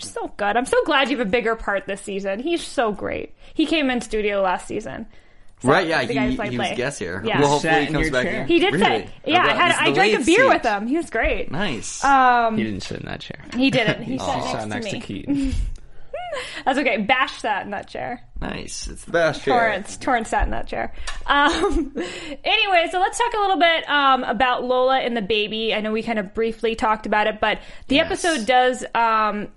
so 0.00 0.28
good. 0.36 0.56
I'm 0.56 0.66
so 0.66 0.82
glad 0.84 1.10
you 1.10 1.18
have 1.18 1.26
a 1.26 1.30
bigger 1.30 1.56
part 1.56 1.86
this 1.86 2.00
season. 2.00 2.40
He's 2.40 2.62
so 2.66 2.92
great. 2.92 3.34
He 3.54 3.66
came 3.66 3.90
in 3.90 4.00
studio 4.00 4.40
last 4.42 4.66
season. 4.66 5.06
So, 5.62 5.68
Right, 5.68 5.86
yeah, 5.86 6.04
the 6.06 6.14
guy 6.14 6.24
who 6.24 6.30
he, 6.30 6.36
played 6.36 6.52
he 6.52 6.58
was 6.58 6.68
guest 6.74 6.98
here. 6.98 7.22
Yeah. 7.24 7.40
Well, 7.40 7.50
hopefully 7.50 7.72
Sat 7.72 7.80
he 7.82 7.86
in 7.88 7.92
comes 7.92 8.04
your 8.06 8.12
back. 8.12 8.24
chair. 8.24 8.40
in. 8.42 8.46
He 8.48 8.58
did 8.60 8.72
really? 8.74 8.84
say, 8.86 9.08
yeah. 9.26 9.44
I 9.44 9.52
had 9.52 9.76
I 9.78 9.92
drank 9.92 10.14
a 10.20 10.24
beer 10.24 10.44
seat. 10.44 10.48
with 10.48 10.62
him. 10.62 10.86
He 10.86 10.96
was 10.96 11.10
great. 11.10 11.50
Nice. 11.50 12.02
Um, 12.02 12.56
He 12.56 12.64
didn't 12.64 12.80
sit 12.82 13.00
in 13.00 13.06
that 13.06 13.20
chair. 13.20 13.44
he 13.54 13.70
didn't. 13.70 14.02
He 14.02 14.12
He 14.12 14.18
sat 14.18 14.42
sat 14.44 14.68
next, 14.68 14.84
next 14.84 14.86
to 14.86 14.90
to 14.92 14.96
me. 14.96 15.00
Keaton. 15.02 15.54
That's 16.64 16.78
okay. 16.78 16.98
Bash 16.98 17.38
sat 17.40 17.64
in 17.64 17.72
that 17.72 17.88
chair. 17.88 18.22
nice. 18.40 18.86
It's 18.86 19.04
the 19.04 19.10
best 19.10 19.42
chair. 19.42 19.52
Torrance. 19.54 19.96
Torrance 19.96 20.28
sat 20.30 20.44
in 20.44 20.50
that 20.52 20.66
chair. 20.68 20.94
Um, 21.26 21.92
anyway, 22.44 22.86
so 22.90 23.00
let's 23.00 23.18
talk 23.18 23.34
a 23.34 23.40
little 23.40 23.58
bit 23.58 23.88
um, 23.90 24.22
about 24.24 24.64
Lola 24.64 25.00
and 25.00 25.16
the 25.16 25.22
baby. 25.22 25.74
I 25.74 25.80
know 25.80 25.92
we 25.92 26.02
kind 26.02 26.18
of 26.20 26.32
briefly 26.32 26.74
talked 26.76 27.04
about 27.04 27.26
it, 27.26 27.40
but 27.40 27.58
the 27.88 27.96
Yes. 27.96 28.06
episode 28.06 28.46
does 28.46 28.84
um, 28.94 29.48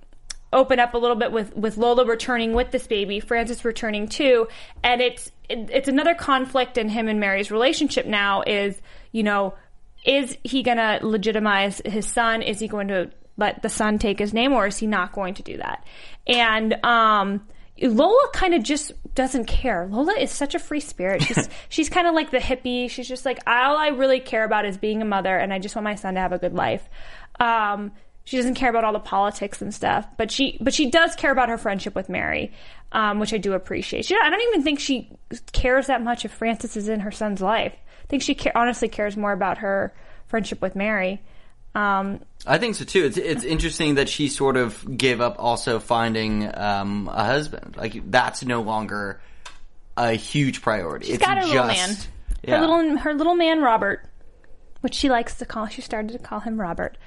open 0.54 0.80
up 0.80 0.94
a 0.94 0.98
little 0.98 1.16
bit 1.16 1.32
with, 1.32 1.56
with 1.56 1.78
Lola 1.78 2.06
returning 2.06 2.54
with 2.54 2.72
this 2.72 2.88
baby, 2.88 3.20
Francis 3.20 3.66
returning 3.66 4.08
too, 4.08 4.48
and 4.84 5.02
it's 5.02 5.32
it, 5.50 5.70
it's 5.72 5.88
another 5.88 6.16
conflict 6.16 6.78
in 6.78 6.90
him 6.90 7.08
and 7.08 7.20
Mary's 7.20 7.52
relationship 7.52 8.06
now. 8.06 8.42
Is 8.44 8.82
you 9.12 9.24
know, 9.24 9.56
is 10.06 10.38
he 10.44 10.64
going 10.64 10.78
to 10.78 11.00
legitimize 11.02 11.82
his 11.86 12.08
son? 12.08 12.42
Is 12.42 12.60
he 12.60 12.68
going 12.68 12.88
to 12.88 13.12
let 13.38 13.62
the 13.62 13.70
son 13.70 13.98
take 13.98 14.20
his 14.20 14.34
name, 14.34 14.54
or 14.54 14.68
is 14.68 14.78
he 14.78 14.88
not 14.88 15.12
going 15.12 15.34
to 15.36 15.44
do 15.44 15.58
that? 15.58 15.86
And 16.28 16.74
um, 16.86 17.46
Lola 17.82 18.30
kind 18.34 18.54
of 18.54 18.64
just 18.64 18.92
doesn't 19.16 19.46
care. 19.46 19.88
Lola 19.90 20.14
is 20.14 20.32
such 20.32 20.56
a 20.56 20.60
free 20.60 20.80
spirit. 20.80 21.22
She's 21.28 21.50
she's 21.70 21.90
kind 21.90 22.08
of 22.08 22.14
like 22.14 22.32
the 22.32 22.38
hippie. 22.38 22.90
She's 22.90 23.08
just 23.08 23.26
like 23.26 23.40
all 23.48 23.78
I 23.78 23.88
really 23.88 24.20
care 24.20 24.44
about 24.44 24.66
is 24.66 24.78
being 24.78 25.02
a 25.02 25.06
mother, 25.06 25.36
and 25.36 25.54
I 25.54 25.60
just 25.60 25.76
want 25.76 25.84
my 25.84 25.96
son 25.96 26.16
to 26.16 26.20
have 26.20 26.34
a 26.34 26.38
good 26.38 26.54
life. 26.54 26.88
Um, 27.40 27.92
she 28.26 28.38
doesn't 28.38 28.56
care 28.56 28.70
about 28.70 28.84
all 28.84 28.94
the 28.94 29.00
politics 29.00 29.62
and 29.62 29.74
stuff, 29.74 30.08
but 30.18 30.32
she 30.32 30.58
but 30.62 30.74
she 30.74 30.90
does 30.90 31.16
care 31.16 31.32
about 31.32 31.50
her 31.50 31.58
friendship 31.58 31.94
with 31.94 32.10
Mary, 32.10 32.54
um, 32.92 33.20
which 33.20 33.34
I 33.34 33.38
do 33.38 33.54
appreciate. 33.54 34.06
She, 34.06 34.16
I 34.16 34.30
don't 34.30 34.42
even 34.42 34.64
think 34.64 34.80
she 34.80 35.12
cares 35.52 35.88
that 35.88 36.02
much 36.02 36.24
if 36.24 36.32
Francis 36.32 36.78
is 36.78 36.88
in 36.88 37.02
her 37.02 37.12
son's 37.12 37.42
life. 37.42 37.74
I 37.74 38.08
think 38.08 38.24
she 38.24 38.38
honestly 38.56 38.88
cares 38.88 39.18
more 39.18 39.34
about 39.34 39.60
her 39.60 39.94
friendship 40.28 40.62
with 40.62 40.76
Mary. 40.76 41.22
Um, 41.76 42.22
I 42.46 42.60
think 42.60 42.76
so 42.76 42.86
too. 42.86 43.04
It's 43.04 43.18
it's 43.18 43.44
interesting 43.44 43.96
that 43.96 44.08
she 44.08 44.30
sort 44.30 44.58
of 44.58 44.98
gave 44.98 45.20
up 45.22 45.36
also 45.40 45.80
finding 45.80 46.50
um, 46.56 47.10
a 47.12 47.26
husband. 47.26 47.76
Like 47.78 48.10
that's 48.10 48.44
no 48.46 48.62
longer 48.62 49.20
a 49.98 50.14
huge 50.14 50.62
priority. 50.62 51.08
She's 51.08 51.16
it's 51.16 51.26
got 51.26 51.38
her 51.38 51.44
just, 51.44 51.54
little 51.54 51.68
man. 51.68 51.96
Yeah. 52.44 52.56
Her 52.56 52.62
little 52.62 52.98
her 52.98 53.14
little 53.14 53.36
man 53.36 53.62
Robert, 53.62 54.08
which 54.82 54.94
she 54.94 55.10
likes 55.10 55.36
to 55.36 55.46
call. 55.46 55.68
She 55.68 55.82
started 55.82 56.12
to 56.12 56.20
call 56.20 56.42
him 56.42 56.62
Robert. 56.62 56.98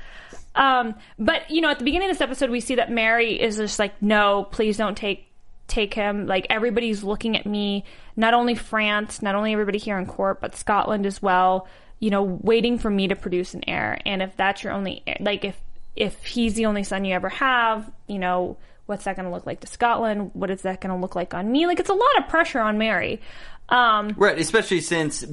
Um, 0.56 0.94
but 1.18 1.50
you 1.50 1.60
know, 1.60 1.70
at 1.70 1.78
the 1.78 1.84
beginning 1.84 2.10
of 2.10 2.16
this 2.16 2.22
episode, 2.22 2.50
we 2.50 2.60
see 2.60 2.76
that 2.76 2.90
Mary 2.90 3.40
is 3.40 3.56
just 3.56 3.78
like, 3.78 4.00
"No, 4.02 4.48
please 4.50 4.76
don't 4.76 4.96
take 4.96 5.26
take 5.68 5.94
him." 5.94 6.26
Like 6.26 6.46
everybody's 6.50 7.04
looking 7.04 7.36
at 7.36 7.46
me. 7.46 7.84
Not 8.16 8.34
only 8.34 8.54
France, 8.54 9.22
not 9.22 9.34
only 9.34 9.52
everybody 9.52 9.78
here 9.78 9.98
in 9.98 10.06
court, 10.06 10.40
but 10.40 10.56
Scotland 10.56 11.06
as 11.06 11.22
well. 11.22 11.68
You 12.00 12.10
know, 12.10 12.22
waiting 12.22 12.78
for 12.78 12.90
me 12.90 13.08
to 13.08 13.16
produce 13.16 13.54
an 13.54 13.62
heir. 13.68 13.98
And 14.04 14.22
if 14.22 14.36
that's 14.36 14.64
your 14.64 14.72
only, 14.72 15.02
like, 15.20 15.44
if 15.44 15.56
if 15.94 16.24
he's 16.24 16.54
the 16.54 16.66
only 16.66 16.84
son 16.84 17.04
you 17.04 17.14
ever 17.14 17.28
have, 17.30 17.90
you 18.06 18.18
know, 18.18 18.58
What's 18.86 19.04
that 19.04 19.16
going 19.16 19.26
to 19.26 19.32
look 19.32 19.46
like 19.46 19.60
to 19.60 19.66
Scotland? 19.66 20.30
What 20.34 20.48
is 20.50 20.62
that 20.62 20.80
going 20.80 20.94
to 20.94 21.00
look 21.00 21.16
like 21.16 21.34
on 21.34 21.50
me? 21.50 21.66
Like, 21.66 21.80
it's 21.80 21.90
a 21.90 21.94
lot 21.94 22.18
of 22.18 22.28
pressure 22.28 22.60
on 22.60 22.78
Mary. 22.78 23.20
Um, 23.68 24.14
Right, 24.16 24.38
especially 24.38 24.80
since 24.80 25.24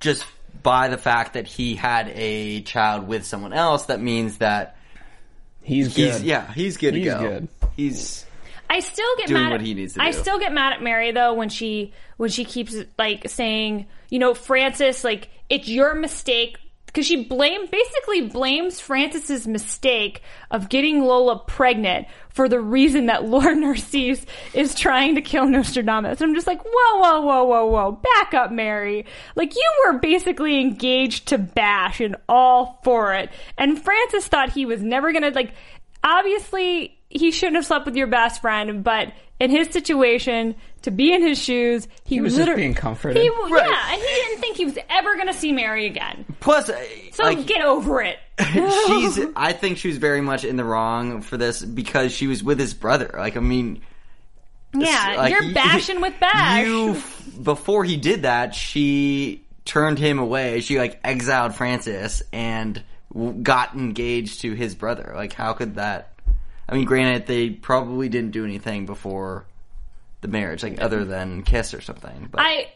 just 0.00 0.24
by 0.62 0.88
the 0.88 0.98
fact 0.98 1.34
that 1.34 1.46
he 1.46 1.74
had 1.74 2.08
a 2.14 2.62
child 2.62 3.06
with 3.06 3.24
someone 3.24 3.52
else, 3.52 3.86
that 3.86 4.00
means 4.00 4.38
that 4.38 4.76
He's 5.62 5.94
he's 5.94 6.16
good. 6.18 6.22
yeah, 6.24 6.50
he's 6.52 6.76
good 6.78 6.94
He's 6.94 7.04
to 7.04 7.10
go. 7.10 7.20
good. 7.20 7.48
He's 7.76 8.24
I 8.70 8.80
still 8.80 9.06
get 9.18 9.28
Doing 9.28 9.42
mad. 9.42 9.50
what 9.52 9.60
at, 9.60 9.66
he 9.66 9.74
needs 9.74 9.94
to 9.94 10.02
I 10.02 10.12
do. 10.12 10.18
still 10.18 10.38
get 10.38 10.52
mad 10.52 10.72
at 10.74 10.82
Mary 10.82 11.12
though 11.12 11.34
when 11.34 11.48
she 11.50 11.92
when 12.16 12.30
she 12.30 12.44
keeps 12.44 12.74
like 12.98 13.28
saying, 13.28 13.86
you 14.10 14.18
know, 14.18 14.32
Francis, 14.34 15.04
like 15.04 15.28
it's 15.50 15.68
your 15.68 15.94
mistake 15.94 16.56
because 16.98 17.06
she 17.06 17.22
blame 17.22 17.64
basically 17.70 18.22
blames 18.22 18.80
Francis's 18.80 19.46
mistake 19.46 20.20
of 20.50 20.68
getting 20.68 21.04
Lola 21.04 21.38
pregnant 21.38 22.08
for 22.28 22.48
the 22.48 22.58
reason 22.58 23.06
that 23.06 23.24
Lord 23.28 23.56
Narcisse 23.56 24.26
is 24.52 24.74
trying 24.74 25.14
to 25.14 25.22
kill 25.22 25.46
Nostradamus. 25.46 26.20
And 26.20 26.30
I'm 26.30 26.34
just 26.34 26.48
like, 26.48 26.60
whoa, 26.60 26.98
whoa, 26.98 27.20
whoa, 27.20 27.44
whoa, 27.44 27.66
whoa, 27.66 27.92
back 27.92 28.34
up, 28.34 28.50
Mary. 28.50 29.06
Like 29.36 29.54
you 29.54 29.72
were 29.86 30.00
basically 30.00 30.60
engaged 30.60 31.28
to 31.28 31.38
Bash 31.38 32.00
and 32.00 32.16
all 32.28 32.80
for 32.82 33.14
it, 33.14 33.30
and 33.56 33.80
Francis 33.80 34.26
thought 34.26 34.50
he 34.50 34.66
was 34.66 34.82
never 34.82 35.12
gonna 35.12 35.30
like. 35.30 35.52
Obviously, 36.02 36.97
he 37.10 37.30
shouldn't 37.30 37.56
have 37.56 37.66
slept 37.66 37.86
with 37.86 37.96
your 37.96 38.06
best 38.06 38.40
friend, 38.40 38.84
but 38.84 39.12
in 39.40 39.50
his 39.50 39.68
situation, 39.68 40.56
to 40.82 40.90
be 40.90 41.12
in 41.12 41.22
his 41.22 41.42
shoes, 41.42 41.86
he, 42.04 42.16
He 42.16 42.20
was 42.20 42.36
just 42.36 42.54
being 42.56 42.74
comforted. 42.74 43.22
He, 43.22 43.28
Right. 43.28 43.68
Yeah, 43.68 43.92
and 43.92 44.00
he 44.00 44.06
didn't 44.06 44.40
think 44.40 44.56
he 44.56 44.64
was 44.64 44.78
ever 44.90 45.14
going 45.14 45.28
to 45.28 45.34
see 45.34 45.52
Mary 45.52 45.86
again. 45.86 46.24
plus 46.40 46.68
uh, 46.68 46.84
So 47.12 47.24
like 47.24 47.46
get 47.46 47.62
over 47.62 48.02
it. 48.02 48.18
she's 48.38 49.18
I 49.36 49.52
think 49.52 49.78
she 49.78 49.88
was 49.88 49.96
very 49.98 50.20
much 50.20 50.44
in 50.44 50.56
the 50.56 50.64
wrong 50.64 51.22
for 51.22 51.36
this 51.36 51.64
because 51.64 52.12
she 52.12 52.26
was 52.26 52.42
with 52.42 52.58
his 52.58 52.74
brother. 52.74 53.10
Like 53.16 53.36
I 53.36 53.40
mean 53.40 53.80
Yeah, 54.74 55.14
like, 55.16 55.32
you're 55.32 55.52
bashing 55.52 56.00
with 56.00 56.18
Bash. 56.20 56.64
You 56.64 57.00
before 57.42 57.84
he 57.84 57.96
did 57.96 58.22
that, 58.22 58.54
she 58.54 59.44
turned 59.64 59.98
him 59.98 60.18
away. 60.18 60.60
She 60.60 60.78
like 60.78 61.00
exiled 61.04 61.54
Francis 61.54 62.22
and 62.32 62.82
got 63.42 63.74
engaged 63.74 64.40
to 64.42 64.52
his 64.52 64.74
brother. 64.74 65.12
Like 65.14 65.32
how 65.32 65.52
could 65.52 65.76
that? 65.76 66.12
I 66.68 66.74
mean, 66.74 66.84
granted, 66.84 67.26
they 67.26 67.50
probably 67.50 68.08
didn't 68.08 68.32
do 68.32 68.44
anything 68.44 68.84
before 68.84 69.46
the 70.20 70.28
marriage, 70.28 70.62
like 70.62 70.80
other 70.82 71.04
than 71.04 71.42
kiss 71.42 71.72
or 71.72 71.80
something. 71.80 72.28
But 72.30 72.40
I 72.40 72.68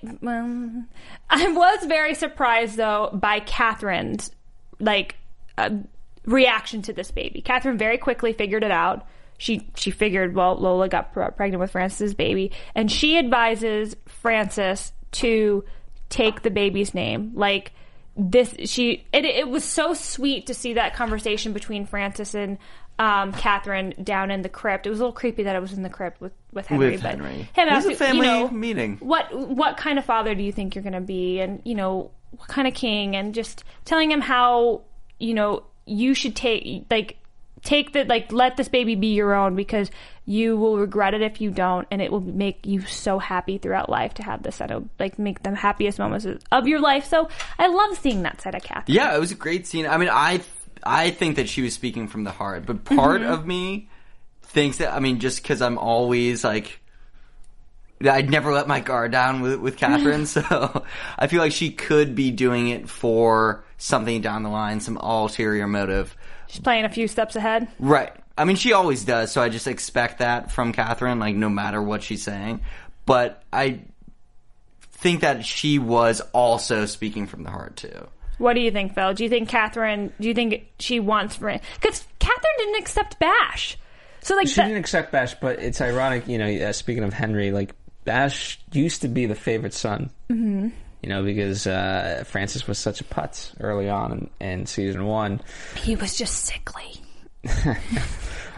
I 1.31 1.53
was 1.53 1.85
very 1.87 2.15
surprised 2.15 2.77
though 2.77 3.11
by 3.13 3.41
Catherine's 3.41 4.31
like 4.79 5.17
uh, 5.59 5.71
reaction 6.25 6.83
to 6.83 6.93
this 6.93 7.11
baby. 7.11 7.43
Catherine 7.43 7.79
very 7.79 7.99
quickly 7.99 8.33
figured 8.33 8.63
it 8.63 8.71
out. 8.71 9.07
She 9.39 9.69
she 9.75 9.91
figured 9.91 10.35
well 10.35 10.55
Lola 10.55 10.89
got 10.89 11.13
pre- 11.13 11.31
pregnant 11.37 11.61
with 11.61 11.73
Francis's 11.73 12.15
baby, 12.15 12.53
and 12.75 12.91
she 12.91 13.19
advises 13.19 13.97
Francis 14.07 14.93
to 15.13 15.65
take 16.09 16.43
the 16.43 16.51
baby's 16.51 16.95
name. 16.95 17.33
Like 17.35 17.73
this, 18.17 18.55
she 18.67 19.05
it, 19.13 19.25
it 19.25 19.49
was 19.49 19.65
so 19.65 19.95
sweet 19.95 20.47
to 20.47 20.55
see 20.55 20.75
that 20.75 20.95
conversation 20.95 21.53
between 21.53 21.87
Francis 21.87 22.35
and. 22.35 22.59
Um, 22.99 23.33
Catherine 23.33 23.95
down 24.05 24.31
in 24.31 24.43
the 24.43 24.49
crypt. 24.49 24.87
It 24.87 24.91
was 24.91 25.01
a 25.01 25.03
little 25.03 25.15
creepy 25.15 25.43
that 25.45 25.57
it 25.57 25.61
was 25.61 25.73
in 25.73 25.83
the 25.83 25.89
crypt 25.91 26.21
with 26.21 26.33
with 26.53 26.67
Henry. 26.67 26.91
With 26.93 27.03
but 27.03 27.13
Henry. 27.13 27.49
him 27.53 27.69
It 27.69 27.75
was 27.75 27.87
a 27.87 27.95
family 27.97 28.27
you 28.27 28.33
know, 28.33 28.49
meeting. 28.51 28.99
what 28.99 29.35
what 29.35 29.77
kind 29.77 29.99
of 29.99 30.05
father 30.05 30.35
do 30.35 30.43
you 30.43 30.53
think 30.53 30.75
you're 30.75 30.85
going 30.85 30.93
to 30.93 31.01
be 31.01 31.41
and 31.41 31.61
you 31.65 31.75
know 31.75 32.11
what 32.37 32.49
kind 32.49 32.69
of 32.69 32.75
king 32.75 33.17
and 33.17 33.35
just 33.35 33.65
telling 33.85 34.11
him 34.11 34.21
how 34.21 34.83
you 35.19 35.35
know 35.35 35.65
you 35.87 36.15
should 36.15 36.37
take 36.37 36.87
like 36.91 37.17
take 37.63 37.93
the 37.93 38.05
like 38.05 38.31
let 38.31 38.57
this 38.57 38.69
baby 38.69 38.95
be 38.95 39.09
your 39.15 39.35
own 39.35 39.57
because 39.57 39.91
you 40.25 40.57
will 40.57 40.79
regret 40.79 41.15
it 41.15 41.23
if 41.23 41.41
you 41.41 41.51
don't 41.51 41.87
and 41.91 42.01
it 42.03 42.11
will 42.13 42.21
make 42.21 42.65
you 42.67 42.81
so 42.83 43.19
happy 43.19 43.59
throughout 43.59 43.89
life 43.89 44.15
to 44.15 44.23
have 44.23 44.43
this 44.43 44.57
set 44.57 44.71
of 44.71 44.89
like 44.99 45.19
make 45.19 45.43
the 45.43 45.55
happiest 45.55 45.99
moments 45.99 46.27
of 46.53 46.69
your 46.69 46.81
life 46.81 47.05
so 47.05 47.29
i 47.59 47.67
love 47.67 47.97
seeing 47.99 48.23
that 48.23 48.41
side 48.41 48.55
of 48.55 48.63
Catherine. 48.63 48.95
Yeah, 48.95 49.15
it 49.17 49.21
was 49.21 49.31
a 49.33 49.37
great 49.37 49.67
scene. 49.67 49.87
I 49.87 49.97
mean, 49.97 50.09
I 50.11 50.41
I 50.83 51.11
think 51.11 51.37
that 51.37 51.49
she 51.49 51.63
was 51.63 51.75
speaking 51.75 52.09
from 52.09 52.25
the 52.25 52.31
heart, 52.31 52.67
but 52.67 52.85
part 52.85 53.21
Mm-hmm. 53.23 53.33
of 53.33 53.47
me 53.47 53.89
thinks 54.43 54.79
that 54.79 54.93
I 54.93 55.01
mean, 55.01 55.21
just 55.21 55.43
because 55.43 55.63
I'm 55.63 55.79
always 55.79 56.45
like. 56.45 56.79
I'd 58.05 58.31
never 58.31 58.53
let 58.53 58.67
my 58.67 58.81
guard 58.81 59.13
down 59.13 59.43
with 59.43 59.61
with 59.61 59.77
Catherine, 59.77 60.27
so 60.27 60.85
I 61.17 61.29
feel 61.29 61.39
like 61.41 61.53
she 61.53 61.71
could 61.71 62.17
be 62.17 62.33
doing 62.33 62.69
it 62.69 62.89
for 62.89 63.63
something 63.79 64.21
down 64.21 64.43
the 64.43 64.49
line, 64.49 64.81
some 64.81 64.97
ulterior 64.97 65.69
motive. 65.69 66.17
she's 66.49 66.59
playing 66.61 66.85
a 66.85 66.89
few 66.89 67.07
steps 67.07 67.37
ahead 67.37 67.69
Right. 67.79 68.13
I 68.37 68.45
mean, 68.45 68.57
she 68.57 68.73
always 68.73 69.05
does, 69.05 69.31
so 69.31 69.41
I 69.41 69.51
just 69.51 69.69
expect 69.69 70.19
that 70.19 70.51
from 70.51 70.73
Catherine, 70.73 71.21
like, 71.21 71.37
no 71.37 71.49
matter 71.49 71.81
what 71.83 72.03
she's 72.03 72.23
saying. 72.25 72.63
But 73.07 73.43
I 73.53 73.83
think 74.81 75.21
that 75.21 75.45
she 75.45 75.79
was 75.79 76.23
also 76.33 76.87
speaking 76.87 77.27
from 77.27 77.43
the 77.45 77.51
heart, 77.51 77.77
too. 77.77 78.09
What 78.39 78.55
do 78.55 78.61
you 78.61 78.71
think 78.71 78.95
phil 78.95 79.15
do 79.15 79.23
you 79.25 79.29
think 79.31 79.49
catherine 79.49 80.13
do 80.21 80.29
you 80.29 80.35
think 80.35 80.67
she 80.79 81.01
wants 81.01 81.37
because 81.37 82.05
catherine 82.19 82.53
didn't 82.59 82.81
accept 82.81 83.19
bash 83.19 83.77
so 84.25 84.37
like 84.37 84.47
She 84.47 84.55
that- 84.55 84.69
didn't 84.69 84.79
accept 84.79 85.11
Bash, 85.11 85.35
but 85.35 85.59
it's 85.59 85.81
ironic, 85.81 86.29
you 86.29 86.39
know. 86.39 86.47
Uh, 86.47 86.73
speaking 86.73 87.03
of 87.03 87.13
Henry, 87.13 87.51
like 87.51 87.75
Bash 88.05 88.61
used 88.73 89.03
to 89.03 89.09
be 89.09 89.27
the 89.27 89.35
favorite 89.35 89.75
son, 89.75 90.11
mm-hmm. 90.31 90.69
you 91.03 91.09
know, 91.09 91.25
because 91.25 91.67
uh, 91.67 92.23
Francis 92.25 92.69
was 92.69 92.79
such 92.79 93.01
a 93.01 93.05
putz 93.05 93.53
early 93.59 93.89
on 93.89 94.31
in, 94.41 94.47
in 94.61 94.67
season 94.67 95.07
one. 95.07 95.41
he 95.75 95.97
was 95.97 96.17
just 96.17 96.45
sickly 96.45 97.03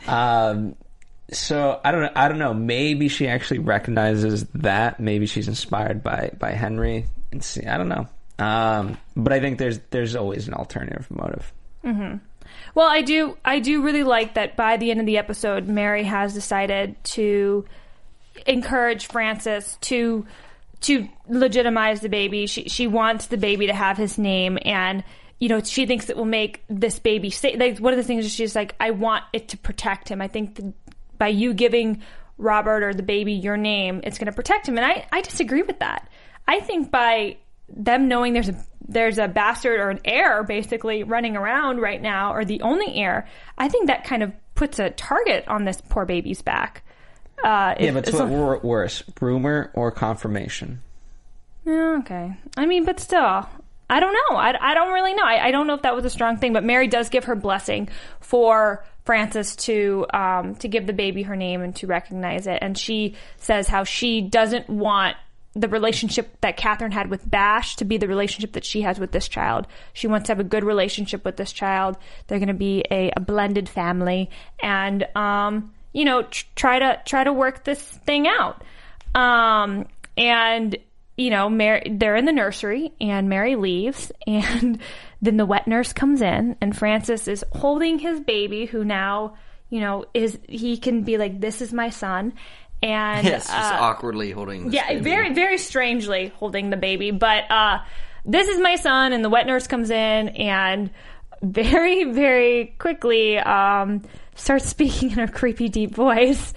Um, 0.07 0.77
so 1.33 1.81
I 1.83 1.93
don't 1.93 2.03
know. 2.03 2.11
I 2.15 2.29
don't 2.29 2.39
know. 2.39 2.53
Maybe 2.53 3.09
she 3.09 3.27
actually 3.27 3.61
recognizes 3.61 4.45
that. 4.57 5.01
Maybe 5.01 5.25
she's 5.25 5.49
inspired 5.49 6.03
by 6.03 6.31
by 6.39 6.51
Henry. 6.51 7.07
And 7.33 7.43
see, 7.43 7.65
I 7.67 7.79
don't 7.79 7.89
know. 7.89 8.07
Um, 8.39 8.99
but 9.17 9.33
I 9.33 9.41
think 9.41 9.59
there's 9.59 9.81
there's 9.91 10.17
always 10.17 10.49
an 10.49 10.55
alternative 10.55 11.07
motive. 11.11 11.53
Hmm. 11.83 12.17
Well, 12.75 12.89
I 12.89 13.03
do 13.03 13.37
I 13.45 13.61
do 13.61 13.83
really 13.83 14.05
like 14.05 14.35
that 14.35 14.57
by 14.57 14.77
the 14.77 14.91
end 14.91 15.01
of 15.01 15.07
the 15.07 15.19
episode 15.19 15.69
Mary 15.69 16.05
has 16.05 16.35
decided 16.35 16.97
to 17.05 17.65
encourage 18.47 19.07
Francis 19.07 19.79
to 19.83 20.27
to 20.83 21.09
legitimize 21.29 22.01
the 22.01 22.09
baby. 22.09 22.47
She 22.47 22.69
she 22.69 22.87
wants 22.87 23.27
the 23.27 23.37
baby 23.37 23.69
to 23.69 23.75
have 23.75 23.97
his 23.97 24.19
name 24.19 24.59
and 24.65 25.05
you 25.39 25.49
know, 25.49 25.61
she 25.63 25.85
thinks 25.85 26.09
it 26.09 26.17
will 26.17 26.25
make 26.25 26.63
this 26.69 26.99
baby 26.99 27.31
safe. 27.31 27.59
Like 27.59 27.79
one 27.79 27.93
of 27.93 27.97
the 27.99 28.05
things 28.05 28.33
she's 28.33 28.55
like, 28.55 28.75
I 28.81 28.93
want 28.93 29.25
it 29.33 29.49
to 29.49 29.59
protect 29.59 30.09
him. 30.09 30.23
I 30.23 30.29
think 30.29 30.55
that 30.57 30.73
by 31.19 31.29
you 31.29 31.55
giving 31.55 32.03
Robert 32.39 32.83
or 32.83 32.95
the 32.95 33.03
baby 33.03 33.33
your 33.33 33.57
name, 33.57 34.01
it's 34.05 34.17
going 34.17 34.27
to 34.27 34.33
protect 34.33 34.69
him. 34.69 34.79
And 34.79 34.87
I, 34.87 35.07
I 35.13 35.21
disagree 35.21 35.63
with 35.63 35.81
that. 35.81 36.09
I 36.47 36.61
think 36.61 36.91
by 36.91 37.37
them 37.75 38.09
knowing 38.09 38.33
there's 38.33 38.49
a 38.49 38.57
there's 38.87 39.19
a 39.19 39.29
bastard 39.29 39.81
or 39.81 39.91
an 39.91 40.01
heir 40.05 40.43
basically 40.45 41.03
running 41.05 41.37
around 41.37 41.81
right 41.81 42.01
now, 42.01 42.33
or 42.35 42.45
the 42.45 42.61
only 42.63 42.95
heir, 42.97 43.27
I 43.57 43.69
think 43.69 43.87
that 43.87 44.05
kind 44.05 44.23
of 44.23 44.33
puts 44.55 44.79
a 44.79 44.91
target 44.91 45.45
on 45.49 45.65
this 45.65 45.81
poor 45.89 46.05
baby's 46.05 46.43
back. 46.43 46.83
Uh, 47.43 47.75
Yeah, 47.79 47.87
if- 47.89 47.95
but 47.95 48.09
it's 48.09 48.19
what 48.19 48.29
wor- 48.29 48.61
worse, 48.63 49.03
rumor 49.21 49.71
or 49.75 49.91
confirmation? 49.91 50.81
Yeah, 51.65 51.97
okay. 52.01 52.37
I 52.59 52.67
mean, 52.67 52.85
but 52.85 53.01
still, 53.01 53.49
I 53.89 54.01
don't 54.01 54.13
know. 54.13 54.37
I, 54.37 54.55
I 54.61 54.75
don't 54.75 54.93
really 54.93 55.15
know. 55.15 55.25
I, 55.25 55.47
I 55.47 55.51
don't 55.51 55.67
know 55.67 55.75
if 55.75 55.83
that 55.83 55.95
was 55.97 56.05
a 56.05 56.11
strong 56.11 56.37
thing, 56.37 56.53
but 56.53 56.63
Mary 56.63 56.87
does 56.87 57.09
give 57.09 57.25
her 57.25 57.35
blessing 57.35 57.89
for 58.21 58.85
Francis 59.07 59.57
to 59.57 60.07
um, 60.13 60.55
to 60.57 60.69
give 60.69 60.87
the 60.87 60.93
baby 60.93 61.23
her 61.23 61.37
name 61.37 61.63
and 61.63 61.75
to 61.77 61.87
recognize 61.87 62.47
it. 62.47 62.59
And 62.61 62.77
she 62.77 63.17
says 63.39 63.67
how 63.67 63.85
she 63.85 64.21
doesn't 64.21 64.69
want 64.69 65.17
the 65.55 65.69
relationship 65.69 66.41
that 66.41 66.57
Catherine 66.57 66.93
had 66.93 67.09
with 67.09 67.29
Bash 67.29 67.77
to 67.77 67.85
be 67.85 67.97
the 67.97 68.09
relationship 68.09 68.53
that 68.53 68.65
she 68.65 68.83
has 68.83 68.99
with 68.99 69.13
this 69.13 69.29
child. 69.29 69.67
She 69.93 70.07
wants 70.07 70.27
to 70.27 70.33
have 70.33 70.41
a 70.41 70.45
good 70.45 70.65
relationship 70.65 71.25
with 71.25 71.37
this 71.37 71.53
child. 71.53 71.97
They're 72.27 72.41
going 72.41 72.49
to 72.49 72.55
be 72.55 72.85
a, 72.91 73.13
a 73.17 73.21
blended 73.21 73.69
family, 73.69 74.31
and 74.61 75.07
um, 75.17 75.73
you 75.93 76.05
know, 76.05 76.23
tr- 76.23 76.47
try 76.57 76.79
to 76.81 77.01
try 77.05 77.25
to 77.25 77.33
work 77.33 77.65
this 77.65 77.81
thing 77.81 78.27
out. 78.27 78.63
Um, 79.15 79.87
and 80.17 80.77
you 81.17 81.31
know, 81.31 81.49
Mary, 81.49 81.89
they're 81.89 82.17
in 82.17 82.25
the 82.25 82.33
nursery, 82.33 82.93
and 83.01 83.29
Mary 83.29 83.55
leaves, 83.55 84.11
and 84.27 84.81
then 85.23 85.37
the 85.37 85.47
wet 85.47 85.69
nurse 85.69 85.93
comes 85.93 86.21
in, 86.21 86.57
and 86.61 86.77
Francis 86.77 87.29
is 87.29 87.45
holding 87.53 87.99
his 88.01 88.21
baby, 88.21 88.67
who 88.67 88.85
now, 88.85 89.37
you 89.71 89.81
know, 89.81 90.05
is 90.15 90.39
he 90.49 90.77
can 90.77 91.03
be 91.03 91.17
like, 91.17 91.41
"This 91.41 91.63
is 91.63 91.73
my 91.73 91.91
son," 91.91 92.33
and 92.85 93.27
Yes, 93.27 93.47
just 93.47 93.51
uh, 93.51 93.79
awkwardly 93.81 94.31
holding 94.31 94.71
yeah, 94.71 94.89
baby. 94.89 95.01
very, 95.01 95.33
very 95.33 95.57
strangely 95.57 96.29
holding 96.37 96.69
the 96.69 96.77
baby. 96.77 97.11
But 97.11 97.51
uh, 97.51 97.79
this 98.27 98.47
is 98.47 98.61
my 98.61 98.77
son, 98.77 99.15
and 99.15 99.25
the 99.25 99.31
wet 99.31 99.47
nurse 99.47 99.67
comes 99.67 99.89
in 99.91 100.29
and 100.29 100.91
very, 101.43 102.05
very 102.05 102.75
quickly 102.79 103.39
um, 103.39 104.03
starts 104.35 104.67
speaking 104.69 105.13
in 105.13 105.19
a 105.19 105.29
creepy, 105.29 105.71
deep 105.71 105.95
voice. 105.95 106.53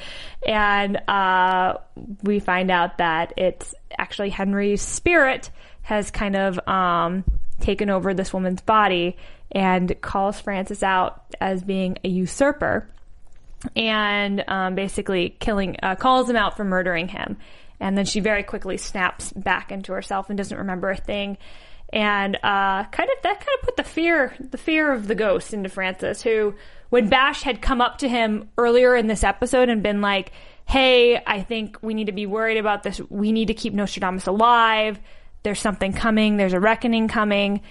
And 0.45 0.97
uh, 1.07 1.75
we 2.23 2.39
find 2.39 2.71
out 2.71 2.97
that 2.97 3.33
it's 3.37 3.73
actually 3.97 4.29
Henry's 4.29 4.81
spirit 4.81 5.49
has 5.83 6.11
kind 6.11 6.35
of 6.35 6.59
um, 6.67 7.23
taken 7.61 7.89
over 7.89 8.13
this 8.13 8.33
woman's 8.33 8.61
body 8.61 9.15
and 9.53 9.95
calls 10.01 10.41
Francis 10.41 10.83
out 10.83 11.23
as 11.39 11.63
being 11.63 11.97
a 12.03 12.09
usurper 12.09 12.89
and 13.75 14.43
um, 14.47 14.75
basically 14.75 15.35
killing, 15.39 15.77
uh, 15.83 15.95
calls 15.95 16.29
him 16.29 16.35
out 16.35 16.57
for 16.57 16.63
murdering 16.63 17.07
him. 17.07 17.37
And 17.79 17.97
then 17.97 18.05
she 18.05 18.19
very 18.19 18.43
quickly 18.43 18.77
snaps 18.77 19.31
back 19.33 19.71
into 19.71 19.93
herself 19.93 20.29
and 20.29 20.37
doesn't 20.37 20.57
remember 20.57 20.89
a 20.89 20.97
thing. 20.97 21.37
And 21.93 22.35
uh, 22.37 22.83
kind 22.85 23.09
of 23.09 23.23
that 23.23 23.39
kind 23.39 23.57
of 23.59 23.61
put 23.61 23.77
the 23.77 23.83
fear, 23.83 24.33
the 24.39 24.57
fear 24.57 24.91
of 24.91 25.07
the 25.07 25.15
ghost 25.15 25.53
into 25.53 25.69
Francis, 25.69 26.21
who, 26.21 26.55
when 26.89 27.07
Bash 27.07 27.43
had 27.43 27.61
come 27.61 27.79
up 27.79 27.99
to 27.99 28.09
him 28.09 28.49
earlier 28.57 28.95
in 28.95 29.07
this 29.07 29.23
episode 29.23 29.69
and 29.69 29.81
been 29.81 30.01
like, 30.01 30.33
"Hey, 30.65 31.21
I 31.25 31.43
think 31.43 31.77
we 31.81 31.93
need 31.93 32.07
to 32.07 32.11
be 32.11 32.25
worried 32.25 32.57
about 32.57 32.83
this. 32.83 32.99
We 33.09 33.31
need 33.31 33.47
to 33.47 33.53
keep 33.53 33.73
Nostradamus 33.73 34.27
alive. 34.27 34.99
There's 35.43 35.61
something 35.61 35.93
coming. 35.93 36.35
There's 36.35 36.53
a 36.53 36.59
reckoning 36.59 37.07
coming." 37.07 37.61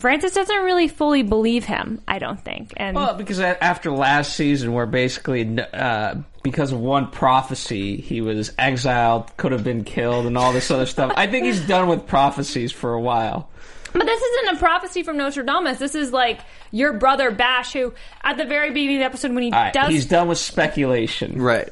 Francis 0.00 0.32
doesn't 0.32 0.62
really 0.64 0.88
fully 0.88 1.22
believe 1.22 1.66
him, 1.66 2.00
I 2.08 2.18
don't 2.18 2.42
think. 2.42 2.72
And 2.76 2.96
Well, 2.96 3.14
because 3.14 3.38
after 3.38 3.90
last 3.90 4.34
season, 4.34 4.72
where 4.72 4.86
basically 4.86 5.60
uh, 5.60 6.14
because 6.42 6.72
of 6.72 6.80
one 6.80 7.10
prophecy, 7.10 8.00
he 8.00 8.22
was 8.22 8.52
exiled, 8.58 9.36
could 9.36 9.52
have 9.52 9.62
been 9.62 9.84
killed, 9.84 10.24
and 10.24 10.38
all 10.38 10.54
this 10.54 10.70
other 10.70 10.86
stuff. 10.86 11.12
I 11.16 11.26
think 11.26 11.44
he's 11.44 11.60
done 11.60 11.88
with 11.88 12.06
prophecies 12.06 12.72
for 12.72 12.94
a 12.94 13.00
while. 13.00 13.50
But 13.92 14.06
this 14.06 14.22
isn't 14.22 14.56
a 14.56 14.58
prophecy 14.58 15.02
from 15.02 15.18
Nostradamus. 15.18 15.78
This 15.78 15.94
is 15.94 16.12
like 16.12 16.40
your 16.70 16.94
brother 16.94 17.30
Bash, 17.30 17.72
who 17.72 17.92
at 18.22 18.36
the 18.36 18.44
very 18.46 18.70
beginning 18.70 18.96
of 18.96 19.00
the 19.00 19.06
episode 19.06 19.32
when 19.34 19.42
he 19.42 19.52
All 19.52 19.60
right, 19.60 19.72
does, 19.72 19.90
he's 19.90 20.06
done 20.06 20.28
with 20.28 20.38
speculation. 20.38 21.42
Right. 21.42 21.68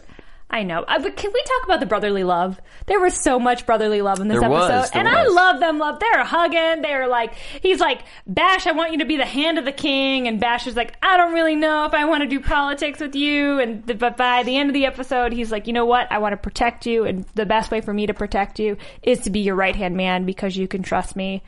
I 0.50 0.62
know. 0.62 0.82
Uh, 0.88 0.98
but 1.00 1.14
can 1.14 1.30
we 1.32 1.42
talk 1.42 1.64
about 1.64 1.80
the 1.80 1.86
brotherly 1.86 2.24
love? 2.24 2.58
There 2.86 2.98
was 2.98 3.12
so 3.12 3.38
much 3.38 3.66
brotherly 3.66 4.00
love 4.00 4.18
in 4.18 4.28
this 4.28 4.40
There 4.40 4.50
episode, 4.50 4.78
was, 4.80 4.90
and 4.92 5.06
I 5.06 5.26
love 5.26 5.60
them. 5.60 5.78
Love. 5.78 6.00
They're 6.00 6.24
hugging. 6.24 6.80
They're 6.80 7.06
like, 7.06 7.34
he's 7.60 7.80
like, 7.80 8.00
Bash, 8.26 8.66
I 8.66 8.72
want 8.72 8.92
you 8.92 8.98
to 8.98 9.04
be 9.04 9.18
the 9.18 9.26
hand 9.26 9.58
of 9.58 9.66
the 9.66 9.72
king, 9.72 10.26
and 10.26 10.40
Bash 10.40 10.66
is 10.66 10.74
like, 10.74 10.96
I 11.02 11.18
don't 11.18 11.34
really 11.34 11.54
know 11.54 11.84
if 11.84 11.92
I 11.92 12.06
want 12.06 12.22
to 12.22 12.28
do 12.28 12.40
politics 12.40 12.98
with 12.98 13.14
you. 13.14 13.60
And 13.60 13.86
th- 13.86 13.98
but 13.98 14.16
by 14.16 14.42
the 14.42 14.56
end 14.56 14.70
of 14.70 14.74
the 14.74 14.86
episode, 14.86 15.34
he's 15.34 15.52
like, 15.52 15.66
you 15.66 15.74
know 15.74 15.84
what? 15.84 16.10
I 16.10 16.16
want 16.16 16.32
to 16.32 16.38
protect 16.38 16.86
you, 16.86 17.04
and 17.04 17.26
the 17.34 17.44
best 17.44 17.70
way 17.70 17.82
for 17.82 17.92
me 17.92 18.06
to 18.06 18.14
protect 18.14 18.58
you 18.58 18.78
is 19.02 19.20
to 19.20 19.30
be 19.30 19.40
your 19.40 19.54
right 19.54 19.76
hand 19.76 19.96
man 19.98 20.24
because 20.24 20.56
you 20.56 20.66
can 20.66 20.82
trust 20.82 21.14
me. 21.14 21.42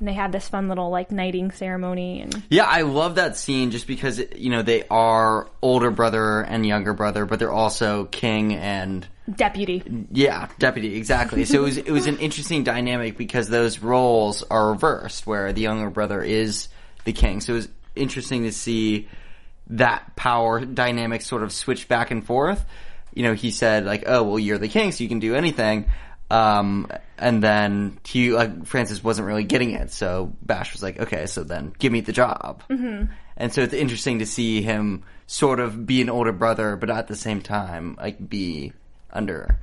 And 0.00 0.08
they 0.08 0.12
have 0.14 0.32
this 0.32 0.48
fun 0.48 0.68
little 0.68 0.90
like 0.90 1.10
knighting 1.12 1.52
ceremony, 1.52 2.20
and 2.20 2.42
Yeah, 2.50 2.64
I 2.64 2.82
love 2.82 3.14
that 3.14 3.36
scene 3.36 3.70
just 3.70 3.86
because 3.86 4.20
you 4.36 4.50
know 4.50 4.62
they 4.62 4.82
are 4.90 5.48
older 5.62 5.90
brother 5.90 6.40
and 6.40 6.66
younger 6.66 6.92
brother, 6.92 7.24
but 7.26 7.38
they're 7.38 7.52
also 7.52 8.04
king 8.06 8.54
and 8.54 9.06
deputy. 9.34 9.82
yeah, 10.10 10.48
deputy 10.58 10.96
exactly. 10.96 11.44
so 11.44 11.60
it 11.60 11.62
was 11.62 11.76
it 11.78 11.90
was 11.90 12.06
an 12.06 12.18
interesting 12.18 12.64
dynamic 12.64 13.16
because 13.16 13.48
those 13.48 13.78
roles 13.78 14.42
are 14.42 14.70
reversed, 14.72 15.26
where 15.28 15.52
the 15.52 15.60
younger 15.62 15.90
brother 15.90 16.22
is 16.22 16.68
the 17.04 17.12
king. 17.12 17.40
So 17.40 17.52
it 17.52 17.56
was 17.56 17.68
interesting 17.94 18.42
to 18.42 18.52
see 18.52 19.08
that 19.68 20.16
power 20.16 20.64
dynamic 20.64 21.22
sort 21.22 21.42
of 21.44 21.52
switch 21.52 21.86
back 21.88 22.10
and 22.10 22.26
forth. 22.26 22.64
You 23.14 23.22
know, 23.22 23.34
he 23.34 23.52
said 23.52 23.84
like, 23.86 24.02
"Oh, 24.08 24.24
well, 24.24 24.38
you're 24.40 24.58
the 24.58 24.68
king, 24.68 24.90
so 24.90 25.04
you 25.04 25.08
can 25.08 25.20
do 25.20 25.36
anything." 25.36 25.86
Um, 26.30 26.88
and 27.18 27.42
then 27.42 27.98
he, 28.04 28.32
like, 28.32 28.66
Francis 28.66 29.02
wasn't 29.02 29.26
really 29.26 29.44
getting 29.44 29.70
it, 29.70 29.90
so 29.90 30.32
Bash 30.42 30.72
was 30.72 30.82
like, 30.82 30.98
"Okay, 30.98 31.26
so 31.26 31.44
then 31.44 31.72
give 31.78 31.92
me 31.92 32.00
the 32.00 32.12
job." 32.12 32.62
Mm-hmm. 32.68 33.12
And 33.36 33.52
so 33.52 33.62
it's 33.62 33.74
interesting 33.74 34.20
to 34.20 34.26
see 34.26 34.62
him 34.62 35.04
sort 35.26 35.60
of 35.60 35.86
be 35.86 36.00
an 36.00 36.10
older 36.10 36.32
brother, 36.32 36.76
but 36.76 36.90
at 36.90 37.08
the 37.08 37.16
same 37.16 37.40
time, 37.40 37.96
like, 37.98 38.28
be 38.28 38.72
under 39.12 39.58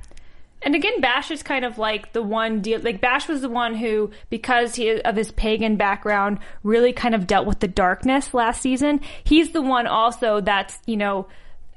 And 0.62 0.74
again, 0.74 1.00
Bash 1.00 1.30
is 1.30 1.42
kind 1.42 1.64
of 1.64 1.78
like 1.78 2.12
the 2.12 2.22
one 2.22 2.60
deal. 2.60 2.80
Like 2.80 3.00
Bash 3.00 3.28
was 3.28 3.40
the 3.40 3.48
one 3.48 3.74
who, 3.74 4.10
because 4.30 4.76
he 4.76 5.00
of 5.02 5.16
his 5.16 5.32
pagan 5.32 5.76
background, 5.76 6.38
really 6.62 6.92
kind 6.92 7.14
of 7.14 7.26
dealt 7.26 7.46
with 7.46 7.60
the 7.60 7.68
darkness 7.68 8.32
last 8.32 8.62
season. 8.62 9.00
He's 9.24 9.50
the 9.50 9.62
one 9.62 9.86
also 9.86 10.40
that's 10.40 10.78
you 10.86 10.96
know 10.96 11.26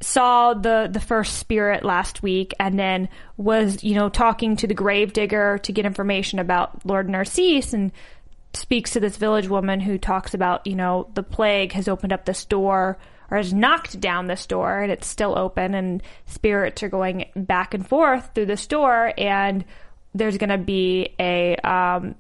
saw 0.06 0.54
the 0.54 0.88
the 0.92 1.00
first 1.00 1.38
spirit 1.38 1.84
last 1.84 2.22
week, 2.22 2.54
and 2.60 2.78
then 2.78 3.10
was 3.38 3.84
you 3.84 3.96
know 3.96 4.10
talking 4.10 4.56
to 4.58 4.68
the 4.68 4.74
gravedigger 4.74 5.58
to 5.60 5.72
get 5.72 5.86
information 5.86 6.40
about 6.40 6.86
Lord 6.86 7.10
Narcisse 7.10 7.74
and 7.74 7.92
speaks 8.54 8.92
to 8.92 9.00
this 9.00 9.18
village 9.18 9.48
woman 9.50 9.80
who 9.80 9.98
talks 9.98 10.34
about, 10.34 10.66
you 10.66 10.76
know, 10.76 11.10
the 11.14 11.24
plague 11.24 11.74
has 11.74 11.88
opened 11.88 12.14
up 12.14 12.26
this 12.26 12.46
door 12.46 12.98
or 13.30 13.38
has 13.38 13.54
knocked 13.54 14.00
down 14.00 14.28
this 14.28 14.46
door 14.46 14.82
and 14.82 14.92
it's 14.92 15.08
still 15.08 15.38
open 15.38 15.74
and 15.74 16.02
spirits 16.26 16.84
are 16.84 16.90
going 16.90 17.26
back 17.36 17.74
and 17.74 17.88
forth 17.88 18.30
through 18.34 18.46
this 18.46 18.66
door 18.68 19.12
and 19.18 19.66
there's 20.14 20.38
going 20.38 20.50
to 20.50 20.58
be 20.58 21.14
a 21.20 21.56
um 21.58 22.16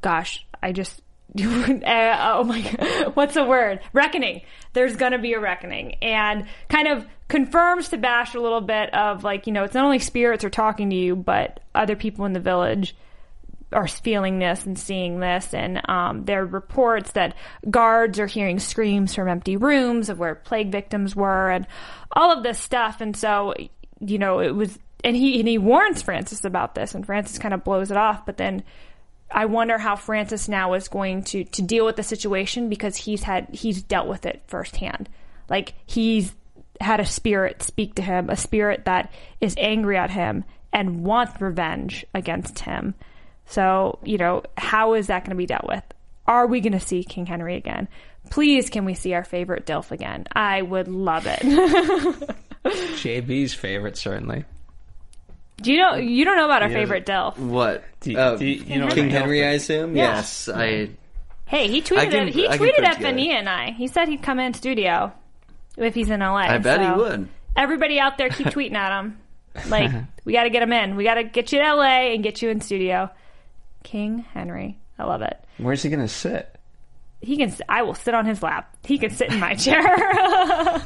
gosh, 0.00 0.46
I 0.62 0.72
just 0.72 1.02
uh, 1.84 2.34
oh 2.34 2.44
my 2.44 2.60
god, 2.60 3.14
what's 3.14 3.34
the 3.34 3.44
word? 3.44 3.80
Reckoning. 3.92 4.42
There's 4.72 4.96
going 4.96 5.12
to 5.12 5.18
be 5.18 5.32
a 5.34 5.40
reckoning 5.40 5.94
and 6.02 6.46
kind 6.68 6.88
of 6.88 7.06
confirms 7.28 7.88
to 7.90 7.96
Bash 7.96 8.34
a 8.34 8.40
little 8.40 8.60
bit 8.60 8.92
of 8.94 9.24
like, 9.24 9.46
you 9.46 9.52
know, 9.52 9.64
it's 9.64 9.74
not 9.74 9.84
only 9.84 9.98
spirits 9.98 10.44
are 10.44 10.50
talking 10.50 10.90
to 10.90 10.96
you, 10.96 11.16
but 11.16 11.60
other 11.74 11.96
people 11.96 12.24
in 12.24 12.32
the 12.32 12.40
village 12.40 12.94
are 13.72 13.88
feeling 13.88 14.38
this 14.38 14.64
and 14.64 14.78
seeing 14.78 15.18
this, 15.20 15.52
and 15.52 15.82
um, 15.88 16.24
there 16.24 16.42
are 16.42 16.46
reports 16.46 17.12
that 17.12 17.34
guards 17.68 18.18
are 18.20 18.26
hearing 18.26 18.58
screams 18.58 19.14
from 19.14 19.28
empty 19.28 19.56
rooms 19.56 20.08
of 20.08 20.18
where 20.18 20.34
plague 20.34 20.70
victims 20.70 21.16
were, 21.16 21.50
and 21.50 21.66
all 22.12 22.30
of 22.30 22.42
this 22.42 22.58
stuff. 22.58 23.00
And 23.00 23.16
so, 23.16 23.54
you 24.00 24.18
know, 24.18 24.38
it 24.38 24.54
was, 24.54 24.78
and 25.02 25.16
he 25.16 25.40
and 25.40 25.48
he 25.48 25.58
warns 25.58 26.00
Francis 26.00 26.44
about 26.44 26.74
this, 26.74 26.94
and 26.94 27.04
Francis 27.04 27.38
kind 27.38 27.54
of 27.54 27.64
blows 27.64 27.90
it 27.90 27.96
off. 27.96 28.24
But 28.24 28.36
then, 28.36 28.62
I 29.30 29.46
wonder 29.46 29.78
how 29.78 29.96
Francis 29.96 30.48
now 30.48 30.74
is 30.74 30.88
going 30.88 31.24
to 31.24 31.44
to 31.44 31.62
deal 31.62 31.84
with 31.84 31.96
the 31.96 32.02
situation 32.02 32.68
because 32.68 32.96
he's 32.96 33.22
had 33.22 33.48
he's 33.52 33.82
dealt 33.82 34.08
with 34.08 34.26
it 34.26 34.42
firsthand. 34.46 35.08
Like 35.48 35.74
he's 35.86 36.32
had 36.80 37.00
a 37.00 37.06
spirit 37.06 37.62
speak 37.62 37.94
to 37.96 38.02
him, 38.02 38.30
a 38.30 38.36
spirit 38.36 38.84
that 38.84 39.10
is 39.40 39.54
angry 39.58 39.96
at 39.96 40.10
him 40.10 40.44
and 40.72 41.02
wants 41.04 41.40
revenge 41.40 42.04
against 42.14 42.60
him. 42.60 42.94
So, 43.46 43.98
you 44.04 44.18
know, 44.18 44.42
how 44.56 44.94
is 44.94 45.06
that 45.06 45.20
going 45.20 45.30
to 45.30 45.36
be 45.36 45.46
dealt 45.46 45.66
with? 45.66 45.84
Are 46.26 46.46
we 46.46 46.60
going 46.60 46.72
to 46.72 46.80
see 46.80 47.04
King 47.04 47.26
Henry 47.26 47.56
again? 47.56 47.88
Please, 48.30 48.70
can 48.70 48.84
we 48.84 48.94
see 48.94 49.14
our 49.14 49.24
favorite 49.24 49.64
Dilf 49.64 49.92
again? 49.92 50.26
I 50.32 50.62
would 50.62 50.88
love 50.88 51.26
it. 51.26 51.40
JB's 52.64 53.54
favorite, 53.54 53.96
certainly. 53.96 54.44
Do 55.62 55.72
you 55.72 55.78
know? 55.78 55.94
You 55.94 56.24
don't 56.24 56.36
know 56.36 56.44
about 56.44 56.62
our 56.62 56.68
Yeah. 56.68 56.74
favorite 56.76 57.06
Dilf. 57.06 57.36
what 57.38 57.84
Do 58.00 58.12
you- 58.12 58.18
Oh, 58.18 58.36
do 58.36 58.44
you- 58.44 58.62
you 58.64 58.78
know 58.78 58.88
King 58.88 59.06
what 59.06 59.12
Henry, 59.22 59.38
Dilf 59.38 59.46
I 59.48 59.50
assume. 59.52 59.96
Yeah. 59.96 60.02
Yes, 60.16 60.48
I. 60.48 60.90
Hey, 61.46 61.68
he 61.68 61.80
tweeted 61.80 61.98
I 61.98 62.06
can- 62.06 62.28
it. 62.28 62.34
He 62.34 62.46
I 62.48 62.56
can 62.58 62.66
tweeted 62.66 62.74
put 62.76 62.84
at 62.84 62.94
together. 62.96 63.08
Finney 63.14 63.30
and 63.36 63.48
I. 63.48 63.70
He 63.70 63.86
said 63.86 64.08
he'd 64.08 64.22
come 64.22 64.38
in 64.38 64.52
studio 64.54 65.12
if 65.76 65.94
he's 65.94 66.10
in 66.10 66.20
LA. 66.20 66.36
I 66.48 66.58
bet 66.58 66.80
he 66.82 66.90
would. 66.90 67.28
Everybody 67.56 67.98
out 68.00 68.18
there, 68.18 68.28
keep 68.28 68.46
tweeting 68.48 68.74
at 68.74 68.98
him. 69.00 69.18
Like 69.68 69.90
we 70.24 70.32
got 70.34 70.42
to 70.44 70.50
get 70.50 70.62
him 70.62 70.72
in. 70.72 70.96
We 70.96 71.04
got 71.04 71.14
to 71.14 71.24
get 71.24 71.52
you 71.52 71.60
to 71.60 71.74
LA 71.74 72.12
and 72.12 72.22
get 72.22 72.42
you 72.42 72.50
in 72.50 72.60
studio. 72.60 73.08
King 73.82 74.26
Henry, 74.34 74.76
I 74.98 75.04
love 75.04 75.22
it. 75.22 75.38
Where's 75.58 75.82
he 75.82 75.88
gonna 75.88 76.08
sit? 76.08 76.52
He 77.22 77.36
can. 77.38 77.54
I 77.68 77.82
will 77.82 77.94
sit 77.94 78.12
on 78.14 78.26
his 78.26 78.42
lap. 78.42 78.76
He 78.84 78.98
can 78.98 79.10
sit 79.10 79.32
in 79.32 79.40
my 79.40 79.54
chair. 79.54 79.82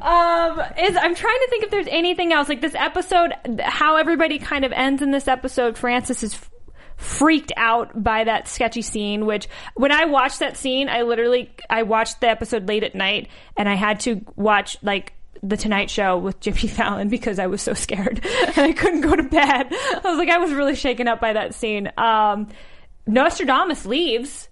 um, 0.00 0.60
is 0.78 0.96
I'm 0.96 1.14
trying 1.14 1.38
to 1.38 1.46
think 1.50 1.64
if 1.64 1.70
there's 1.70 1.86
anything 1.88 2.32
else 2.32 2.48
like 2.48 2.60
this 2.60 2.74
episode. 2.74 3.32
How 3.60 3.96
everybody 3.96 4.38
kind 4.38 4.64
of 4.64 4.72
ends 4.72 5.02
in 5.02 5.10
this 5.10 5.28
episode. 5.28 5.76
Francis 5.76 6.22
is 6.22 6.34
f- 6.34 6.50
freaked 6.96 7.52
out 7.56 8.02
by 8.02 8.24
that 8.24 8.48
sketchy 8.48 8.82
scene. 8.82 9.26
Which 9.26 9.48
when 9.74 9.92
I 9.92 10.04
watched 10.06 10.38
that 10.40 10.56
scene, 10.56 10.88
I 10.88 11.02
literally 11.02 11.50
I 11.68 11.82
watched 11.82 12.20
the 12.20 12.28
episode 12.28 12.68
late 12.68 12.84
at 12.84 12.94
night, 12.94 13.28
and 13.56 13.68
I 13.68 13.74
had 13.74 14.00
to 14.00 14.24
watch 14.36 14.76
like. 14.82 15.14
The 15.40 15.56
Tonight 15.56 15.88
Show 15.88 16.18
with 16.18 16.40
Jimmy 16.40 16.56
Fallon 16.66 17.08
because 17.08 17.38
I 17.38 17.46
was 17.46 17.62
so 17.62 17.72
scared 17.72 18.26
and 18.48 18.58
I 18.58 18.72
couldn't 18.72 19.02
go 19.02 19.14
to 19.14 19.22
bed. 19.22 19.68
I 19.70 20.00
was 20.02 20.18
like, 20.18 20.30
I 20.30 20.38
was 20.38 20.50
really 20.50 20.74
shaken 20.74 21.06
up 21.06 21.20
by 21.20 21.32
that 21.34 21.54
scene. 21.54 21.92
Um, 21.96 22.48
Nostradamus 23.06 23.86
leaves. 23.86 24.48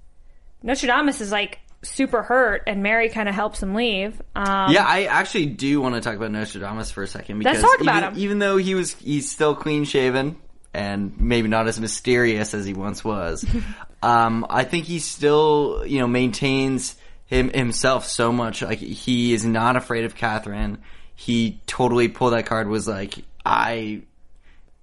Nostradamus 0.63 1.21
is 1.21 1.33
like 1.33 1.59
super 1.87 2.23
hurt, 2.23 2.63
and 2.67 2.83
Mary 2.83 3.09
kind 3.09 3.29
of 3.29 3.35
helps 3.35 3.63
him 3.63 3.75
leave. 3.75 4.21
Um, 4.35 4.73
Yeah, 4.73 4.85
I 4.87 5.05
actually 5.05 5.47
do 5.47 5.81
want 5.81 5.95
to 5.95 6.01
talk 6.01 6.17
about 6.17 6.31
Nostradamus 6.31 6.91
for 6.91 7.03
a 7.03 7.07
second 7.09 7.43
Let's 7.43 7.59
because 7.59 7.71
talk 7.71 7.81
about 7.81 7.97
even, 8.03 8.13
him. 8.15 8.19
even 8.19 8.39
though 8.39 8.57
he 8.57 8.75
was 8.75 8.93
he's 8.95 9.31
still 9.31 9.55
clean 9.55 9.85
shaven 9.85 10.37
and 10.75 11.19
maybe 11.21 11.49
not 11.49 11.69
as 11.69 11.81
mysterious 11.81 12.53
as 12.55 12.67
he 12.67 12.75
once 12.75 13.03
was, 13.05 13.45
um, 14.03 14.47
I 14.51 14.65
think 14.65 14.85
he 14.85 14.99
still 14.99 15.85
you 15.87 15.99
know 16.01 16.07
maintains 16.07 16.97
him 17.27 17.51
himself 17.51 18.07
so 18.07 18.33
much. 18.33 18.63
Like 18.63 18.79
he 18.79 19.33
is 19.33 19.45
not 19.45 19.77
afraid 19.77 20.05
of 20.05 20.15
Catherine. 20.15 20.79
He 21.15 21.61
totally 21.67 22.09
pulled 22.09 22.33
that 22.35 22.47
card. 22.47 22.69
Was 22.69 22.87
like 22.87 23.25
I, 23.45 24.03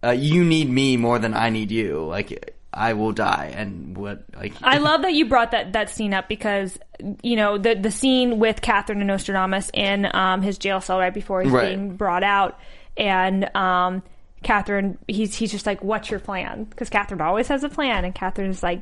uh, 0.04 0.12
you 0.12 0.44
need 0.44 0.70
me 0.70 0.98
more 0.98 1.20
than 1.20 1.34
I 1.34 1.50
need 1.50 1.72
you. 1.72 2.04
Like 2.06 2.56
I 2.74 2.94
will 2.94 3.12
die, 3.12 3.54
and 3.56 3.96
what 3.98 4.24
like 4.36 4.54
I 4.62 4.80
love 4.80 5.04
that 5.04 5.14
you 5.14 5.26
brought 5.28 5.52
that, 5.52 5.74
that 5.74 5.90
scene 5.90 6.14
up 6.14 6.28
because 6.28 6.78
you 7.22 7.36
know 7.36 7.58
the 7.58 7.76
the 7.76 7.92
scene 7.92 8.40
with 8.40 8.62
Catherine 8.62 9.00
and 9.00 9.08
Nostradamus 9.08 9.70
in 9.74 10.08
um, 10.16 10.42
his 10.42 10.58
jail 10.58 10.82
cell 10.82 11.00
right 11.00 11.14
before 11.14 11.42
he's 11.42 11.52
Right. 11.52 11.70
being 11.70 11.96
brought 11.96 12.24
out, 12.24 12.60
and 12.98 13.56
um, 13.56 14.02
Catherine 14.44 14.98
he's 15.08 15.36
he's 15.36 15.52
just 15.52 15.66
like, 15.66 15.84
"What's 15.84 16.10
your 16.10 16.20
plan?" 16.20 16.66
Because 16.66 16.90
Catherine 16.90 17.22
always 17.22 17.48
has 17.48 17.64
a 17.64 17.70
plan, 17.70 18.06
and 18.06 18.14
Catherine 18.14 18.50
is 18.50 18.62
like, 18.64 18.82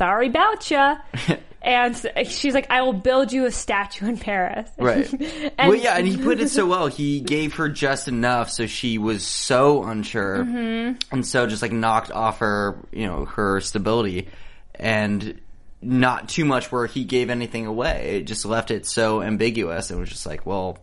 sorry 0.00 0.28
about 0.28 0.70
ya. 0.70 0.96
and 1.62 1.94
she's 2.24 2.54
like, 2.54 2.70
I 2.70 2.80
will 2.80 2.94
build 2.94 3.32
you 3.34 3.44
a 3.44 3.50
statue 3.50 4.06
in 4.06 4.16
Paris. 4.16 4.66
Right. 4.78 5.12
and, 5.12 5.68
well, 5.68 5.74
yeah, 5.74 5.98
and 5.98 6.08
he 6.08 6.16
put 6.16 6.40
it 6.40 6.48
so 6.48 6.64
well. 6.66 6.86
He 6.86 7.20
gave 7.20 7.54
her 7.56 7.68
just 7.68 8.08
enough 8.08 8.48
so 8.50 8.66
she 8.66 8.96
was 8.96 9.26
so 9.26 9.84
unsure, 9.84 10.38
Mm-hmm. 10.38 10.96
and 11.12 11.26
so 11.26 11.46
just 11.46 11.60
like 11.60 11.70
knocked 11.72 12.10
off 12.10 12.38
her, 12.38 12.78
you 12.92 13.06
know, 13.06 13.26
her 13.26 13.60
stability, 13.60 14.28
and 14.74 15.38
not 15.82 16.30
too 16.30 16.46
much 16.46 16.72
where 16.72 16.86
he 16.86 17.04
gave 17.04 17.28
anything 17.28 17.66
away. 17.66 18.16
It 18.20 18.22
just 18.26 18.46
left 18.46 18.70
it 18.70 18.86
so 18.86 19.20
ambiguous. 19.22 19.90
It 19.90 19.96
was 19.98 20.08
just 20.08 20.24
like, 20.24 20.46
well, 20.46 20.78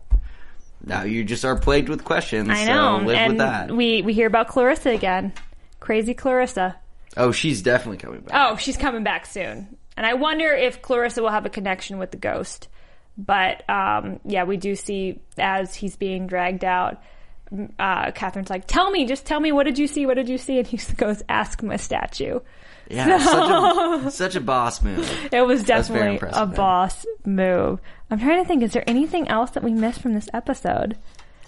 now 0.84 1.02
you 1.02 1.24
just 1.24 1.44
are 1.44 1.58
plagued 1.58 1.88
with 1.88 2.04
questions. 2.04 2.48
I 2.50 2.64
know. 2.66 3.00
So 3.00 3.04
live 3.06 3.16
and 3.16 3.28
with 3.32 3.38
that. 3.38 3.70
we 3.72 4.02
we 4.02 4.12
hear 4.14 4.28
about 4.28 4.46
Clarissa 4.46 4.90
again. 4.90 5.32
Crazy 5.80 6.14
Clarissa. 6.14 6.76
Oh, 7.18 7.32
she's 7.32 7.62
definitely 7.62 7.98
coming 7.98 8.20
back. 8.20 8.50
Oh, 8.50 8.56
she's 8.56 8.76
coming 8.76 9.04
back 9.04 9.26
soon. 9.26 9.76
And 9.96 10.06
I 10.06 10.14
wonder 10.14 10.54
if 10.54 10.80
Clarissa 10.80 11.22
will 11.22 11.30
have 11.30 11.44
a 11.44 11.50
connection 11.50 11.98
with 11.98 12.12
the 12.12 12.16
ghost. 12.16 12.68
But 13.18 13.68
um, 13.68 14.20
yeah, 14.24 14.44
we 14.44 14.56
do 14.56 14.76
see 14.76 15.20
as 15.36 15.74
he's 15.74 15.96
being 15.96 16.28
dragged 16.28 16.64
out, 16.64 17.02
uh, 17.78 18.12
Catherine's 18.12 18.50
like, 18.50 18.66
"Tell 18.66 18.90
me, 18.90 19.06
just 19.06 19.26
tell 19.26 19.40
me, 19.40 19.50
what 19.50 19.64
did 19.64 19.78
you 19.78 19.88
see? 19.88 20.06
What 20.06 20.14
did 20.14 20.28
you 20.28 20.38
see?" 20.38 20.58
And 20.58 20.66
he 20.66 20.76
goes, 20.96 21.22
"Ask 21.28 21.62
my 21.62 21.76
statue." 21.76 22.40
Yeah, 22.88 23.18
such 23.18 23.50
a 23.50 24.10
such 24.12 24.36
a 24.36 24.40
boss 24.40 24.82
move. 24.82 25.10
It 25.32 25.42
was 25.42 25.64
definitely 25.64 26.18
a 26.32 26.46
man. 26.46 26.54
boss 26.54 27.04
move. 27.24 27.80
I'm 28.10 28.20
trying 28.20 28.42
to 28.42 28.46
think. 28.46 28.62
Is 28.62 28.72
there 28.72 28.84
anything 28.86 29.28
else 29.28 29.50
that 29.50 29.64
we 29.64 29.72
missed 29.72 30.00
from 30.00 30.14
this 30.14 30.28
episode? 30.32 30.96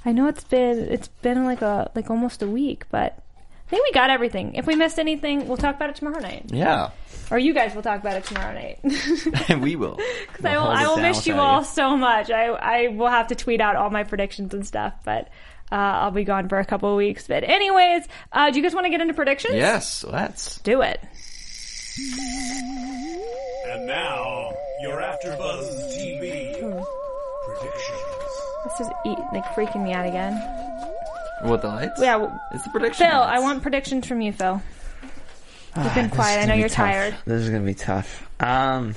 I 0.04 0.12
know 0.12 0.26
it's 0.26 0.44
been 0.44 0.78
it's 0.90 1.08
been 1.08 1.44
like 1.44 1.62
a 1.62 1.90
like 1.94 2.10
almost 2.10 2.42
a 2.42 2.48
week, 2.48 2.84
but 2.90 3.22
I 3.70 3.76
think 3.76 3.84
we 3.84 3.92
got 3.92 4.10
everything. 4.10 4.54
If 4.56 4.66
we 4.66 4.74
missed 4.74 4.98
anything, 4.98 5.46
we'll 5.46 5.56
talk 5.56 5.76
about 5.76 5.90
it 5.90 5.94
tomorrow 5.96 6.18
night, 6.18 6.46
Yeah, 6.48 6.90
or 7.30 7.38
you 7.38 7.54
guys 7.54 7.72
will 7.72 7.82
talk 7.82 8.00
about 8.00 8.16
it 8.16 8.24
tomorrow 8.24 8.52
night. 8.52 8.80
And 9.48 9.62
we 9.62 9.76
will. 9.76 9.96
Cause 10.34 10.44
I 10.44 10.56
will, 10.56 10.66
I 10.66 10.86
will 10.88 10.96
miss 10.96 11.24
you 11.26 11.34
all 11.36 11.60
you. 11.60 11.64
so 11.66 11.96
much. 11.96 12.32
I, 12.32 12.46
I 12.46 12.88
will 12.88 13.06
have 13.06 13.28
to 13.28 13.36
tweet 13.36 13.60
out 13.60 13.76
all 13.76 13.88
my 13.90 14.02
predictions 14.02 14.52
and 14.54 14.66
stuff, 14.66 14.94
but 15.04 15.28
uh, 15.70 15.76
I'll 15.76 16.10
be 16.10 16.24
gone 16.24 16.48
for 16.48 16.58
a 16.58 16.64
couple 16.64 16.90
of 16.90 16.96
weeks. 16.96 17.28
But 17.28 17.44
anyways, 17.44 18.08
uh, 18.32 18.50
do 18.50 18.56
you 18.56 18.62
guys 18.64 18.74
want 18.74 18.86
to 18.86 18.90
get 18.90 19.00
into 19.00 19.14
predictions? 19.14 19.54
Yes, 19.54 20.02
let's. 20.02 20.58
Do 20.62 20.82
it. 20.82 21.00
And 23.68 23.86
now, 23.86 24.52
your 24.82 25.00
After 25.00 25.36
Buzz 25.36 25.68
TV 25.96 26.54
predictions. 27.46 28.00
This 28.64 28.80
is 28.80 28.88
eat, 29.06 29.18
like 29.32 29.44
freaking 29.54 29.84
me 29.84 29.92
out 29.92 30.06
again. 30.06 30.34
What 31.42 31.62
the 31.62 31.68
lights? 31.68 32.00
Yeah, 32.00 32.18
w- 32.18 32.32
it's 32.52 32.64
the 32.64 32.70
prediction. 32.70 33.08
Phil, 33.08 33.18
I 33.20 33.38
want 33.40 33.62
predictions 33.62 34.06
from 34.06 34.20
you, 34.20 34.32
Phil. 34.32 34.60
You've 35.76 35.94
been 35.94 36.06
This 36.08 36.14
quiet. 36.14 36.42
I 36.42 36.44
know 36.46 36.54
you're 36.54 36.68
tough. 36.68 36.76
tired. 36.86 37.16
This 37.24 37.42
is 37.42 37.48
gonna 37.50 37.64
be 37.64 37.74
tough. 37.74 38.28
Um, 38.40 38.94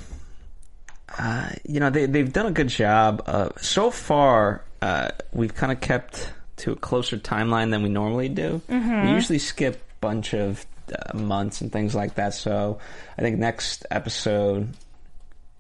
uh, 1.17 1.49
you 1.67 1.79
know 1.79 1.89
they 1.89 2.05
they've 2.07 2.31
done 2.33 2.47
a 2.47 2.51
good 2.51 2.69
job. 2.69 3.23
Uh, 3.27 3.49
so 3.61 3.91
far, 3.91 4.63
uh, 4.81 5.09
we've 5.31 5.53
kind 5.53 5.71
of 5.71 5.79
kept 5.81 6.31
to 6.57 6.71
a 6.71 6.75
closer 6.75 7.17
timeline 7.17 7.69
than 7.71 7.83
we 7.83 7.89
normally 7.89 8.29
do. 8.29 8.61
Mm-hmm. 8.69 9.07
We 9.07 9.11
usually 9.13 9.39
skip 9.39 9.75
a 9.75 9.79
bunch 10.01 10.33
of 10.33 10.65
uh, 10.91 11.15
months 11.17 11.61
and 11.61 11.71
things 11.71 11.93
like 11.95 12.15
that. 12.15 12.33
So 12.33 12.79
I 13.17 13.21
think 13.21 13.37
next 13.37 13.85
episode 13.91 14.69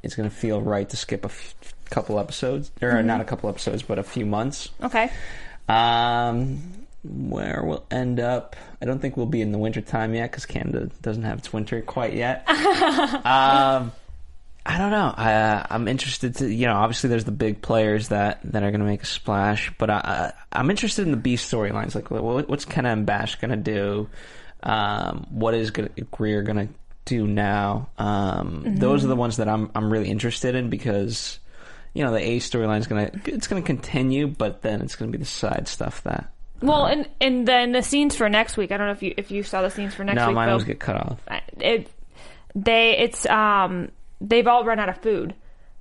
it's 0.01 0.15
gonna 0.15 0.29
feel 0.29 0.61
right 0.61 0.89
to 0.89 0.97
skip 0.97 1.23
a 1.23 1.29
f- 1.29 1.53
couple 1.91 2.17
episodes, 2.19 2.71
or 2.81 2.89
Mm-hmm. 2.89 3.07
not 3.07 3.21
a 3.21 3.23
couple 3.23 3.49
episodes, 3.49 3.83
but 3.83 3.99
a 3.99 4.03
few 4.03 4.25
months. 4.25 4.69
Okay. 4.81 5.11
Um, 5.67 6.61
where 7.03 7.61
we'll 7.63 7.85
end 7.91 8.19
up, 8.19 8.55
I 8.81 8.85
don't 8.85 8.99
think 8.99 9.17
we'll 9.17 9.25
be 9.25 9.41
in 9.41 9.51
the 9.51 9.57
winter 9.57 9.81
time 9.81 10.13
yet 10.13 10.31
because 10.31 10.45
Canada 10.45 10.89
doesn't 11.01 11.23
have 11.23 11.39
its 11.39 11.51
winter 11.51 11.81
quite 11.81 12.13
yet. 12.13 12.47
um, 12.49 13.91
I 14.65 14.77
don't 14.77 14.91
know. 14.91 15.13
I, 15.15 15.33
uh, 15.33 15.67
I'm 15.69 15.87
interested 15.87 16.35
to, 16.37 16.53
you 16.53 16.67
know, 16.67 16.75
obviously 16.75 17.09
there's 17.09 17.25
the 17.25 17.31
big 17.31 17.61
players 17.61 18.09
that, 18.09 18.39
that 18.45 18.63
are 18.63 18.71
going 18.71 18.79
to 18.79 18.87
make 18.87 19.03
a 19.03 19.07
splash, 19.07 19.73
but 19.77 19.89
I, 19.89 19.95
I, 19.95 20.33
I'm 20.59 20.69
interested 20.69 21.05
in 21.05 21.11
the 21.11 21.17
B 21.17 21.35
storylines. 21.35 21.95
Like, 21.95 22.09
what, 22.09 22.47
what's 22.47 22.65
Kenna 22.65 22.89
and 22.89 23.05
Bash 23.05 23.35
going 23.35 23.51
to 23.51 23.57
do? 23.57 24.09
Um, 24.61 25.27
what 25.29 25.53
is 25.53 25.71
gonna, 25.71 25.89
Greer 26.11 26.41
going 26.41 26.67
to 26.67 26.73
do 27.05 27.27
now? 27.27 27.89
Um, 27.97 28.77
Those 28.77 29.03
are 29.03 29.09
the 29.09 29.15
ones 29.15 29.37
that 29.37 29.49
I'm 29.49 29.69
I'm 29.75 29.91
really 29.91 30.09
interested 30.09 30.55
in 30.55 30.69
because 30.69 31.39
you 31.93 32.03
know 32.03 32.11
the 32.11 32.19
A 32.19 32.39
storyline 32.39 32.79
is 32.79 32.87
gonna 32.87 33.11
it's 33.25 33.47
gonna 33.47 33.61
continue, 33.61 34.27
but 34.27 34.61
then 34.61 34.81
it's 34.81 34.95
gonna 34.95 35.11
be 35.11 35.17
the 35.17 35.25
side 35.25 35.67
stuff 35.67 36.03
that 36.03 36.31
Well, 36.61 36.85
and 36.85 37.07
and 37.21 37.47
then 37.47 37.71
the 37.71 37.81
scenes 37.81 38.15
for 38.15 38.29
next 38.29 38.57
week. 38.57 38.71
I 38.71 38.77
don't 38.77 38.87
know 38.87 38.93
if 38.93 39.03
you 39.03 39.13
if 39.17 39.31
you 39.31 39.43
saw 39.43 39.61
the 39.61 39.69
scenes 39.69 39.93
for 39.93 40.03
next 40.03 40.17
no 40.17 40.27
week. 40.27 40.35
mine 40.35 40.47
Phil. 40.47 40.51
always 40.53 40.65
get 40.65 40.79
cut 40.79 40.95
off. 40.95 41.19
it 41.59 41.89
they 42.55 42.97
it's 42.97 43.25
um 43.27 43.89
they've 44.21 44.47
all 44.47 44.63
run 44.63 44.79
out 44.79 44.89
of 44.89 44.97
food 44.97 45.33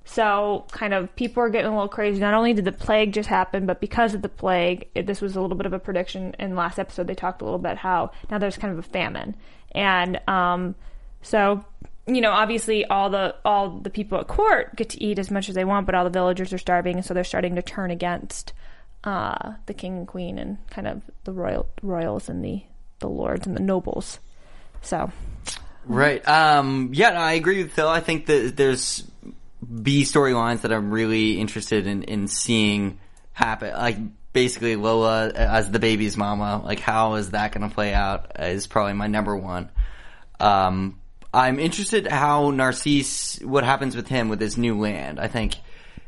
so 0.05 0.65
kind 0.71 0.93
of 0.93 1.15
people 1.15 1.41
are 1.41 1.49
getting 1.49 1.71
a 1.71 1.73
little 1.73 1.87
crazy 1.87 2.19
not 2.19 2.33
only 2.33 2.53
did 2.53 2.65
the 2.65 2.71
plague 2.71 3.13
just 3.13 3.29
happen 3.29 3.65
but 3.65 3.79
because 3.79 4.13
of 4.13 4.21
the 4.21 4.29
plague 4.29 4.89
it, 4.95 5.05
this 5.05 5.21
was 5.21 5.35
a 5.35 5.41
little 5.41 5.55
bit 5.55 5.65
of 5.65 5.73
a 5.73 5.79
prediction 5.79 6.35
in 6.39 6.55
last 6.55 6.77
episode 6.79 7.07
they 7.07 7.15
talked 7.15 7.41
a 7.41 7.45
little 7.45 7.59
bit 7.59 7.77
how 7.77 8.11
now 8.29 8.37
there's 8.37 8.57
kind 8.57 8.73
of 8.73 8.79
a 8.79 8.89
famine 8.89 9.35
and 9.71 10.19
um 10.27 10.75
so 11.21 11.63
you 12.07 12.21
know 12.21 12.31
obviously 12.31 12.85
all 12.85 13.09
the 13.09 13.35
all 13.45 13.69
the 13.69 13.89
people 13.89 14.19
at 14.19 14.27
court 14.27 14.75
get 14.75 14.89
to 14.89 15.01
eat 15.03 15.19
as 15.19 15.31
much 15.31 15.49
as 15.49 15.55
they 15.55 15.65
want 15.65 15.85
but 15.85 15.95
all 15.95 16.03
the 16.03 16.09
villagers 16.09 16.51
are 16.51 16.57
starving 16.57 16.97
and 16.97 17.05
so 17.05 17.13
they're 17.13 17.23
starting 17.23 17.55
to 17.55 17.61
turn 17.61 17.91
against 17.91 18.53
uh 19.03 19.53
the 19.65 19.73
king 19.73 19.99
and 19.99 20.07
queen 20.07 20.37
and 20.37 20.57
kind 20.69 20.87
of 20.87 21.01
the 21.23 21.31
royal 21.31 21.67
royals 21.81 22.27
and 22.27 22.43
the 22.43 22.61
the 22.99 23.07
lords 23.07 23.47
and 23.47 23.55
the 23.55 23.61
nobles 23.61 24.19
so 24.81 25.11
Right. 25.85 26.25
Um, 26.27 26.91
yeah, 26.93 27.11
I 27.11 27.33
agree 27.33 27.63
with 27.63 27.73
Phil. 27.73 27.87
I 27.87 27.99
think 27.99 28.27
that 28.27 28.55
there's 28.55 29.03
B 29.61 30.03
storylines 30.03 30.61
that 30.61 30.71
I'm 30.71 30.91
really 30.91 31.39
interested 31.39 31.87
in, 31.87 32.03
in 32.03 32.27
seeing 32.27 32.99
happen. 33.33 33.73
Like, 33.73 33.97
basically 34.31 34.75
Lola 34.75 35.29
as 35.29 35.69
the 35.69 35.79
baby's 35.79 36.17
mama. 36.17 36.61
Like, 36.63 36.79
how 36.79 37.15
is 37.15 37.31
that 37.31 37.51
going 37.51 37.67
to 37.67 37.73
play 37.73 37.93
out 37.93 38.39
is 38.39 38.67
probably 38.67 38.93
my 38.93 39.07
number 39.07 39.35
one. 39.35 39.69
Um, 40.39 40.99
I'm 41.33 41.59
interested 41.59 42.07
how 42.07 42.51
Narcisse, 42.51 43.39
what 43.43 43.63
happens 43.63 43.95
with 43.95 44.07
him 44.07 44.29
with 44.29 44.39
his 44.39 44.57
new 44.57 44.79
land. 44.79 45.19
I 45.19 45.27
think 45.27 45.55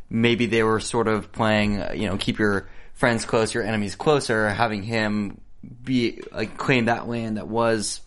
maybe 0.09 0.45
they 0.45 0.61
were 0.61 0.79
sort 0.79 1.07
of 1.07 1.31
playing, 1.31 1.83
you 1.95 2.07
know, 2.07 2.17
keep 2.17 2.37
your 2.37 2.69
friends 2.93 3.25
close, 3.25 3.53
your 3.53 3.63
enemies 3.63 3.95
closer, 3.95 4.49
having 4.49 4.83
him 4.83 5.41
be, 5.83 6.21
like, 6.31 6.57
claim 6.57 6.85
that 6.85 7.07
land 7.07 7.37
that 7.37 7.47
was 7.47 8.01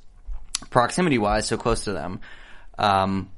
proximity 0.71 1.19
wise 1.19 1.47
so 1.47 1.57
close 1.57 1.85
to 1.85 1.93
them. 1.93 2.21
Um, 2.79 3.31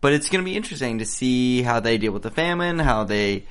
but 0.00 0.12
it's 0.12 0.30
going 0.30 0.44
to 0.44 0.48
be 0.48 0.56
interesting 0.56 0.98
to 0.98 1.04
see 1.04 1.62
how 1.62 1.80
they 1.80 1.98
deal 1.98 2.12
with 2.12 2.22
the 2.22 2.30
famine, 2.30 2.78
how 2.78 3.04
they 3.04 3.46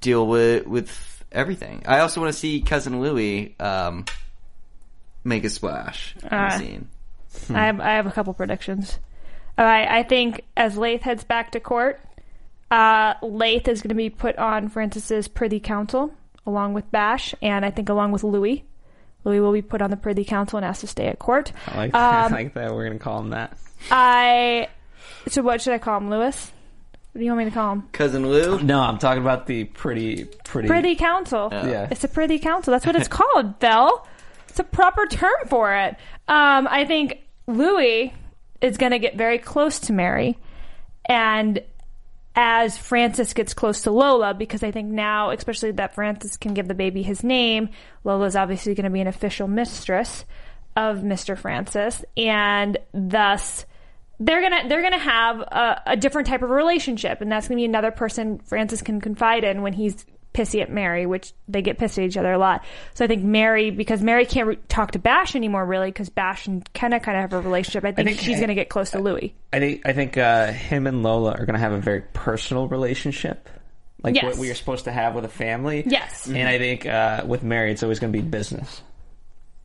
deal 0.00 0.26
with 0.26 0.66
with 0.66 1.24
everything. 1.32 1.84
I 1.86 2.00
also 2.00 2.20
want 2.20 2.32
to 2.32 2.38
see 2.38 2.60
cousin 2.60 3.00
Louis 3.00 3.54
um, 3.58 4.04
make 5.24 5.44
a 5.44 5.50
splash 5.50 6.14
in 6.22 6.28
the 6.28 6.36
Uh, 6.36 6.58
scene. 6.58 6.88
I 7.48 7.66
have 7.66 7.80
I 7.80 7.92
have 7.92 8.06
a 8.06 8.10
couple 8.10 8.34
predictions. 8.34 8.98
All 9.56 9.64
right, 9.64 9.88
I 9.88 10.02
think 10.02 10.42
as 10.56 10.76
Leith 10.76 11.02
heads 11.02 11.24
back 11.24 11.52
to 11.52 11.60
court, 11.60 12.00
uh, 12.70 13.14
Leith 13.22 13.68
is 13.68 13.82
going 13.82 13.90
to 13.90 13.94
be 13.94 14.10
put 14.10 14.36
on 14.36 14.68
Francis's 14.68 15.28
privy 15.28 15.60
council 15.60 16.12
along 16.46 16.74
with 16.74 16.90
Bash, 16.90 17.34
and 17.40 17.64
I 17.64 17.70
think 17.70 17.88
along 17.88 18.12
with 18.12 18.24
Louis. 18.24 18.64
Louis 19.24 19.40
will 19.40 19.52
be 19.52 19.62
put 19.62 19.80
on 19.80 19.90
the 19.90 19.96
privy 19.96 20.24
council 20.24 20.56
and 20.58 20.66
asked 20.66 20.82
to 20.82 20.86
stay 20.86 21.06
at 21.06 21.18
court. 21.18 21.52
I 21.66 21.76
like, 21.76 21.94
Um, 21.94 22.00
I 22.02 22.28
like 22.28 22.54
that. 22.54 22.74
We're 22.74 22.86
gonna 22.86 22.98
call 22.98 23.20
him 23.20 23.30
that. 23.30 23.56
I 23.90 24.68
so 25.28 25.42
what 25.42 25.62
should 25.62 25.72
I 25.72 25.78
call 25.78 25.98
him, 25.98 26.10
Louis? 26.10 26.52
What 27.12 27.18
do 27.20 27.24
you 27.24 27.30
want 27.30 27.38
me 27.38 27.50
to 27.50 27.50
call 27.52 27.72
him? 27.72 27.88
Cousin 27.92 28.28
Lou. 28.28 28.60
No, 28.60 28.80
I'm 28.80 28.98
talking 28.98 29.22
about 29.22 29.46
the 29.46 29.64
pretty, 29.64 30.24
pretty. 30.44 30.66
Privy 30.68 30.96
council. 30.96 31.48
Yeah. 31.52 31.86
It's 31.90 32.02
a 32.02 32.08
privy 32.08 32.40
council. 32.40 32.72
That's 32.72 32.84
what 32.84 32.96
it's 32.96 33.08
called, 33.08 33.60
Bell. 33.60 34.06
It's 34.48 34.58
a 34.58 34.64
proper 34.64 35.06
term 35.06 35.46
for 35.46 35.72
it. 35.74 35.96
Um, 36.26 36.66
I 36.68 36.84
think 36.84 37.20
Louis 37.46 38.12
is 38.64 38.76
going 38.76 38.92
to 38.92 38.98
get 38.98 39.16
very 39.16 39.38
close 39.38 39.78
to 39.80 39.92
Mary, 39.92 40.38
and 41.06 41.60
as 42.36 42.76
Francis 42.76 43.32
gets 43.32 43.54
close 43.54 43.82
to 43.82 43.90
Lola, 43.90 44.34
because 44.34 44.62
I 44.62 44.70
think 44.70 44.88
now, 44.88 45.30
especially 45.30 45.70
that 45.72 45.94
Francis 45.94 46.36
can 46.36 46.54
give 46.54 46.66
the 46.66 46.74
baby 46.74 47.02
his 47.02 47.22
name, 47.22 47.68
Lola's 48.02 48.34
obviously 48.34 48.74
going 48.74 48.84
to 48.84 48.90
be 48.90 49.00
an 49.00 49.06
official 49.06 49.46
mistress 49.46 50.24
of 50.76 50.98
Mr. 50.98 51.38
Francis, 51.38 52.04
and 52.16 52.78
thus 52.92 53.66
they're 54.20 54.40
gonna 54.40 54.68
they're 54.68 54.82
gonna 54.82 54.98
have 54.98 55.40
a, 55.40 55.82
a 55.86 55.96
different 55.96 56.26
type 56.26 56.42
of 56.42 56.50
relationship, 56.50 57.20
and 57.20 57.30
that's 57.30 57.48
gonna 57.48 57.56
be 57.56 57.64
another 57.64 57.90
person 57.90 58.38
Francis 58.40 58.82
can 58.82 59.00
confide 59.00 59.44
in 59.44 59.62
when 59.62 59.72
he's 59.72 60.04
pissy 60.34 60.60
at 60.60 60.70
Mary, 60.70 61.06
which 61.06 61.32
they 61.48 61.62
get 61.62 61.78
pissed 61.78 61.96
at 61.98 62.04
each 62.04 62.16
other 62.16 62.32
a 62.32 62.38
lot. 62.38 62.64
So 62.94 63.04
I 63.04 63.08
think 63.08 63.22
Mary, 63.22 63.70
because 63.70 64.02
Mary 64.02 64.26
can't 64.26 64.48
re- 64.48 64.58
talk 64.68 64.90
to 64.90 64.98
Bash 64.98 65.34
anymore, 65.36 65.64
really, 65.64 65.88
because 65.88 66.10
Bash 66.10 66.46
and 66.48 66.70
Kenna 66.74 67.00
kind 67.00 67.16
of 67.16 67.22
have 67.22 67.32
a 67.32 67.40
relationship. 67.40 67.84
I 67.84 67.92
think, 67.92 68.08
think- 68.08 68.20
she's 68.20 68.40
gonna 68.40 68.54
get 68.54 68.68
close 68.68 68.90
to 68.90 68.98
Louis. 68.98 69.34
I 69.52 69.60
think 69.60 69.86
I 69.86 69.92
think 69.92 70.18
uh, 70.18 70.52
him 70.52 70.86
and 70.86 71.02
Lola 71.02 71.32
are 71.32 71.46
gonna 71.46 71.58
have 71.60 71.72
a 71.72 71.78
very 71.80 72.02
personal 72.12 72.66
relationship, 72.68 73.48
like 74.02 74.16
Yes. 74.16 74.24
what 74.24 74.36
we 74.36 74.50
are 74.50 74.54
supposed 74.54 74.84
to 74.84 74.92
have 74.92 75.14
with 75.14 75.24
a 75.24 75.28
family. 75.28 75.84
Yes. 75.86 76.26
And 76.26 76.48
I 76.48 76.58
think 76.58 76.84
uh, 76.84 77.22
with 77.26 77.42
Mary, 77.44 77.70
it's 77.70 77.82
always 77.84 78.00
gonna 78.00 78.12
be 78.12 78.20
business. 78.20 78.82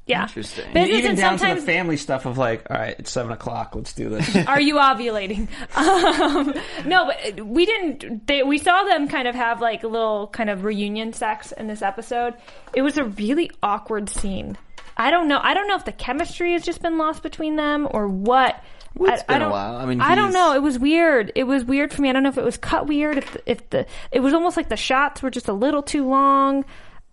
Yeah. 0.09 0.23
Interesting. 0.23 0.73
Business 0.73 0.97
Even 0.97 1.15
down 1.15 1.37
to 1.37 1.53
the 1.53 1.61
family 1.61 1.95
stuff 1.95 2.25
of 2.25 2.39
like, 2.39 2.65
all 2.71 2.77
right, 2.77 2.95
it's 2.97 3.11
seven 3.11 3.31
o'clock, 3.31 3.75
let's 3.75 3.93
do 3.93 4.09
this. 4.09 4.35
are 4.47 4.59
you 4.59 4.75
ovulating? 4.75 5.47
Um, 5.79 6.53
no, 6.85 7.05
but 7.05 7.45
we 7.45 7.65
didn't. 7.65 8.27
They, 8.27 8.43
we 8.43 8.57
saw 8.57 8.83
them 8.83 9.07
kind 9.07 9.27
of 9.27 9.35
have 9.35 9.61
like 9.61 9.83
a 9.83 9.87
little 9.87 10.27
kind 10.27 10.49
of 10.49 10.63
reunion 10.63 11.13
sex 11.13 11.51
in 11.51 11.67
this 11.67 11.81
episode. 11.81 12.33
It 12.73 12.81
was 12.81 12.97
a 12.97 13.05
really 13.05 13.51
awkward 13.61 14.09
scene. 14.09 14.57
I 14.97 15.11
don't 15.11 15.27
know. 15.27 15.39
I 15.41 15.53
don't 15.53 15.67
know 15.67 15.75
if 15.75 15.85
the 15.85 15.91
chemistry 15.91 16.53
has 16.53 16.63
just 16.63 16.81
been 16.81 16.97
lost 16.97 17.23
between 17.23 17.55
them 17.55 17.87
or 17.91 18.07
what. 18.07 18.61
Well, 18.95 19.13
it's 19.13 19.23
I, 19.23 19.25
been 19.25 19.33
I 19.33 19.37
a 19.37 19.39
don't, 19.39 19.51
while. 19.51 19.75
I 19.77 19.85
mean, 19.85 20.01
I 20.01 20.15
don't 20.15 20.33
know. 20.33 20.53
It 20.53 20.61
was 20.61 20.79
weird. 20.79 21.31
It 21.35 21.43
was 21.45 21.63
weird 21.63 21.93
for 21.93 22.01
me. 22.01 22.09
I 22.09 22.13
don't 22.13 22.23
know 22.23 22.29
if 22.29 22.37
it 22.37 22.43
was 22.43 22.57
cut 22.57 22.87
weird. 22.87 23.19
If 23.19 23.33
the, 23.33 23.41
if 23.45 23.69
the 23.69 23.85
it 24.11 24.19
was 24.21 24.33
almost 24.33 24.57
like 24.57 24.69
the 24.69 24.77
shots 24.77 25.21
were 25.21 25.29
just 25.29 25.47
a 25.47 25.53
little 25.53 25.83
too 25.83 26.07
long. 26.07 26.65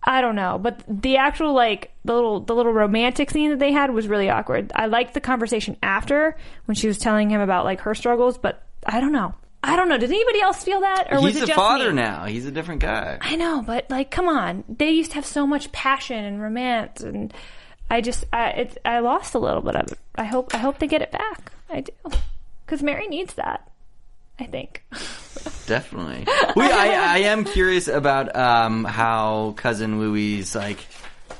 I 0.09 0.21
don't 0.21 0.35
know, 0.35 0.57
but 0.57 0.81
the 0.87 1.17
actual 1.17 1.53
like 1.53 1.91
the 2.05 2.13
little 2.13 2.39
the 2.39 2.55
little 2.55 2.71
romantic 2.71 3.29
scene 3.29 3.49
that 3.49 3.59
they 3.59 3.73
had 3.73 3.91
was 3.91 4.07
really 4.07 4.29
awkward. 4.29 4.71
I 4.73 4.85
liked 4.85 5.13
the 5.13 5.19
conversation 5.19 5.75
after 5.83 6.37
when 6.63 6.75
she 6.75 6.87
was 6.87 6.97
telling 6.97 7.29
him 7.29 7.41
about 7.41 7.65
like 7.65 7.81
her 7.81 7.93
struggles, 7.93 8.37
but 8.37 8.63
I 8.85 9.01
don't 9.01 9.11
know. 9.11 9.35
I 9.61 9.75
don't 9.75 9.89
know. 9.89 9.97
Did 9.97 10.09
anybody 10.09 10.39
else 10.39 10.63
feel 10.63 10.79
that, 10.79 11.07
or 11.11 11.19
was 11.19 11.33
He's 11.33 11.41
it 11.41 11.43
a 11.43 11.47
just 11.47 11.59
father 11.59 11.89
me? 11.89 11.95
now. 11.95 12.23
He's 12.23 12.45
a 12.45 12.51
different 12.51 12.79
guy. 12.79 13.17
I 13.19 13.35
know, 13.35 13.61
but 13.61 13.89
like, 13.89 14.09
come 14.09 14.29
on. 14.29 14.63
They 14.69 14.91
used 14.91 15.11
to 15.11 15.15
have 15.15 15.25
so 15.25 15.45
much 15.45 15.73
passion 15.73 16.23
and 16.23 16.41
romance, 16.41 17.01
and 17.01 17.33
I 17.89 17.99
just, 17.99 18.23
I, 18.31 18.49
it's, 18.51 18.77
I 18.85 18.99
lost 18.99 19.35
a 19.35 19.39
little 19.39 19.61
bit 19.61 19.75
of 19.75 19.91
it. 19.91 19.99
I 20.15 20.23
hope, 20.23 20.53
I 20.55 20.59
hope 20.59 20.79
they 20.79 20.87
get 20.87 21.01
it 21.01 21.11
back. 21.11 21.51
I 21.69 21.81
do, 21.81 21.91
because 22.65 22.81
Mary 22.81 23.07
needs 23.07 23.33
that. 23.33 23.69
I 24.39 24.45
think. 24.45 24.83
Definitely. 25.65 26.25
Yeah, 26.57 26.75
I, 26.75 27.15
I 27.15 27.17
am 27.19 27.43
curious 27.43 27.87
about 27.87 28.35
um, 28.35 28.83
how 28.83 29.53
cousin 29.57 29.99
Louis 29.99 30.55
like 30.55 30.79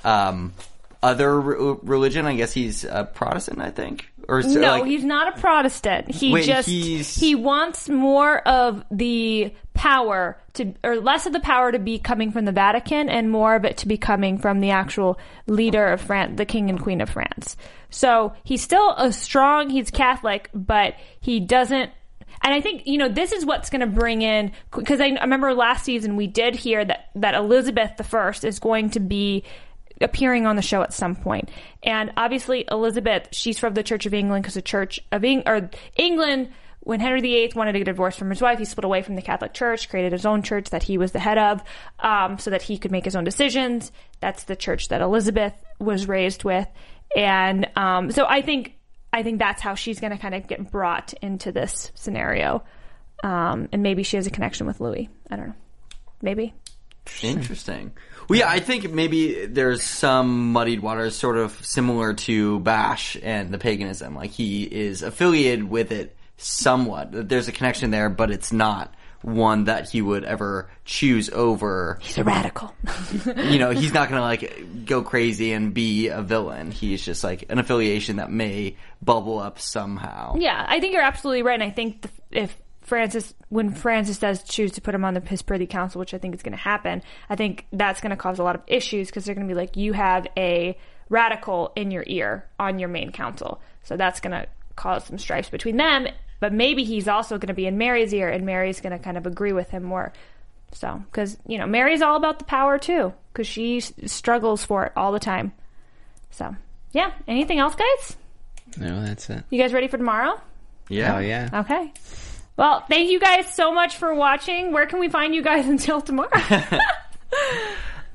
um, 0.03 0.53
other 1.01 1.39
re- 1.39 1.75
religion. 1.81 2.25
I 2.27 2.35
guess 2.35 2.51
he's 2.53 2.83
a 2.83 3.03
Protestant. 3.11 3.61
I 3.61 3.71
think. 3.71 4.11
Or 4.27 4.41
so, 4.43 4.59
no, 4.59 4.79
like, 4.79 4.85
he's 4.85 5.03
not 5.05 5.35
a 5.35 5.39
Protestant. 5.41 6.11
He 6.11 6.33
Wait, 6.33 6.45
just 6.45 6.67
he's- 6.67 7.15
he 7.15 7.33
wants 7.33 7.87
more 7.89 8.39
of 8.47 8.83
the 8.91 9.53
power 9.73 10.37
to, 10.53 10.73
or 10.83 10.97
less 10.97 11.25
of 11.25 11.33
the 11.33 11.39
power 11.39 11.71
to 11.71 11.79
be 11.79 11.97
coming 11.97 12.31
from 12.31 12.45
the 12.45 12.51
Vatican, 12.51 13.09
and 13.09 13.31
more 13.31 13.55
of 13.55 13.63
it 13.63 13.77
to 13.77 13.87
be 13.87 13.97
coming 13.97 14.37
from 14.37 14.59
the 14.59 14.71
actual 14.71 15.17
leader 15.47 15.87
of 15.87 16.01
France, 16.01 16.33
the 16.37 16.45
King 16.45 16.69
and 16.69 16.81
Queen 16.81 16.99
of 17.01 17.09
France. 17.09 17.55
So 17.89 18.33
he's 18.43 18.61
still 18.61 18.91
a 18.97 19.11
strong. 19.13 19.69
He's 19.69 19.89
Catholic, 19.89 20.49
but 20.53 20.95
he 21.19 21.39
doesn't. 21.39 21.91
And 22.41 22.53
I 22.53 22.61
think 22.61 22.83
you 22.85 22.97
know 22.97 23.09
this 23.09 23.31
is 23.31 23.45
what's 23.45 23.69
going 23.69 23.81
to 23.81 23.88
bring 23.88 24.21
in 24.21 24.51
because 24.71 25.01
I, 25.01 25.07
I 25.07 25.21
remember 25.21 25.53
last 25.53 25.83
season 25.83 26.15
we 26.15 26.27
did 26.27 26.55
hear 26.55 26.83
that 26.85 27.09
that 27.15 27.35
Elizabeth 27.35 28.05
First 28.05 28.43
is 28.43 28.59
going 28.59 28.91
to 28.91 28.99
be 28.99 29.43
appearing 30.01 30.45
on 30.45 30.55
the 30.55 30.61
show 30.61 30.81
at 30.81 30.93
some 30.93 31.15
point. 31.15 31.49
And 31.83 32.11
obviously, 32.17 32.65
Elizabeth, 32.69 33.29
she's 33.31 33.57
from 33.57 33.73
the 33.73 33.83
Church 33.83 34.05
of 34.05 34.13
England 34.13 34.43
because 34.43 34.53
the 34.53 34.61
Church 34.61 34.99
of 35.11 35.23
Eng- 35.23 35.43
or 35.45 35.69
England. 35.95 36.49
When 36.81 37.01
Henry 37.01 37.19
VIII 37.19 37.51
wanted 37.53 37.73
to 37.73 37.79
get 37.79 37.89
a 37.89 37.91
divorce 37.91 38.15
from 38.15 38.29
his 38.29 38.41
wife, 38.41 38.59
he 38.59 38.63
split 38.63 38.85
away 38.85 39.01
from 39.01 39.15
the 39.15 39.21
Catholic 39.21 39.53
Church, 39.53 39.89
created 39.89 40.13
his 40.13 40.25
own 40.25 40.41
church 40.41 40.69
that 40.69 40.83
he 40.83 40.97
was 40.97 41.11
the 41.11 41.19
head 41.19 41.38
of, 41.38 41.61
um, 41.99 42.38
so 42.38 42.49
that 42.49 42.61
he 42.61 42.77
could 42.77 42.93
make 42.93 43.03
his 43.03 43.13
own 43.13 43.25
decisions. 43.25 43.91
That's 44.21 44.45
the 44.45 44.55
church 44.55 44.88
that 44.88 45.01
Elizabeth 45.01 45.53
was 45.79 46.07
raised 46.07 46.45
with, 46.45 46.65
and 47.13 47.67
um, 47.75 48.11
so 48.11 48.25
I 48.25 48.41
think 48.41 48.76
I 49.13 49.23
think 49.23 49.39
that's 49.39 49.61
how 49.61 49.75
she's 49.75 49.99
going 49.99 50.11
to 50.11 50.17
kind 50.17 50.35
of 50.35 50.47
get 50.47 50.71
brought 50.71 51.13
into 51.21 51.51
this 51.51 51.91
scenario, 51.95 52.63
um, 53.23 53.69
and 53.71 53.81
maybe 53.81 54.03
she 54.03 54.17
has 54.17 54.27
a 54.27 54.31
connection 54.31 54.67
with 54.67 54.79
Louis. 54.79 55.09
I 55.31 55.35
don't 55.35 55.47
know, 55.47 55.53
maybe. 56.21 56.53
Interesting. 57.21 57.93
Well, 58.27 58.39
yeah, 58.39 58.49
I 58.49 58.59
think 58.59 58.91
maybe 58.91 59.45
there's 59.45 59.81
some 59.81 60.51
muddied 60.51 60.81
waters, 60.81 61.15
sort 61.15 61.37
of 61.37 61.65
similar 61.65 62.13
to 62.13 62.59
Bash 62.59 63.15
and 63.23 63.53
the 63.53 63.57
paganism. 63.57 64.15
Like 64.15 64.31
he 64.31 64.63
is 64.63 65.01
affiliated 65.01 65.69
with 65.69 65.91
it 65.91 66.15
somewhat. 66.35 67.29
There's 67.29 67.47
a 67.47 67.53
connection 67.53 67.91
there, 67.91 68.09
but 68.09 68.29
it's 68.29 68.51
not 68.51 68.93
one 69.22 69.65
that 69.65 69.89
he 69.89 70.01
would 70.01 70.24
ever 70.24 70.70
choose 70.86 71.30
over. 71.30 71.97
He's 72.01 72.18
a 72.18 72.24
radical. 72.24 72.74
You 73.38 73.59
know, 73.59 73.72
he's 73.72 73.93
not 73.93 74.09
gonna 74.09 74.22
like 74.22 74.86
go 74.86 75.01
crazy 75.01 75.53
and 75.53 75.74
be 75.74 76.07
a 76.07 76.22
villain. 76.22 76.72
He's 76.72 77.03
just 77.03 77.24
like 77.24 77.45
an 77.49 77.59
affiliation 77.59 78.18
that 78.18 78.32
may 78.32 78.76
bubble 79.01 79.39
up 79.39 79.59
somehow. 79.59 80.36
Yeah, 80.38 80.65
I 80.68 80.80
think 80.80 80.93
you're 80.93 81.01
absolutely 81.01 81.43
right. 81.43 81.59
And 81.59 81.63
I 81.63 81.72
think 81.72 82.01
the, 82.01 82.09
if 82.32 82.57
Francis, 82.82 83.34
when 83.49 83.74
Francis 83.74 84.18
does 84.18 84.43
choose 84.43 84.72
to 84.74 84.82
put 84.82 84.95
him 84.95 85.03
on 85.03 85.13
the, 85.13 85.20
his 85.20 85.41
privy 85.41 85.68
council, 85.68 85.99
which 85.99 86.13
I 86.13 86.18
think 86.18 86.34
is 86.36 86.41
going 86.41 86.53
to 86.53 86.57
happen, 86.57 87.03
I 87.30 87.36
think 87.36 87.65
that's 87.74 87.99
going 87.99 88.11
to 88.11 88.15
cause 88.15 88.39
a 88.39 88.43
lot 88.43 88.55
of 88.55 88.61
issues 88.65 89.07
because 89.07 89.26
they're 89.26 89.36
going 89.36 89.47
to 89.47 89.53
be 89.53 89.59
like, 89.59 89.76
you 89.76 89.93
have 89.93 90.26
a 90.38 90.78
radical 91.09 91.74
in 91.76 91.91
your 91.91 92.05
ear 92.07 92.47
on 92.59 92.80
your 92.80 92.89
main 92.89 93.11
council. 93.11 93.61
So 93.84 93.97
that's 93.97 94.22
going 94.22 94.32
to 94.32 94.47
cause 94.78 95.05
some 95.05 95.18
stripes 95.18 95.49
between 95.49 95.76
them. 95.76 96.07
But 96.39 96.53
maybe 96.53 96.83
he's 96.83 97.07
also 97.07 97.38
going 97.38 97.47
to 97.47 97.53
be 97.53 97.65
in 97.65 97.77
Mary's 97.77 98.13
ear 98.13 98.29
and 98.29 98.45
Mary's 98.45 98.79
going 98.81 98.91
to 98.97 98.99
kind 99.03 99.17
of 99.17 99.25
agree 99.25 99.53
with 99.53 99.69
him 99.69 99.83
more. 99.83 100.13
So, 100.73 101.01
because, 101.11 101.38
you 101.47 101.57
know, 101.57 101.65
Mary's 101.65 102.01
all 102.01 102.15
about 102.15 102.39
the 102.39 102.45
power 102.45 102.77
too, 102.77 103.13
because 103.33 103.47
she 103.47 103.77
s- 103.77 103.93
struggles 104.05 104.63
for 104.65 104.85
it 104.85 104.91
all 104.95 105.11
the 105.11 105.19
time. 105.19 105.53
So, 106.31 106.55
yeah. 106.91 107.11
Anything 107.27 107.59
else, 107.59 107.75
guys? 107.75 108.17
no, 108.77 109.03
that's 109.03 109.29
it. 109.29 109.43
You 109.49 109.59
guys 109.61 109.73
ready 109.73 109.88
for 109.88 109.97
tomorrow? 109.97 110.39
Yeah. 110.89 111.15
Oh 111.15 111.19
yeah. 111.19 111.49
Okay. 111.53 111.91
Well, 112.57 112.81
thank 112.89 113.09
you 113.09 113.19
guys 113.19 113.53
so 113.53 113.71
much 113.73 113.95
for 113.97 114.13
watching. 114.13 114.71
Where 114.73 114.85
can 114.85 114.99
we 114.99 115.09
find 115.09 115.33
you 115.33 115.41
guys 115.41 115.67
until 115.69 116.01
tomorrow? 116.01 116.29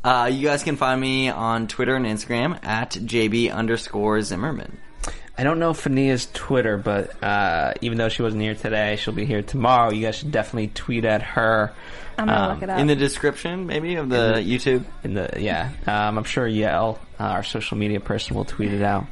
Uh, 0.05 0.29
you 0.33 0.49
guys 0.49 0.65
can 0.65 0.75
find 0.77 1.01
me 1.01 1.29
on 1.29 1.69
Twitter 1.69 1.95
and 1.95 2.05
Instagram 2.05 2.59
at 2.65 2.91
JB 2.91 3.53
underscore 3.55 4.21
Zimmerman. 4.21 4.79
I 5.37 5.45
don't 5.45 5.59
know 5.59 5.73
Fania's 5.73 6.29
Twitter, 6.35 6.77
but 6.77 7.23
uh, 7.23 7.73
even 7.81 7.97
though 7.99 8.09
she 8.11 8.23
wasn't 8.23 8.43
here 8.43 8.55
today, 8.55 8.97
she'll 8.97 9.15
be 9.15 9.25
here 9.25 9.43
tomorrow. 9.43 9.91
You 9.91 10.03
guys 10.07 10.17
should 10.17 10.31
definitely 10.31 10.69
tweet 10.69 11.05
at 11.07 11.23
her. 11.23 11.73
I'm 12.19 12.27
gonna 12.27 12.39
Um, 12.43 12.51
look 12.55 12.63
it 12.63 12.71
up. 12.71 12.79
In 12.79 12.87
the 12.87 12.95
description, 12.97 13.67
maybe, 13.67 13.95
of 13.97 14.11
the 14.11 14.35
YouTube. 14.45 14.85
in 15.03 15.15
the 15.15 15.31
yeah 15.39 15.71
um, 15.87 16.19
i'm 16.19 16.25
sure 16.25 16.47
yell 16.47 17.01
uh, 17.19 17.23
our 17.25 17.43
social 17.43 17.79
media 17.79 18.01
person 18.01 18.37
will 18.37 18.45
tweet 18.45 18.71
it 18.73 18.83
out 18.83 19.07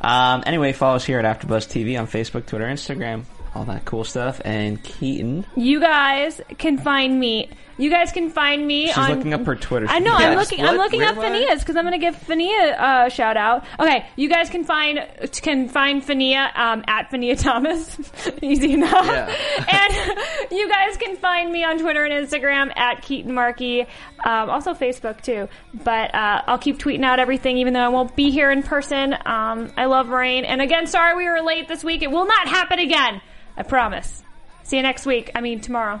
um, 0.00 0.42
anyway 0.46 0.72
follow 0.72 0.96
us 0.96 1.04
here 1.04 1.20
at 1.20 1.24
afterbuzz 1.40 1.68
tv 1.68 1.98
on 1.98 2.08
facebook 2.08 2.44
twitter 2.46 2.66
instagram 2.66 3.22
all 3.54 3.64
that 3.64 3.84
cool 3.84 4.02
stuff 4.02 4.40
and 4.44 4.82
keaton 4.82 5.46
you 5.56 5.78
guys 5.80 6.40
can 6.58 6.76
find 6.78 7.18
me. 7.20 7.48
You 7.80 7.90
guys 7.90 8.12
can 8.12 8.28
find 8.30 8.66
me 8.66 8.88
she's 8.88 8.98
on. 8.98 9.10
looking 9.10 9.32
up 9.32 9.46
her 9.46 9.56
twitter 9.56 9.86
I 9.88 9.98
know. 9.98 10.18
Yeah, 10.18 10.30
I'm 10.30 10.38
just 10.38 10.50
looking. 10.52 10.64
I'm 10.64 10.76
looking 10.76 11.00
Where 11.00 11.08
up 11.08 11.16
am 11.16 11.32
Fania's 11.32 11.60
because 11.60 11.76
I'm 11.76 11.84
going 11.84 11.98
to 11.98 12.04
give 12.04 12.14
Fania 12.14 13.06
a 13.06 13.10
shout 13.10 13.36
out. 13.36 13.64
Okay, 13.78 14.06
you 14.16 14.28
guys 14.28 14.50
can 14.50 14.64
find 14.64 15.00
can 15.40 15.68
find 15.68 16.02
Fania 16.02 16.56
um, 16.56 16.84
at 16.86 17.10
Fania 17.10 17.40
Thomas. 17.40 17.98
Easy 18.42 18.74
enough. 18.74 19.06
Yeah. 19.06 19.34
and 19.68 20.50
you 20.50 20.68
guys 20.68 20.96
can 20.98 21.16
find 21.16 21.50
me 21.50 21.64
on 21.64 21.78
Twitter 21.78 22.04
and 22.04 22.26
Instagram 22.26 22.76
at 22.76 23.02
Keaton 23.02 23.32
Markey. 23.32 23.82
Um, 24.24 24.50
also 24.50 24.74
Facebook 24.74 25.22
too. 25.22 25.48
But 25.72 26.14
uh, 26.14 26.42
I'll 26.46 26.58
keep 26.58 26.78
tweeting 26.78 27.04
out 27.04 27.18
everything, 27.18 27.56
even 27.58 27.72
though 27.72 27.80
I 27.80 27.88
won't 27.88 28.14
be 28.14 28.30
here 28.30 28.50
in 28.50 28.62
person. 28.62 29.14
Um, 29.24 29.72
I 29.76 29.86
love 29.86 30.10
Reign. 30.10 30.44
And 30.44 30.60
again, 30.60 30.86
sorry 30.86 31.16
we 31.16 31.26
were 31.26 31.40
late 31.40 31.66
this 31.66 31.82
week. 31.82 32.02
It 32.02 32.10
will 32.10 32.26
not 32.26 32.46
happen 32.46 32.78
again. 32.78 33.22
I 33.56 33.62
promise. 33.62 34.22
See 34.64 34.76
you 34.76 34.82
next 34.82 35.06
week. 35.06 35.30
I 35.34 35.40
mean 35.40 35.60
tomorrow. 35.60 36.00